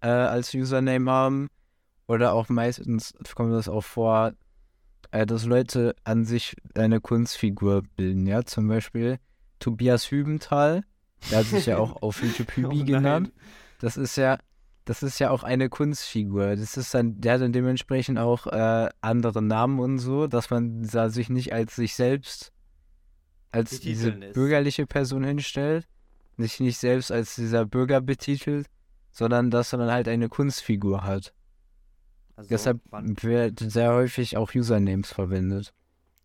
äh, 0.00 0.08
als 0.08 0.54
Username 0.54 1.10
haben. 1.10 1.48
Oder 2.06 2.32
auch 2.32 2.48
meistens 2.48 3.14
kommt 3.36 3.52
das 3.52 3.68
auch 3.68 3.84
vor, 3.84 4.32
äh, 5.12 5.26
dass 5.26 5.44
Leute 5.44 5.94
an 6.02 6.24
sich 6.24 6.56
eine 6.74 7.00
Kunstfigur 7.00 7.82
bilden, 7.96 8.26
ja, 8.26 8.44
zum 8.44 8.66
Beispiel 8.66 9.18
Tobias 9.60 10.10
Hübenthal. 10.10 10.84
Der 11.30 11.38
hat 11.38 11.46
sich 11.46 11.66
ja 11.66 11.78
auch 11.78 12.02
auf 12.02 12.22
YouTube 12.22 12.50
Hübi 12.56 12.82
oh 12.82 12.84
genannt. 12.84 13.32
Das 13.78 13.96
ist 13.96 14.16
ja, 14.16 14.38
das 14.84 15.02
ist 15.02 15.18
ja 15.18 15.30
auch 15.30 15.42
eine 15.42 15.68
Kunstfigur. 15.68 16.56
Das 16.56 16.76
ist 16.76 16.92
dann, 16.94 17.20
der 17.20 17.34
hat 17.34 17.40
dann 17.40 17.52
dementsprechend 17.52 18.18
auch 18.18 18.46
äh, 18.46 18.88
andere 19.00 19.42
Namen 19.42 19.78
und 19.78 19.98
so, 19.98 20.26
dass 20.26 20.50
man 20.50 20.82
da 20.82 21.10
sich 21.10 21.28
nicht 21.30 21.52
als 21.52 21.76
sich 21.76 21.94
selbst, 21.94 22.52
als 23.52 23.80
diese 23.80 24.12
bürgerliche 24.12 24.86
Person 24.86 25.24
hinstellt. 25.24 25.86
sich 26.36 26.58
nicht 26.58 26.78
selbst 26.78 27.12
als 27.12 27.36
dieser 27.36 27.66
Bürger 27.66 28.00
betitelt, 28.00 28.66
sondern 29.12 29.50
dass 29.50 29.72
er 29.72 29.78
dann 29.78 29.90
halt 29.90 30.08
eine 30.08 30.28
Kunstfigur 30.28 31.04
hat. 31.04 31.34
Also, 32.36 32.48
Deshalb 32.48 32.80
wird 32.90 33.60
sehr 33.60 33.92
häufig 33.92 34.38
auch 34.38 34.54
Usernames 34.54 35.12
verwendet. 35.12 35.74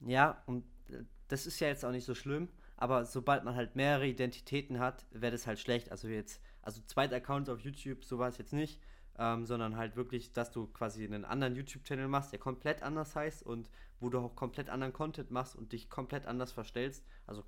Ja, 0.08 0.42
und 0.46 0.64
äh, 0.90 1.04
das 1.28 1.46
ist 1.46 1.60
ja 1.60 1.68
jetzt 1.68 1.84
auch 1.84 1.92
nicht 1.92 2.06
so 2.06 2.16
schlimm, 2.16 2.48
aber 2.78 3.06
sobald 3.06 3.44
man 3.44 3.56
halt 3.56 3.76
mehrere 3.76 4.08
Identitäten 4.08 4.80
hat, 4.80 5.06
wäre 5.12 5.32
das 5.32 5.48
halt 5.48 5.60
schlecht. 5.60 5.92
Also 5.92 6.08
jetzt, 6.08 6.42
also 6.62 6.82
zweite 6.86 7.16
Accounts 7.16 7.50
auf 7.50 7.62
YouTube, 7.62 8.04
sowas 8.04 8.38
jetzt 8.38 8.54
nicht, 8.54 8.80
ähm, 9.18 9.46
sondern 9.46 9.78
halt 9.78 9.96
wirklich, 9.96 10.34
dass 10.34 10.52
du 10.52 10.68
quasi 10.68 11.06
einen 11.06 11.26
anderen 11.26 11.56
YouTube-Channel 11.56 12.08
machst, 12.08 12.32
der 12.32 12.40
komplett 12.40 12.84
anders 12.84 13.16
heißt 13.16 13.44
und 13.44 13.70
wo 14.00 14.10
du 14.10 14.20
auch 14.20 14.36
komplett 14.36 14.70
anderen 14.70 14.94
Content 14.94 15.32
machst 15.32 15.56
und 15.56 15.72
dich 15.72 15.90
komplett 15.90 16.26
anders 16.26 16.52
verstellst, 16.52 17.06
also 17.28 17.44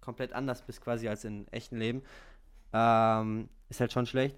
komplett 0.00 0.32
anders 0.32 0.62
bist 0.62 0.80
quasi 0.80 1.08
als 1.08 1.24
im 1.24 1.46
echten 1.48 1.76
Leben, 1.78 2.02
ähm, 2.72 3.48
ist 3.68 3.80
halt 3.80 3.92
schon 3.92 4.06
schlecht. 4.06 4.36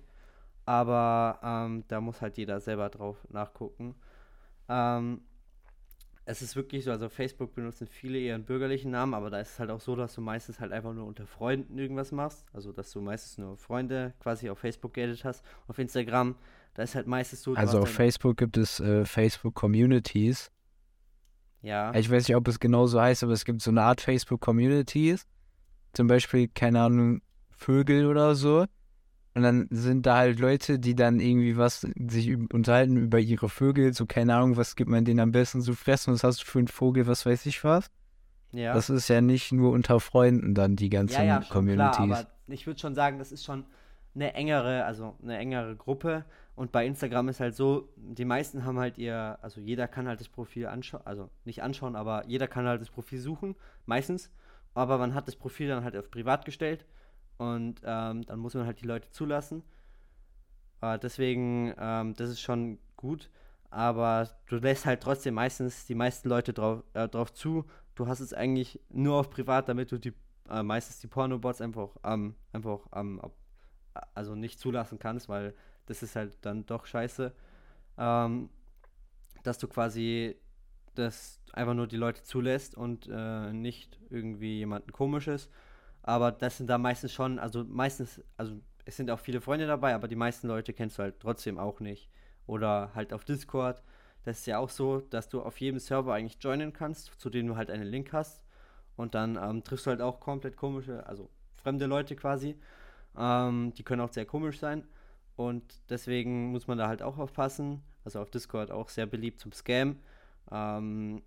Aber 0.67 1.41
ähm, 1.43 1.85
da 1.89 2.01
muss 2.01 2.23
halt 2.23 2.39
jeder 2.39 2.59
selber 2.61 2.89
drauf 2.89 3.19
nachgucken. 3.29 3.95
Ähm, 4.69 5.21
es 6.27 6.41
ist 6.41 6.57
wirklich 6.57 6.85
so, 6.85 6.91
also 6.91 7.09
Facebook 7.09 7.55
benutzen 7.55 7.87
viele 7.87 8.19
ihren 8.19 8.45
bürgerlichen 8.45 8.91
Namen, 8.91 9.13
aber 9.15 9.29
da 9.29 9.41
ist 9.41 9.53
es 9.53 9.59
halt 9.59 9.71
auch 9.71 9.81
so, 9.81 9.95
dass 9.95 10.15
du 10.15 10.21
meistens 10.21 10.59
halt 10.59 10.73
einfach 10.73 10.95
nur 10.95 11.07
unter 11.07 11.27
Freunden 11.27 11.79
irgendwas 11.79 12.13
machst. 12.13 12.47
Also, 12.53 12.73
dass 12.73 12.91
du 12.93 13.01
meistens 13.01 13.39
nur 13.39 13.57
Freunde 13.57 14.15
quasi 14.21 14.49
auf 14.49 14.59
Facebook 14.59 14.95
geedet 14.95 15.25
hast. 15.25 15.45
Auf 15.69 15.79
Instagram, 15.79 16.35
da 16.75 16.83
ist 16.83 16.95
halt 16.95 17.07
meistens 17.07 17.43
so. 17.43 17.55
Also 17.55 17.81
auf 17.81 17.91
Facebook 17.91 18.39
gibt 18.39 18.57
es 18.57 18.81
äh, 18.81 19.05
Facebook 19.05 19.55
Communities. 19.55 20.51
Ja. 21.61 21.95
Ich 21.95 22.11
weiß 22.11 22.29
nicht, 22.29 22.37
ob 22.37 22.49
es 22.49 22.59
genau 22.59 22.87
so 22.87 23.01
heißt, 23.01 23.23
aber 23.23 23.33
es 23.33 23.45
gibt 23.45 23.61
so 23.61 23.71
eine 23.71 23.83
Art 23.83 24.01
Facebook 24.01 24.41
Communities. 24.41 25.27
Zum 25.93 26.07
Beispiel, 26.07 26.49
keine 26.49 26.81
Ahnung, 26.81 27.21
Vögel 27.51 28.07
oder 28.07 28.35
so. 28.35 28.67
Und 29.35 29.43
dann 29.43 29.67
sind 29.71 30.07
da 30.07 30.19
halt 30.19 30.39
Leute, 30.39 30.79
die 30.79 30.95
dann 30.95 31.19
irgendwie 31.19 31.57
was 31.57 31.81
sich 31.81 32.37
unterhalten 32.53 32.97
über 32.97 33.19
ihre 33.19 33.49
Vögel. 33.49 33.93
So, 33.93 34.07
keine 34.07 34.37
Ahnung, 34.37 34.57
was 34.57 34.77
gibt 34.77 34.89
man 34.89 35.05
denen 35.05 35.19
am 35.19 35.33
besten 35.33 35.61
zu 35.61 35.75
fressen? 35.75 36.15
Was 36.15 36.23
hast 36.23 36.43
du 36.43 36.47
für 36.47 36.61
einen 36.61 36.69
Vogel? 36.69 37.09
Was 37.09 37.27
weiß 37.27 37.45
ich 37.47 37.65
was? 37.65 37.91
Ja. 38.53 38.75
Das 38.75 38.91
ist 38.91 39.09
ja 39.09 39.21
nicht 39.21 39.51
nur 39.51 39.73
unter 39.73 39.99
Freunden 39.99 40.55
dann 40.55 40.77
die 40.77 40.89
ganzen 40.89 41.15
ja, 41.15 41.25
ja, 41.25 41.41
Communities. 41.41 41.97
Klar, 41.97 42.19
aber 42.21 42.27
ich 42.47 42.69
würde 42.69 42.79
schon 42.79 42.95
sagen, 42.95 43.19
das 43.19 43.33
ist 43.33 43.45
schon 43.45 43.65
eine 44.15 44.35
engere, 44.35 44.85
also 44.85 45.17
eine 45.21 45.37
engere 45.37 45.75
Gruppe. 45.75 46.25
Und 46.55 46.71
bei 46.71 46.87
Instagram 46.87 47.29
ist 47.29 47.41
halt 47.41 47.57
so, 47.57 47.89
die 47.97 48.25
meisten 48.25 48.65
haben 48.65 48.79
halt 48.79 48.97
ihr, 48.99 49.37
also 49.43 49.61
jeder 49.61 49.89
kann 49.89 50.07
halt 50.07 50.21
das 50.21 50.29
Profil 50.29 50.67
anschauen, 50.67 51.03
also 51.05 51.29
nicht 51.45 51.65
anschauen, 51.65 51.97
aber 51.97 52.25
jeder 52.29 52.47
kann 52.47 52.69
halt 52.69 52.81
das 52.81 52.91
Profil 52.91 53.19
suchen, 53.19 53.57
meistens. 53.87 54.31
Aber 54.75 54.99
man 54.99 55.15
hat 55.15 55.27
das 55.27 55.35
Profil 55.35 55.67
dann 55.67 55.83
halt 55.83 55.97
auf 55.97 56.09
privat 56.09 56.45
gestellt 56.45 56.85
und 57.39 57.81
ähm, 57.85 58.25
dann 58.27 58.39
muss 58.39 58.55
man 58.55 58.67
halt 58.67 58.81
die 58.81 58.87
Leute 58.87 59.11
zulassen. 59.11 59.63
Äh, 60.81 60.99
deswegen, 60.99 61.75
ähm, 61.79 62.15
das 62.15 62.31
ist 62.31 62.41
schon 62.41 62.79
gut. 62.97 63.31
Aber 63.71 64.29
du 64.47 64.57
lässt 64.57 64.87
halt 64.87 65.03
trotzdem 65.03 65.35
meistens 65.35 65.87
die 65.87 65.97
meisten 65.97 66.29
Leute 66.29 66.53
drauf, 66.53 66.85
äh, 66.95 67.09
drauf 67.09 67.33
zu. 67.33 67.65
Du 67.97 68.07
hast 68.07 68.21
es 68.21 68.33
eigentlich 68.33 68.81
nur 68.89 69.17
auf 69.17 69.31
privat, 69.31 69.69
damit 69.69 69.91
du 69.91 69.99
die 69.99 70.13
äh, 70.49 70.63
meistens 70.63 71.01
die 71.01 71.07
Pornobots 71.07 71.61
einfach, 71.61 71.91
ähm, 72.05 72.35
einfach 72.53 72.87
ähm, 72.95 73.21
also 74.15 74.35
nicht 74.35 74.61
zulassen 74.61 74.99
kannst, 74.99 75.29
weil 75.29 75.55
das 75.87 76.03
ist 76.03 76.17
halt 76.17 76.39
dann 76.43 76.67
doch 76.67 76.87
scheiße. 76.87 77.33
Ähm, 77.99 78.51
dass 79.43 79.59
du 79.59 79.69
quasi 79.69 80.37
das 80.95 81.41
einfach 81.53 81.75
nur 81.75 81.87
die 81.87 81.97
Leute 81.97 82.23
zulässt 82.23 82.75
und 82.77 83.09
äh, 83.11 83.53
nicht 83.53 83.99
irgendwie 84.11 84.59
jemanden 84.59 84.93
komisches. 84.93 85.51
Aber 86.05 86.33
das 86.33 86.59
sind 86.59 86.69
da 86.69 86.77
meistens 86.77 87.13
schon, 87.13 87.39
also 87.39 87.65
meistens, 87.65 88.23
also 88.37 88.61
es 88.85 88.97
sind 88.97 89.11
auch 89.11 89.19
viele 89.19 89.41
Freunde 89.41 89.67
dabei, 89.67 89.95
aber 89.95 90.07
die 90.07 90.17
meisten 90.17 90.49
Leute 90.49 90.75
kennst 90.75 90.99
du 90.99 91.03
halt 91.03 91.19
trotzdem 91.19 91.59
auch 91.59 91.81
nicht. 91.81 92.11
Oder 92.47 92.91
halt 92.95 93.15
auf 93.15 93.25
Discord. 93.25 93.83
Das 94.25 94.41
ist 94.41 94.47
ja 94.47 94.59
auch 94.59 94.69
so, 94.69 95.01
dass 95.01 95.31
du 95.31 95.41
auf 95.41 95.59
jedem 95.59 95.81
Server 95.81 96.13
eigentlich 96.13 96.37
joinen 96.43 96.75
kannst, 96.75 97.19
zu 97.19 97.31
dem 97.31 97.47
du 97.47 97.57
halt 97.57 97.71
einen 97.71 97.87
Link 97.87 98.13
hast. 98.13 98.45
Und 98.97 99.15
dann 99.15 99.37
ähm, 99.43 99.65
triffst 99.65 99.87
du 99.87 99.91
halt 99.91 100.03
auch 100.03 100.21
komplett 100.21 100.59
komische, 100.59 101.07
also 101.07 101.31
fremde 101.55 101.87
Leute 101.87 102.17
quasi. 102.17 102.59
Ähm, 103.17 103.73
die 103.75 103.83
können 103.83 104.03
auch 104.03 104.13
sehr 104.13 104.27
komisch 104.27 104.59
sein. 104.59 104.87
Und 105.37 105.65
deswegen 105.89 106.53
muss 106.53 106.67
man 106.67 106.77
da 106.77 106.87
halt 106.87 107.03
auch 107.03 107.17
aufpassen. 107.17 107.83
Also 108.05 108.21
auf 108.21 108.31
Discord 108.31 108.71
auch 108.71 108.91
sehr 108.91 109.07
beliebt 109.07 109.41
zum 109.41 109.53
Scam. 109.53 109.99
Ähm, 110.53 111.23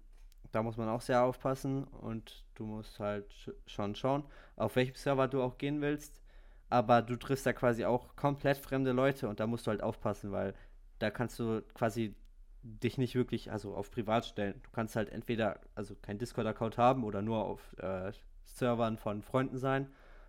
da 0.51 0.63
muss 0.63 0.77
man 0.77 0.89
auch 0.89 1.01
sehr 1.01 1.23
aufpassen 1.23 1.83
und 1.85 2.45
du 2.55 2.65
musst 2.65 2.99
halt 2.99 3.31
sch 3.33 3.51
schon 3.65 3.95
schauen, 3.95 4.23
auf 4.55 4.75
welchem 4.75 4.95
Server 4.95 5.27
du 5.27 5.41
auch 5.41 5.57
gehen 5.57 5.81
willst. 5.81 6.21
Aber 6.69 7.01
du 7.01 7.15
triffst 7.15 7.45
da 7.45 7.53
quasi 7.53 7.85
auch 7.85 8.15
komplett 8.15 8.57
fremde 8.57 8.91
Leute 8.91 9.29
und 9.29 9.39
da 9.39 9.47
musst 9.47 9.67
du 9.67 9.71
halt 9.71 9.81
aufpassen, 9.81 10.31
weil 10.31 10.53
da 10.99 11.09
kannst 11.11 11.39
du 11.39 11.61
quasi 11.73 12.15
dich 12.63 12.97
nicht 12.97 13.15
wirklich 13.15 13.51
also 13.51 13.75
auf 13.75 13.91
privat 13.91 14.25
stellen. 14.25 14.59
Du 14.63 14.69
kannst 14.71 14.95
halt 14.95 15.09
entweder 15.09 15.61
also 15.75 15.95
kein 15.95 16.17
Discord-Account 16.17 16.77
haben 16.77 17.03
oder 17.03 17.21
nur 17.21 17.45
auf 17.45 17.75
äh, 17.77 18.11
Servern 18.45 18.97
von 18.97 19.21
Freunden 19.21 19.57
sein. 19.57 19.87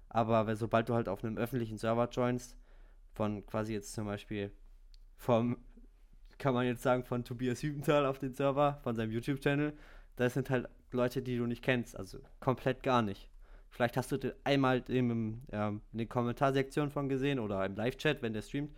Aber 0.08 0.46
weil, 0.46 0.56
sobald 0.56 0.88
du 0.88 0.94
halt 0.94 1.08
auf 1.08 1.24
einem 1.24 1.36
öffentlichen 1.36 1.78
Server 1.78 2.08
joinst, 2.10 2.56
von 3.12 3.44
quasi 3.46 3.74
jetzt 3.74 3.92
zum 3.92 4.06
Beispiel 4.06 4.52
vom, 5.16 5.58
kann 6.38 6.54
man 6.54 6.66
jetzt 6.66 6.82
sagen, 6.82 7.04
von 7.04 7.24
Tobias 7.24 7.62
Hübenthal 7.62 8.06
auf 8.06 8.18
den 8.18 8.32
Server, 8.32 8.78
von 8.82 8.94
seinem 8.94 9.10
YouTube-Channel, 9.10 9.76
das 10.18 10.34
sind 10.34 10.50
halt 10.50 10.68
Leute, 10.90 11.22
die 11.22 11.36
du 11.36 11.46
nicht 11.46 11.62
kennst, 11.62 11.96
also 11.96 12.18
komplett 12.40 12.82
gar 12.82 13.02
nicht. 13.02 13.30
Vielleicht 13.70 13.96
hast 13.96 14.10
du 14.10 14.34
einmal 14.44 14.82
im, 14.88 15.42
ähm, 15.52 15.82
in 15.92 15.98
den 15.98 16.08
Kommentarsektionen 16.08 16.90
von 16.90 17.08
gesehen 17.08 17.38
oder 17.38 17.64
im 17.64 17.76
Live-Chat, 17.76 18.22
wenn 18.22 18.32
der 18.32 18.42
streamt. 18.42 18.72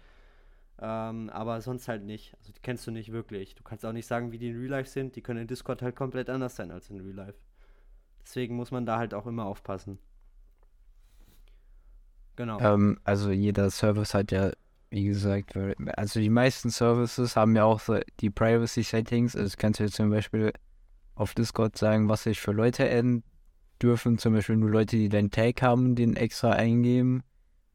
Ähm, 0.82 1.30
aber 1.30 1.60
sonst 1.60 1.88
halt 1.88 2.04
nicht. 2.04 2.34
Also 2.38 2.52
die 2.52 2.60
kennst 2.60 2.86
du 2.86 2.90
nicht 2.90 3.12
wirklich. 3.12 3.54
Du 3.54 3.62
kannst 3.62 3.84
auch 3.84 3.92
nicht 3.92 4.06
sagen, 4.06 4.32
wie 4.32 4.38
die 4.38 4.48
in 4.48 4.58
Real 4.58 4.70
Life 4.70 4.90
sind. 4.90 5.14
Die 5.14 5.22
können 5.22 5.40
in 5.40 5.46
Discord 5.46 5.82
halt 5.82 5.94
komplett 5.94 6.28
anders 6.28 6.56
sein 6.56 6.70
als 6.70 6.90
in 6.90 7.00
Real 7.00 7.14
Life. 7.14 7.38
Deswegen 8.22 8.56
muss 8.56 8.70
man 8.70 8.84
da 8.84 8.98
halt 8.98 9.14
auch 9.14 9.26
immer 9.26 9.44
aufpassen. 9.44 9.98
Genau. 12.36 12.58
Ähm, 12.60 12.98
also 13.04 13.30
jeder 13.30 13.70
Service 13.70 14.14
hat 14.14 14.32
ja, 14.32 14.50
wie 14.90 15.04
gesagt, 15.04 15.54
also 15.96 16.20
die 16.20 16.30
meisten 16.30 16.70
Services 16.70 17.36
haben 17.36 17.54
ja 17.54 17.64
auch 17.64 17.80
so 17.80 17.98
die 18.20 18.30
Privacy 18.30 18.82
Settings. 18.82 19.36
Also 19.36 19.54
kannst 19.58 19.80
du 19.80 19.84
jetzt 19.84 19.96
zum 19.96 20.10
Beispiel 20.10 20.52
auf 21.20 21.34
Discord 21.34 21.76
sagen, 21.76 22.08
was 22.08 22.22
sich 22.22 22.40
für 22.40 22.52
Leute 22.52 22.90
adden 22.90 23.22
dürfen. 23.80 24.16
Zum 24.16 24.32
Beispiel 24.32 24.56
nur 24.56 24.70
Leute, 24.70 24.96
die 24.96 25.10
deinen 25.10 25.30
Tag 25.30 25.60
haben, 25.60 25.94
den 25.94 26.16
extra 26.16 26.52
eingeben. 26.52 27.22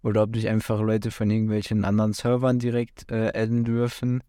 Oder 0.01 0.23
ob 0.23 0.33
dich 0.33 0.49
einfach 0.49 0.81
Leute 0.81 1.11
von 1.11 1.29
irgendwelchen 1.29 1.85
anderen 1.85 2.13
Servern 2.13 2.59
direkt 2.59 3.11
äh, 3.11 3.31
adden 3.35 3.63
dürfen. 3.63 4.23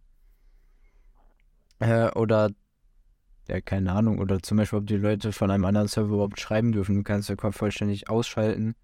Äh, 1.78 2.10
oder, 2.10 2.50
ja, 3.48 3.60
keine 3.62 3.92
Ahnung. 3.92 4.18
Oder 4.18 4.42
zum 4.42 4.58
Beispiel, 4.58 4.78
ob 4.80 4.86
die 4.86 4.96
Leute 4.96 5.32
von 5.32 5.50
einem 5.50 5.64
anderen 5.64 5.88
Server 5.88 6.14
überhaupt 6.14 6.38
schreiben 6.38 6.72
dürfen. 6.72 6.96
Du 6.96 7.02
kannst 7.02 7.30
ja 7.30 7.36
vollständig 7.36 8.10
ausschalten, 8.10 8.74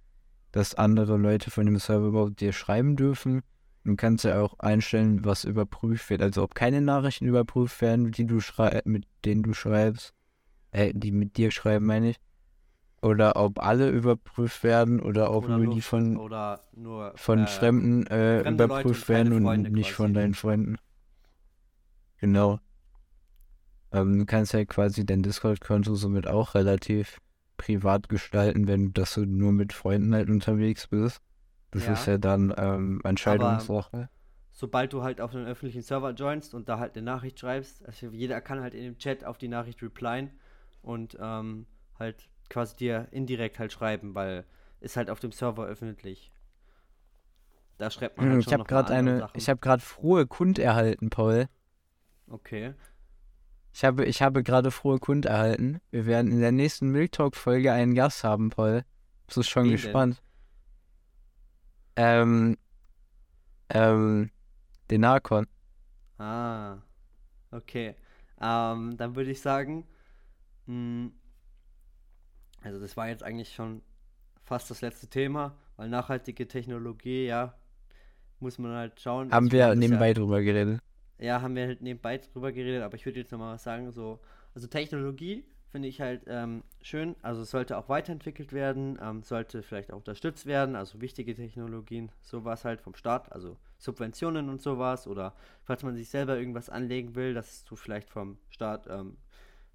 dass 0.51 0.75
andere 0.75 1.19
Leute 1.19 1.51
von 1.51 1.67
dem 1.67 1.79
Server 1.79 2.07
überhaupt 2.07 2.41
dir 2.41 2.53
schreiben 2.53 2.97
dürfen. 2.97 3.43
Du 3.85 3.97
kannst 3.97 4.25
ja 4.25 4.41
auch 4.41 4.59
einstellen, 4.61 5.25
was 5.25 5.45
überprüft 5.45 6.09
wird. 6.09 6.23
Also 6.23 6.43
ob 6.43 6.55
keine 6.55 6.81
Nachrichten 6.81 7.27
überprüft 7.27 7.83
werden, 7.83 8.13
die 8.13 8.27
du 8.27 8.39
mit 8.85 9.07
denen 9.25 9.43
du 9.43 9.53
schreibst 9.53 10.15
äh, 10.73 10.93
die 10.95 11.13
mit 11.13 11.37
dir 11.37 11.51
schreiben, 11.51 11.87
meine 11.87 12.11
ich. 12.11 12.21
Oder 13.01 13.37
ob 13.37 13.61
alle 13.61 13.91
überprüft 13.91 14.63
werden 14.63 15.01
oder 15.01 15.33
ob 15.33 15.47
oder 15.47 15.59
nur 15.59 15.75
die 15.75 15.81
von, 15.81 16.13
nur, 16.13 17.13
von 17.17 17.41
äh, 17.41 17.47
Fremden 17.47 18.07
äh, 18.07 18.49
überprüft 18.49 19.09
werden 19.09 19.33
und 19.33 19.43
Freunde 19.43 19.71
nicht 19.71 19.89
quasi. 19.89 19.97
von 19.97 20.15
deinen 20.15 20.35
Freunden. 20.35 20.77
Genau. 22.19 22.61
Ähm, 23.91 24.21
du 24.21 24.25
kannst 24.25 24.53
ja 24.53 24.65
quasi 24.65 25.05
dein 25.05 25.23
Discord-Konto 25.23 25.97
somit 25.97 26.29
auch 26.29 26.55
relativ 26.55 27.19
privat 27.57 28.09
gestalten, 28.09 28.69
wenn 28.69 28.93
du, 28.93 29.03
du 29.03 29.27
nur 29.27 29.53
mit 29.53 29.73
Freunden 29.73 30.15
halt 30.15 30.31
unterwegs 30.31 30.87
bist. 30.87 31.21
Das 31.73 31.87
ja. 31.87 31.95
ist 31.95 32.07
ja 32.07 32.19
dann 32.19 32.55
ähm, 32.57 33.01
Entscheidungssache. 33.03 34.11
sobald 34.53 34.93
du 34.93 35.03
halt 35.03 35.21
auf 35.21 35.35
einen 35.35 35.47
öffentlichen 35.47 35.83
Server 35.83 36.13
joinst 36.13 36.55
und 36.55 36.69
da 36.69 36.79
halt 36.79 36.97
eine 36.97 37.05
Nachricht 37.05 37.41
schreibst, 37.41 37.85
also 37.85 38.11
jeder 38.11 38.41
kann 38.41 38.61
halt 38.61 38.75
in 38.75 38.85
dem 38.85 38.99
Chat 38.99 39.25
auf 39.25 39.39
die 39.39 39.49
Nachricht 39.49 39.83
replyen 39.83 40.31
und 40.83 41.17
ähm, 41.21 41.67
halt 41.99 42.29
quasi 42.49 42.77
dir 42.77 43.09
indirekt 43.11 43.59
halt 43.59 43.73
schreiben, 43.73 44.15
weil 44.15 44.45
ist 44.81 44.97
halt 44.97 45.11
auf 45.11 45.21
dem 45.21 45.33
Server 45.33 45.65
öffentlich. 45.67 46.33
Da 47.79 47.91
schreibt 47.91 48.19
man 48.19 48.29
halt 48.29 48.37
hm, 48.37 48.43
schon 48.43 48.51
Ich 48.51 48.55
habe 48.55 48.65
gerade 48.65 48.93
eine, 48.93 49.19
Sachen. 49.19 49.39
ich 49.39 49.49
habe 49.49 49.61
gerade 49.61 49.83
frohe 49.83 50.27
Kund 50.27 50.59
erhalten, 50.59 51.11
Paul. 51.11 51.49
Okay. 52.29 52.75
Ich 53.73 53.85
habe, 53.85 54.05
ich 54.05 54.21
habe 54.21 54.43
gerade 54.43 54.71
frohe 54.71 54.99
Kund 54.99 55.25
erhalten. 55.25 55.81
Wir 55.91 56.07
werden 56.07 56.31
in 56.31 56.41
der 56.41 56.53
nächsten 56.53 56.89
Milk 56.89 57.13
Talk 57.13 57.37
Folge 57.37 57.73
einen 57.73 57.95
Gast 57.95 58.23
haben, 58.23 58.51
Paul. 58.51 58.85
Bist 59.27 59.39
du 59.39 59.43
schon 59.43 59.65
Wen 59.65 59.73
gespannt? 59.73 60.23
Denn? 61.97 62.05
Ähm, 62.05 62.59
ähm, 63.71 64.31
den 64.91 65.05
Arkon. 65.05 65.47
Ah, 66.19 66.79
okay. 67.51 67.97
Ähm, 68.41 68.97
dann 68.97 69.17
würde 69.17 69.31
ich 69.31 69.41
sagen. 69.41 69.87
Also 72.63 72.81
das 72.81 72.97
war 72.97 73.09
jetzt 73.09 73.23
eigentlich 73.23 73.55
schon 73.55 73.83
fast 74.43 74.71
das 74.71 74.81
letzte 74.81 75.09
Thema, 75.09 75.57
Weil 75.77 75.89
nachhaltige 75.89 76.49
Technologie, 76.49 77.27
ja, 77.27 77.55
muss 78.41 78.59
man 78.59 78.73
halt 78.75 79.01
schauen. 79.01 79.33
Haben 79.33 79.47
Ich 79.47 79.53
wir 79.53 79.75
nebenbei 79.75 80.13
ja, 80.13 80.15
drüber 80.15 80.43
geredet. 80.43 80.81
ja, 81.19 81.41
haben 81.43 81.55
wir 81.57 81.67
halt 81.67 81.83
nebenbei 81.83 82.19
drüber 82.19 82.53
geredet, 82.53 82.83
aber 82.83 82.97
ich 82.97 83.07
würde 83.07 83.21
jetzt 83.21 83.33
nochmal 83.33 83.55
was 83.55 83.63
sagen, 83.63 83.91
so, 83.93 84.21
also 84.55 84.67
Technologie 84.67 85.45
finde 85.71 85.89
ich 85.89 86.01
halt 86.01 86.25
ähm, 86.27 86.65
schön, 86.83 87.17
also 87.23 87.45
sollte 87.45 87.79
auch 87.79 87.89
weiterentwickelt 87.89 88.53
werden, 88.53 88.99
ähm, 89.01 89.23
sollte 89.23 89.63
vielleicht 89.63 89.93
auch 89.93 89.97
unterstützt 89.99 90.45
werden, 90.47 90.77
also 90.77 91.01
wichtige 91.01 91.35
Technologien, 91.35 92.13
sowas 92.21 92.65
halt 92.67 92.83
vom 92.83 92.95
Staat, 92.95 93.33
also 93.33 93.57
Subventionen 93.79 94.51
und 94.51 94.61
sowas, 94.61 95.07
oder 95.07 95.35
falls 95.65 95.83
man 95.83 95.97
sich 95.97 96.11
selber 96.11 96.37
irgendwas 96.39 96.69
anlegen 96.69 97.15
will, 97.15 97.33
dass 97.35 97.65
du 97.65 97.77
vielleicht 97.77 98.11
vom 98.11 98.39
Staat, 98.51 98.87
ähm, 98.91 99.17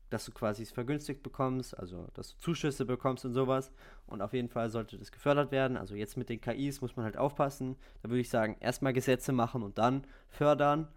dass 0.10 0.26
du 0.26 0.32
quasi 0.32 0.64
es 0.64 0.72
vergünstigt 0.72 1.24
bekommst, 1.24 1.78
also 1.78 2.08
dass 2.14 2.30
du 2.30 2.38
Zuschüsse 2.38 2.86
bekommst 2.86 3.26
und 3.26 3.34
sowas. 3.34 3.72
Und 4.05 4.22
auf 4.22 4.34
jeden 4.34 4.49
Fall 4.49 4.70
sollte 4.70 4.97
das 4.97 5.12
gefördert 5.12 5.51
werden. 5.51 5.78
Also 5.78 5.95
jetzt 5.95 6.18
mit 6.18 6.30
den 6.30 6.39
KIs 6.39 6.82
muss 6.82 6.95
man 6.95 7.05
halt 7.05 7.18
aufpassen. 7.18 7.76
Da 8.01 8.10
würde 8.10 8.22
ich 8.22 8.30
sagen, 8.30 8.58
erstmal 8.60 8.93
Gesetze 8.93 9.32
machen 9.32 9.64
und 9.64 9.78
dann 9.78 10.05
fördern. 10.30 10.88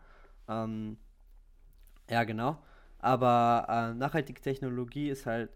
Ähm, 0.48 0.96
ja, 2.08 2.24
genau. 2.24 2.58
Aber 2.98 3.66
äh, 3.68 3.94
nachhaltige 3.94 4.40
Technologie 4.40 5.08
ist 5.08 5.26
halt, 5.26 5.50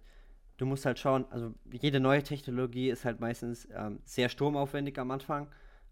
du 0.57 0.67
musst 0.67 0.87
halt 0.87 0.99
schauen, 0.99 1.27
also 1.31 1.55
jede 1.71 2.01
neue 2.01 2.23
Technologie 2.23 2.91
ist 2.91 3.05
halt 3.05 3.21
meistens 3.21 3.69
ähm, 3.75 4.01
sehr 4.05 4.29
stromaufwendig 4.29 4.99
am 4.99 5.11
Anfang. 5.11 5.49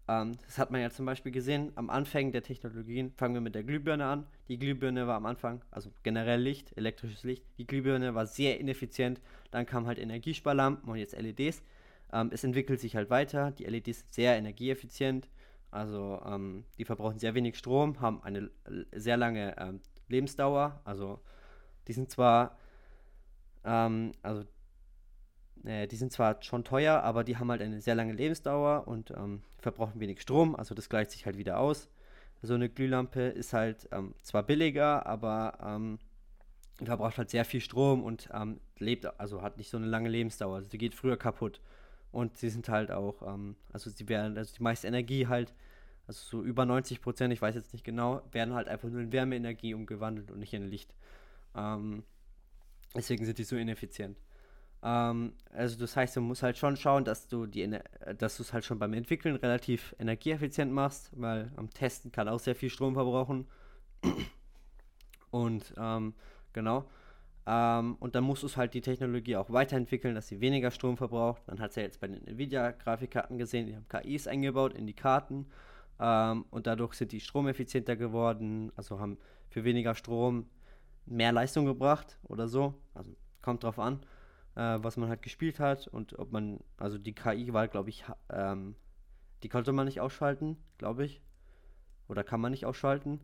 Ähm, 0.07 0.37
das 0.45 0.57
hat 0.57 0.71
man 0.71 0.81
ja 0.81 0.89
zum 0.89 1.05
Beispiel 1.05 1.31
gesehen, 1.31 1.71
am 1.75 1.89
Anfang 1.89 2.31
der 2.31 2.43
Technologien, 2.43 3.13
fangen 3.15 3.35
wir 3.35 3.41
mit 3.41 3.55
der 3.55 3.63
Glühbirne 3.63 4.05
an. 4.05 4.27
Die 4.49 4.59
Glühbirne 4.59 5.07
war 5.07 5.15
am 5.15 5.25
Anfang, 5.25 5.61
also 5.71 5.91
generell 6.03 6.41
Licht, 6.41 6.75
elektrisches 6.77 7.23
Licht, 7.23 7.45
die 7.57 7.65
Glühbirne 7.65 8.13
war 8.13 8.25
sehr 8.25 8.59
ineffizient. 8.59 9.21
Dann 9.51 9.65
kamen 9.65 9.87
halt 9.87 9.99
Energiesparlampen 9.99 10.89
und 10.89 10.97
jetzt 10.97 11.17
LEDs. 11.17 11.63
Ähm, 12.11 12.29
es 12.33 12.43
entwickelt 12.43 12.79
sich 12.79 12.95
halt 12.95 13.09
weiter. 13.09 13.51
Die 13.51 13.65
LEDs 13.65 13.99
sind 13.99 14.13
sehr 14.13 14.37
energieeffizient. 14.37 15.29
Also 15.71 16.21
ähm, 16.25 16.65
die 16.77 16.85
verbrauchen 16.85 17.17
sehr 17.17 17.33
wenig 17.33 17.57
Strom, 17.57 17.99
haben 17.99 18.21
eine 18.23 18.51
sehr 18.91 19.17
lange 19.17 19.55
ähm, 19.57 19.79
Lebensdauer. 20.07 20.81
Also 20.83 21.19
die 21.87 21.93
sind 21.93 22.11
zwar, 22.11 22.57
ähm, 23.63 24.11
also 24.21 24.43
äh, 25.65 25.87
die 25.87 25.95
sind 25.95 26.11
zwar 26.11 26.41
schon 26.41 26.63
teuer, 26.63 27.01
aber 27.01 27.23
die 27.23 27.37
haben 27.37 27.49
halt 27.49 27.61
eine 27.61 27.81
sehr 27.81 27.95
lange 27.95 28.13
Lebensdauer 28.13 28.87
und 28.87 29.11
ähm, 29.11 29.41
verbrauchen 29.59 29.99
wenig 29.99 30.21
Strom. 30.21 30.55
Also 30.55 30.75
das 30.75 30.89
gleicht 30.89 31.11
sich 31.11 31.25
halt 31.25 31.37
wieder 31.37 31.59
aus. 31.59 31.89
So 32.41 32.55
eine 32.55 32.69
Glühlampe 32.69 33.21
ist 33.21 33.53
halt 33.53 33.87
ähm, 33.91 34.13
zwar 34.21 34.43
billiger, 34.43 35.05
aber 35.05 35.57
ähm, 35.63 35.99
verbraucht 36.83 37.17
halt 37.17 37.29
sehr 37.29 37.45
viel 37.45 37.61
Strom 37.61 38.03
und 38.03 38.29
ähm, 38.33 38.59
lebt, 38.79 39.05
also 39.19 39.41
hat 39.41 39.57
nicht 39.57 39.69
so 39.69 39.77
eine 39.77 39.85
lange 39.85 40.09
Lebensdauer. 40.09 40.55
Also 40.55 40.69
die 40.69 40.77
geht 40.77 40.93
früher 40.93 41.17
kaputt. 41.17 41.61
Und 42.11 42.37
sie 42.37 42.49
sind 42.49 42.69
halt 42.69 42.91
auch, 42.91 43.21
ähm, 43.25 43.55
also 43.71 43.89
sie 43.89 44.07
werden, 44.09 44.37
also 44.37 44.53
die 44.55 44.61
meiste 44.61 44.87
Energie 44.87 45.27
halt, 45.27 45.53
also 46.05 46.19
so 46.21 46.43
über 46.43 46.65
90 46.65 47.01
Prozent, 47.01 47.33
ich 47.33 47.41
weiß 47.41 47.55
jetzt 47.55 47.73
nicht 47.73 47.85
genau, 47.85 48.21
werden 48.31 48.53
halt 48.53 48.67
einfach 48.67 48.89
nur 48.89 49.01
in 49.01 49.11
Wärmeenergie 49.11 49.73
umgewandelt 49.73 50.29
und 50.29 50.39
nicht 50.39 50.53
in 50.53 50.67
Licht. 50.67 50.93
Ähm, 51.55 52.03
deswegen 52.93 53.25
sind 53.25 53.37
die 53.37 53.43
so 53.45 53.55
ineffizient. 53.55 54.17
Ähm, 54.83 55.33
also 55.53 55.79
das 55.79 55.95
heißt, 55.95 56.15
du 56.17 56.21
musst 56.21 56.43
halt 56.43 56.57
schon 56.57 56.75
schauen, 56.75 57.05
dass 57.05 57.27
du 57.27 57.45
die, 57.45 57.63
äh, 57.63 58.15
dass 58.15 58.37
du 58.37 58.43
es 58.43 58.53
halt 58.53 58.65
schon 58.65 58.79
beim 58.79 58.93
Entwickeln 58.93 59.35
relativ 59.37 59.95
energieeffizient 59.97 60.71
machst, 60.71 61.09
weil 61.15 61.51
am 61.55 61.69
Testen 61.69 62.11
kann 62.11 62.27
auch 62.27 62.39
sehr 62.39 62.55
viel 62.55 62.69
Strom 62.69 62.93
verbrauchen. 62.93 63.47
Und 65.31 65.73
ähm, 65.77 66.13
genau. 66.51 66.85
Ähm, 67.45 67.95
und 67.99 68.15
dann 68.15 68.23
musst 68.23 68.43
du 68.43 68.55
halt 68.55 68.73
die 68.73 68.81
Technologie 68.81 69.35
auch 69.35 69.51
weiterentwickeln, 69.51 70.15
dass 70.15 70.27
sie 70.27 70.41
weniger 70.41 70.71
Strom 70.71 70.97
verbraucht. 70.97 71.41
Man 71.47 71.59
hat 71.59 71.71
es 71.71 71.75
ja 71.75 71.83
jetzt 71.83 71.99
bei 71.99 72.07
den 72.07 72.25
Nvidia-Grafikkarten 72.27 73.37
gesehen, 73.37 73.67
die 73.67 73.75
haben 73.75 73.87
KIs 73.87 74.27
eingebaut 74.27 74.73
in 74.73 74.85
die 74.85 74.93
Karten. 74.93 75.47
Ähm, 75.99 76.45
und 76.51 76.67
dadurch 76.67 76.93
sind 76.93 77.11
die 77.11 77.19
stromeffizienter 77.19 77.95
geworden, 77.95 78.71
also 78.75 78.99
haben 78.99 79.17
für 79.49 79.63
weniger 79.63 79.95
Strom 79.95 80.47
mehr 81.05 81.31
Leistung 81.31 81.65
gebracht 81.65 82.17
oder 82.23 82.47
so. 82.47 82.73
Also 82.93 83.11
kommt 83.41 83.63
drauf 83.63 83.79
an, 83.79 83.99
äh, 84.55 84.77
was 84.81 84.97
man 84.97 85.09
halt 85.09 85.21
gespielt 85.21 85.59
hat 85.59 85.87
und 85.87 86.17
ob 86.19 86.31
man, 86.31 86.59
also 86.77 86.97
die 86.97 87.13
KI 87.13 87.53
war, 87.53 87.67
glaube 87.67 87.89
ich, 87.89 88.05
ähm, 88.29 88.75
die 89.43 89.49
konnte 89.49 89.73
man 89.73 89.85
nicht 89.85 90.01
ausschalten, 90.01 90.57
glaube 90.77 91.05
ich. 91.05 91.21
Oder 92.07 92.23
kann 92.23 92.41
man 92.41 92.51
nicht 92.51 92.65
ausschalten. 92.65 93.19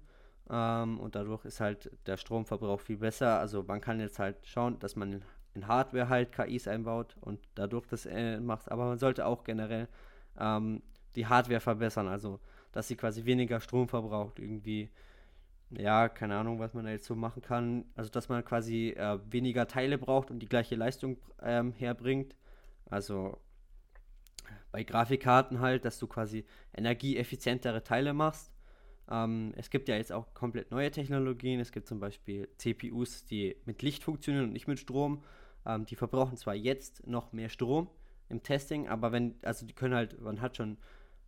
Ähm, 0.50 1.00
und 1.00 1.16
dadurch 1.16 1.46
ist 1.46 1.60
halt 1.60 1.92
der 2.08 2.18
Stromverbrauch 2.18 2.82
viel 2.82 2.98
besser. 2.98 3.40
Also 3.40 3.64
man 3.64 3.82
kann 3.82 4.00
jetzt 4.00 4.20
halt 4.20 4.46
schauen, 4.46 4.80
dass 4.80 4.96
man 4.96 5.14
in, 5.14 5.22
in 5.54 5.68
Hardware 5.68 6.10
halt 6.10 6.32
KIs 6.32 6.68
einbaut 6.68 7.16
und 7.22 7.40
dadurch 7.56 7.88
das 7.88 8.06
äh, 8.06 8.40
macht. 8.40 8.72
Aber 8.72 8.86
man 8.86 8.98
sollte 8.98 9.26
auch 9.26 9.44
generell 9.44 9.88
ähm, 10.38 10.82
die 11.16 11.28
Hardware 11.28 11.60
verbessern. 11.60 12.08
Also 12.08 12.40
dass 12.72 12.88
sie 12.88 12.96
quasi 12.96 13.26
weniger 13.26 13.60
Strom 13.60 13.88
verbraucht. 13.88 14.40
Irgendwie, 14.40 14.90
ja, 15.72 16.09
keine 16.09 16.36
Ahnung, 16.38 16.59
was 16.59 16.74
man 16.74 16.86
da 16.86 16.91
jetzt 16.91 17.05
so 17.05 17.15
machen 17.15 17.41
kann. 17.41 17.86
Also 17.95 18.09
dass 18.09 18.30
man 18.30 18.43
quasi 18.43 18.89
äh, 18.89 19.20
weniger 19.30 19.67
Teile 19.67 19.97
braucht 19.97 20.32
und 20.32 20.39
die 20.39 20.47
gleiche 20.47 20.76
Leistung 20.76 21.17
ähm, 21.41 21.74
herbringt. 21.74 22.36
Also 22.86 23.38
bei 24.72 24.84
Grafikkarten 24.84 25.59
halt, 25.59 25.86
dass 25.86 25.99
du 25.99 26.07
quasi 26.07 26.45
energieeffizientere 26.76 27.84
Teile 27.84 28.13
machst. 28.13 28.51
Ähm, 29.09 29.53
es 29.57 29.70
gibt 29.70 29.89
ja 29.89 29.95
jetzt 29.95 30.11
auch 30.11 30.34
komplett 30.34 30.72
neue 30.72 30.91
Technologien. 30.91 31.59
Es 31.59 31.72
gibt 31.72 31.88
zum 31.88 31.99
Beispiel 31.99 32.49
CPUs, 32.57 33.26
die 33.26 33.55
mit 33.65 33.82
Licht 33.82 34.03
funktionieren 34.03 34.45
und 34.45 34.53
nicht 34.53 34.67
mit 34.67 34.80
Strom. 34.80 35.24
Ähm, 35.65 35.86
die 35.86 35.95
verbrauchen 35.95 36.38
zwar 36.38 36.55
jetzt 36.55 37.05
noch 37.07 37.32
mehr 37.32 37.49
Strom 37.49 37.89
im 38.30 38.43
Testing, 38.43 38.88
aber 38.88 39.11
wenn, 39.11 39.36
also 39.43 39.65
die 39.65 39.74
können 39.74 39.95
halt, 39.95 40.22
man 40.22 40.39
hat 40.41 40.55
schon 40.55 40.78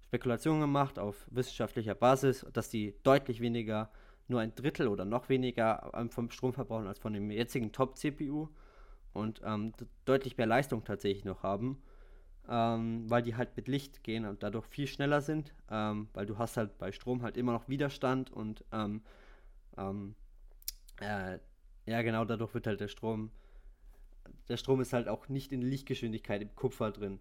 Spekulationen 0.01 0.61
gemacht 0.61 0.99
auf 0.99 1.25
wissenschaftlicher 1.31 1.95
Basis, 1.95 2.45
dass 2.53 2.69
die 2.69 2.95
deutlich 3.03 3.41
weniger, 3.41 3.89
nur 4.27 4.39
ein 4.39 4.55
Drittel 4.55 4.87
oder 4.87 5.05
noch 5.05 5.29
weniger 5.29 5.91
ähm, 5.93 6.09
vom 6.09 6.29
Strom 6.31 6.53
verbrauchen 6.53 6.87
als 6.87 6.99
von 6.99 7.13
dem 7.13 7.31
jetzigen 7.31 7.71
Top-CPU 7.71 8.47
und 9.13 9.41
ähm, 9.43 9.73
deutlich 10.05 10.37
mehr 10.37 10.47
Leistung 10.47 10.83
tatsächlich 10.83 11.25
noch 11.25 11.43
haben 11.43 11.81
ähm, 12.49 13.09
weil 13.09 13.21
die 13.21 13.35
halt 13.35 13.55
mit 13.55 13.67
Licht 13.67 14.03
gehen 14.03 14.25
und 14.25 14.43
dadurch 14.43 14.65
viel 14.65 14.87
schneller 14.87 15.21
sind, 15.21 15.53
ähm, 15.69 16.09
weil 16.13 16.25
du 16.25 16.37
hast 16.37 16.57
halt 16.57 16.77
bei 16.77 16.91
Strom 16.91 17.21
halt 17.21 17.37
immer 17.37 17.53
noch 17.53 17.69
Widerstand 17.69 18.31
und 18.31 18.65
ähm, 18.71 19.01
ähm, 19.77 20.15
äh, 20.99 21.39
ja 21.85 22.01
genau, 22.01 22.25
dadurch 22.25 22.53
wird 22.53 22.67
halt 22.67 22.79
der 22.79 22.87
Strom, 22.87 23.31
der 24.49 24.57
Strom 24.57 24.81
ist 24.81 24.93
halt 24.93 25.07
auch 25.07 25.29
nicht 25.29 25.51
in 25.51 25.61
Lichtgeschwindigkeit 25.61 26.41
im 26.41 26.53
Kupfer 26.55 26.91
drin. 26.91 27.19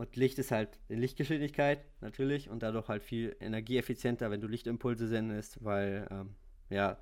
Und 0.00 0.16
Licht 0.16 0.38
ist 0.38 0.50
halt 0.50 0.78
in 0.88 0.98
Lichtgeschwindigkeit 0.98 1.84
natürlich 2.00 2.48
und 2.48 2.62
dadurch 2.62 2.88
halt 2.88 3.02
viel 3.02 3.36
energieeffizienter, 3.38 4.30
wenn 4.30 4.40
du 4.40 4.48
Lichtimpulse 4.48 5.06
sendest, 5.06 5.62
weil 5.62 6.08
ähm, 6.10 6.34
ja, 6.70 6.96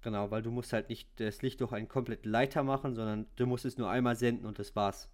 genau, 0.00 0.30
weil 0.30 0.40
du 0.40 0.50
musst 0.50 0.72
halt 0.72 0.88
nicht 0.88 1.10
das 1.20 1.42
Licht 1.42 1.60
durch 1.60 1.72
einen 1.72 1.88
kompletten 1.88 2.30
Leiter 2.30 2.62
machen, 2.62 2.94
sondern 2.94 3.26
du 3.36 3.44
musst 3.44 3.66
es 3.66 3.76
nur 3.76 3.90
einmal 3.90 4.16
senden 4.16 4.46
und 4.46 4.58
das 4.58 4.74
war's. 4.74 5.10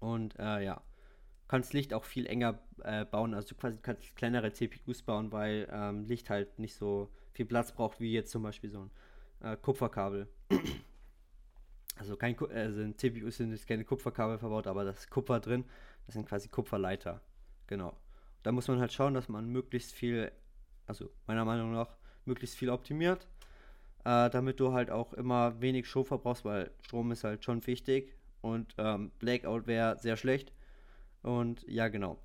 Und 0.00 0.36
äh, 0.40 0.64
ja, 0.64 0.82
kannst 1.46 1.72
Licht 1.72 1.94
auch 1.94 2.02
viel 2.04 2.26
enger 2.26 2.58
äh, 2.82 3.04
bauen, 3.04 3.32
also 3.32 3.50
du 3.50 3.54
quasi 3.54 3.78
kannst 3.80 4.16
kleinere 4.16 4.52
CPUs 4.52 5.02
bauen, 5.02 5.30
weil 5.30 5.68
ähm, 5.70 6.04
Licht 6.06 6.30
halt 6.30 6.58
nicht 6.58 6.74
so 6.74 7.12
viel 7.30 7.46
Platz 7.46 7.70
braucht 7.70 8.00
wie 8.00 8.12
jetzt 8.12 8.32
zum 8.32 8.42
Beispiel 8.42 8.70
so 8.70 8.80
ein 8.80 8.90
äh, 9.52 9.56
Kupferkabel. 9.56 10.26
Also 11.96 12.16
kein 12.16 12.38
also 12.38 12.80
in 12.82 12.96
CPUs 12.96 13.38
sind 13.38 13.52
jetzt 13.52 13.66
keine 13.66 13.84
Kupferkabel 13.84 14.38
verbaut, 14.38 14.66
aber 14.66 14.84
das 14.84 15.08
Kupfer 15.08 15.40
drin, 15.40 15.64
das 16.06 16.14
sind 16.14 16.28
quasi 16.28 16.48
Kupferleiter. 16.48 17.20
Genau. 17.66 17.96
Da 18.42 18.52
muss 18.52 18.68
man 18.68 18.78
halt 18.80 18.92
schauen, 18.92 19.14
dass 19.14 19.28
man 19.28 19.48
möglichst 19.48 19.92
viel, 19.92 20.30
also 20.86 21.10
meiner 21.26 21.44
Meinung 21.44 21.72
nach, 21.72 21.96
möglichst 22.26 22.56
viel 22.56 22.70
optimiert, 22.70 23.26
äh, 24.04 24.30
damit 24.30 24.60
du 24.60 24.72
halt 24.72 24.90
auch 24.90 25.14
immer 25.14 25.60
wenig 25.60 25.88
Strom 25.88 26.04
verbrauchst, 26.04 26.44
weil 26.44 26.70
Strom 26.82 27.10
ist 27.12 27.24
halt 27.24 27.44
schon 27.44 27.66
wichtig 27.66 28.14
und 28.42 28.74
ähm, 28.78 29.10
Blackout 29.18 29.66
wäre 29.66 29.98
sehr 29.98 30.16
schlecht. 30.16 30.52
Und 31.22 31.64
ja, 31.66 31.88
genau. 31.88 32.18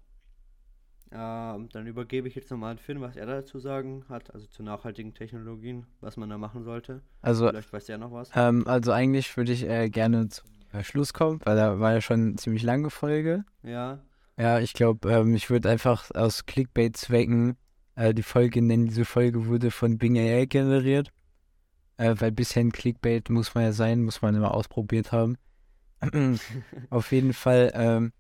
Ähm, 1.14 1.68
dann 1.74 1.88
übergebe 1.88 2.28
ich 2.28 2.36
jetzt 2.36 2.49
nochmal 2.51 2.72
an 2.72 2.78
Finn, 2.78 3.01
was 3.01 3.16
er 3.18 3.26
dazu 3.26 3.59
sagen 3.59 4.05
hat, 4.07 4.34
also 4.34 4.47
zu 4.47 4.64
nachhaltigen 4.64 5.14
Technologien, 5.14 5.86
was 5.99 6.16
man 6.16 6.30
da 6.30 6.38
machen 6.38 6.64
sollte. 6.64 7.01
Also, 7.22 7.49
Vielleicht 7.49 7.74
weiß 7.74 7.89
er 7.89 7.97
noch 7.97 8.14
was. 8.14 8.32
ähm, 8.36 8.66
also 8.66 8.91
eigentlich 8.93 9.36
würde 9.36 9.51
ich 9.51 9.68
äh, 9.68 9.89
gerne 9.89 10.30
zum 10.30 10.47
Schluss 10.84 11.14
kommen, 11.14 11.41
weil 11.43 11.57
da 11.57 11.80
war 11.80 11.93
ja 11.93 12.01
schon 12.01 12.22
eine 12.22 12.36
ziemlich 12.36 12.64
lange 12.64 12.89
Folge. 12.89 13.43
Ja, 13.62 13.99
Ja, 14.38 14.59
ich 14.59 14.74
glaube, 14.74 15.12
ähm, 15.12 15.36
ich 15.36 15.49
würde 15.49 15.70
einfach 15.70 16.09
aus 16.12 16.45
Clickbait-Zwecken 16.45 17.57
äh, 17.95 18.14
die 18.14 18.24
Folge 18.24 18.62
nennen. 18.62 18.86
Diese 18.88 19.03
Folge 19.03 19.47
wurde 19.47 19.70
von 19.70 19.97
Bing 19.97 20.18
AI 20.18 20.45
generiert. 20.45 21.12
Äh, 21.97 22.16
weil 22.20 22.32
bisher 22.32 22.64
ein 22.64 22.72
Clickbait 22.72 23.30
muss 23.30 23.53
man 23.53 23.66
ja 23.66 23.74
sein, 23.74 24.01
muss 24.03 24.22
man 24.22 24.34
immer 24.34 24.53
ausprobiert 24.53 25.12
haben. 25.12 25.38
Auf 26.89 27.12
jeden 27.12 27.34
Fall, 27.34 27.72
ähm, 27.76 28.14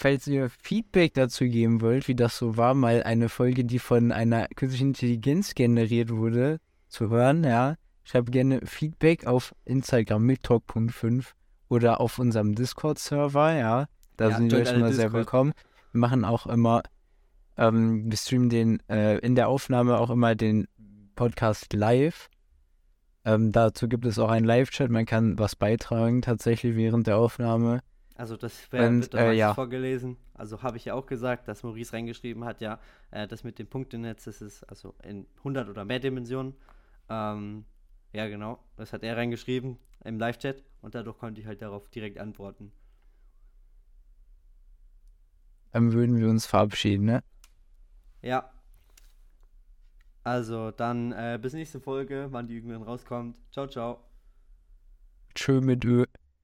falls 0.00 0.26
ihr 0.26 0.48
Feedback 0.48 1.12
dazu 1.12 1.44
geben 1.44 1.82
wollt, 1.82 2.08
wie 2.08 2.14
das 2.14 2.38
so 2.38 2.56
war, 2.56 2.74
mal 2.74 3.02
eine 3.02 3.28
Folge, 3.28 3.64
die 3.64 3.78
von 3.78 4.12
einer 4.12 4.48
künstlichen 4.48 4.88
Intelligenz 4.88 5.54
generiert 5.54 6.10
wurde, 6.10 6.58
zu 6.88 7.10
hören, 7.10 7.44
ja. 7.44 7.76
Schreibt 8.02 8.32
gerne 8.32 8.60
Feedback 8.64 9.26
auf 9.26 9.54
Instagram 9.66 10.24
mit 10.24 10.42
Talk.5 10.42 11.26
oder 11.68 12.00
auf 12.00 12.18
unserem 12.18 12.54
Discord-Server, 12.54 13.52
ja. 13.54 13.86
Da 14.16 14.30
Ja, 14.30 14.36
sind 14.38 14.50
wir 14.50 14.64
schon 14.64 14.80
mal 14.80 14.92
sehr 14.92 15.12
willkommen. 15.12 15.52
Wir 15.92 16.00
machen 16.00 16.24
auch 16.24 16.46
immer, 16.46 16.82
ähm, 17.58 18.10
wir 18.10 18.16
streamen 18.16 18.48
den 18.48 18.82
äh, 18.88 19.18
in 19.18 19.34
der 19.34 19.48
Aufnahme 19.48 19.98
auch 19.98 20.10
immer 20.10 20.34
den 20.34 20.66
Podcast 21.14 21.74
live. 21.74 22.30
Ähm, 23.26 23.52
dazu 23.52 23.86
gibt 23.86 24.06
es 24.06 24.18
auch 24.18 24.30
einen 24.30 24.46
Live-Chat. 24.46 24.90
Man 24.90 25.04
kann 25.04 25.38
was 25.38 25.56
beitragen 25.56 26.22
tatsächlich 26.22 26.74
während 26.74 27.06
der 27.06 27.18
Aufnahme. 27.18 27.80
Also 28.20 28.36
das 28.36 28.70
wär, 28.70 28.86
Und, 28.86 29.00
wird 29.00 29.14
äh, 29.14 29.32
ja. 29.32 29.54
vorgelesen. 29.54 30.18
Also 30.34 30.62
habe 30.62 30.76
ich 30.76 30.84
ja 30.84 30.92
auch 30.92 31.06
gesagt, 31.06 31.48
dass 31.48 31.62
Maurice 31.62 31.94
reingeschrieben 31.94 32.44
hat, 32.44 32.60
ja, 32.60 32.78
äh, 33.12 33.26
das 33.26 33.44
mit 33.44 33.58
dem 33.58 33.66
Punktenetz, 33.66 34.24
das 34.24 34.42
ist 34.42 34.62
also 34.64 34.94
in 35.02 35.26
100 35.38 35.70
oder 35.70 35.86
mehr 35.86 36.00
Dimensionen. 36.00 36.54
Ähm, 37.08 37.64
ja, 38.12 38.28
genau, 38.28 38.62
das 38.76 38.92
hat 38.92 39.04
er 39.04 39.16
reingeschrieben 39.16 39.78
im 40.04 40.18
Live-Chat 40.18 40.62
und 40.82 40.94
dadurch 40.94 41.16
konnte 41.16 41.40
ich 41.40 41.46
halt 41.46 41.62
darauf 41.62 41.88
direkt 41.88 42.18
antworten. 42.18 42.72
Dann 45.72 45.94
würden 45.94 46.18
wir 46.18 46.28
uns 46.28 46.44
verabschieden, 46.44 47.06
ne? 47.06 47.24
Ja. 48.20 48.52
Also 50.24 50.72
dann 50.72 51.12
äh, 51.12 51.38
bis 51.40 51.54
nächste 51.54 51.80
Folge, 51.80 52.28
wann 52.32 52.48
die 52.48 52.56
irgendwann 52.56 52.82
rauskommt. 52.82 53.38
Ciao, 53.50 53.66
ciao. 53.66 54.04
Tschö 55.34 55.62
mit 55.62 55.86
Ö. 55.86 56.04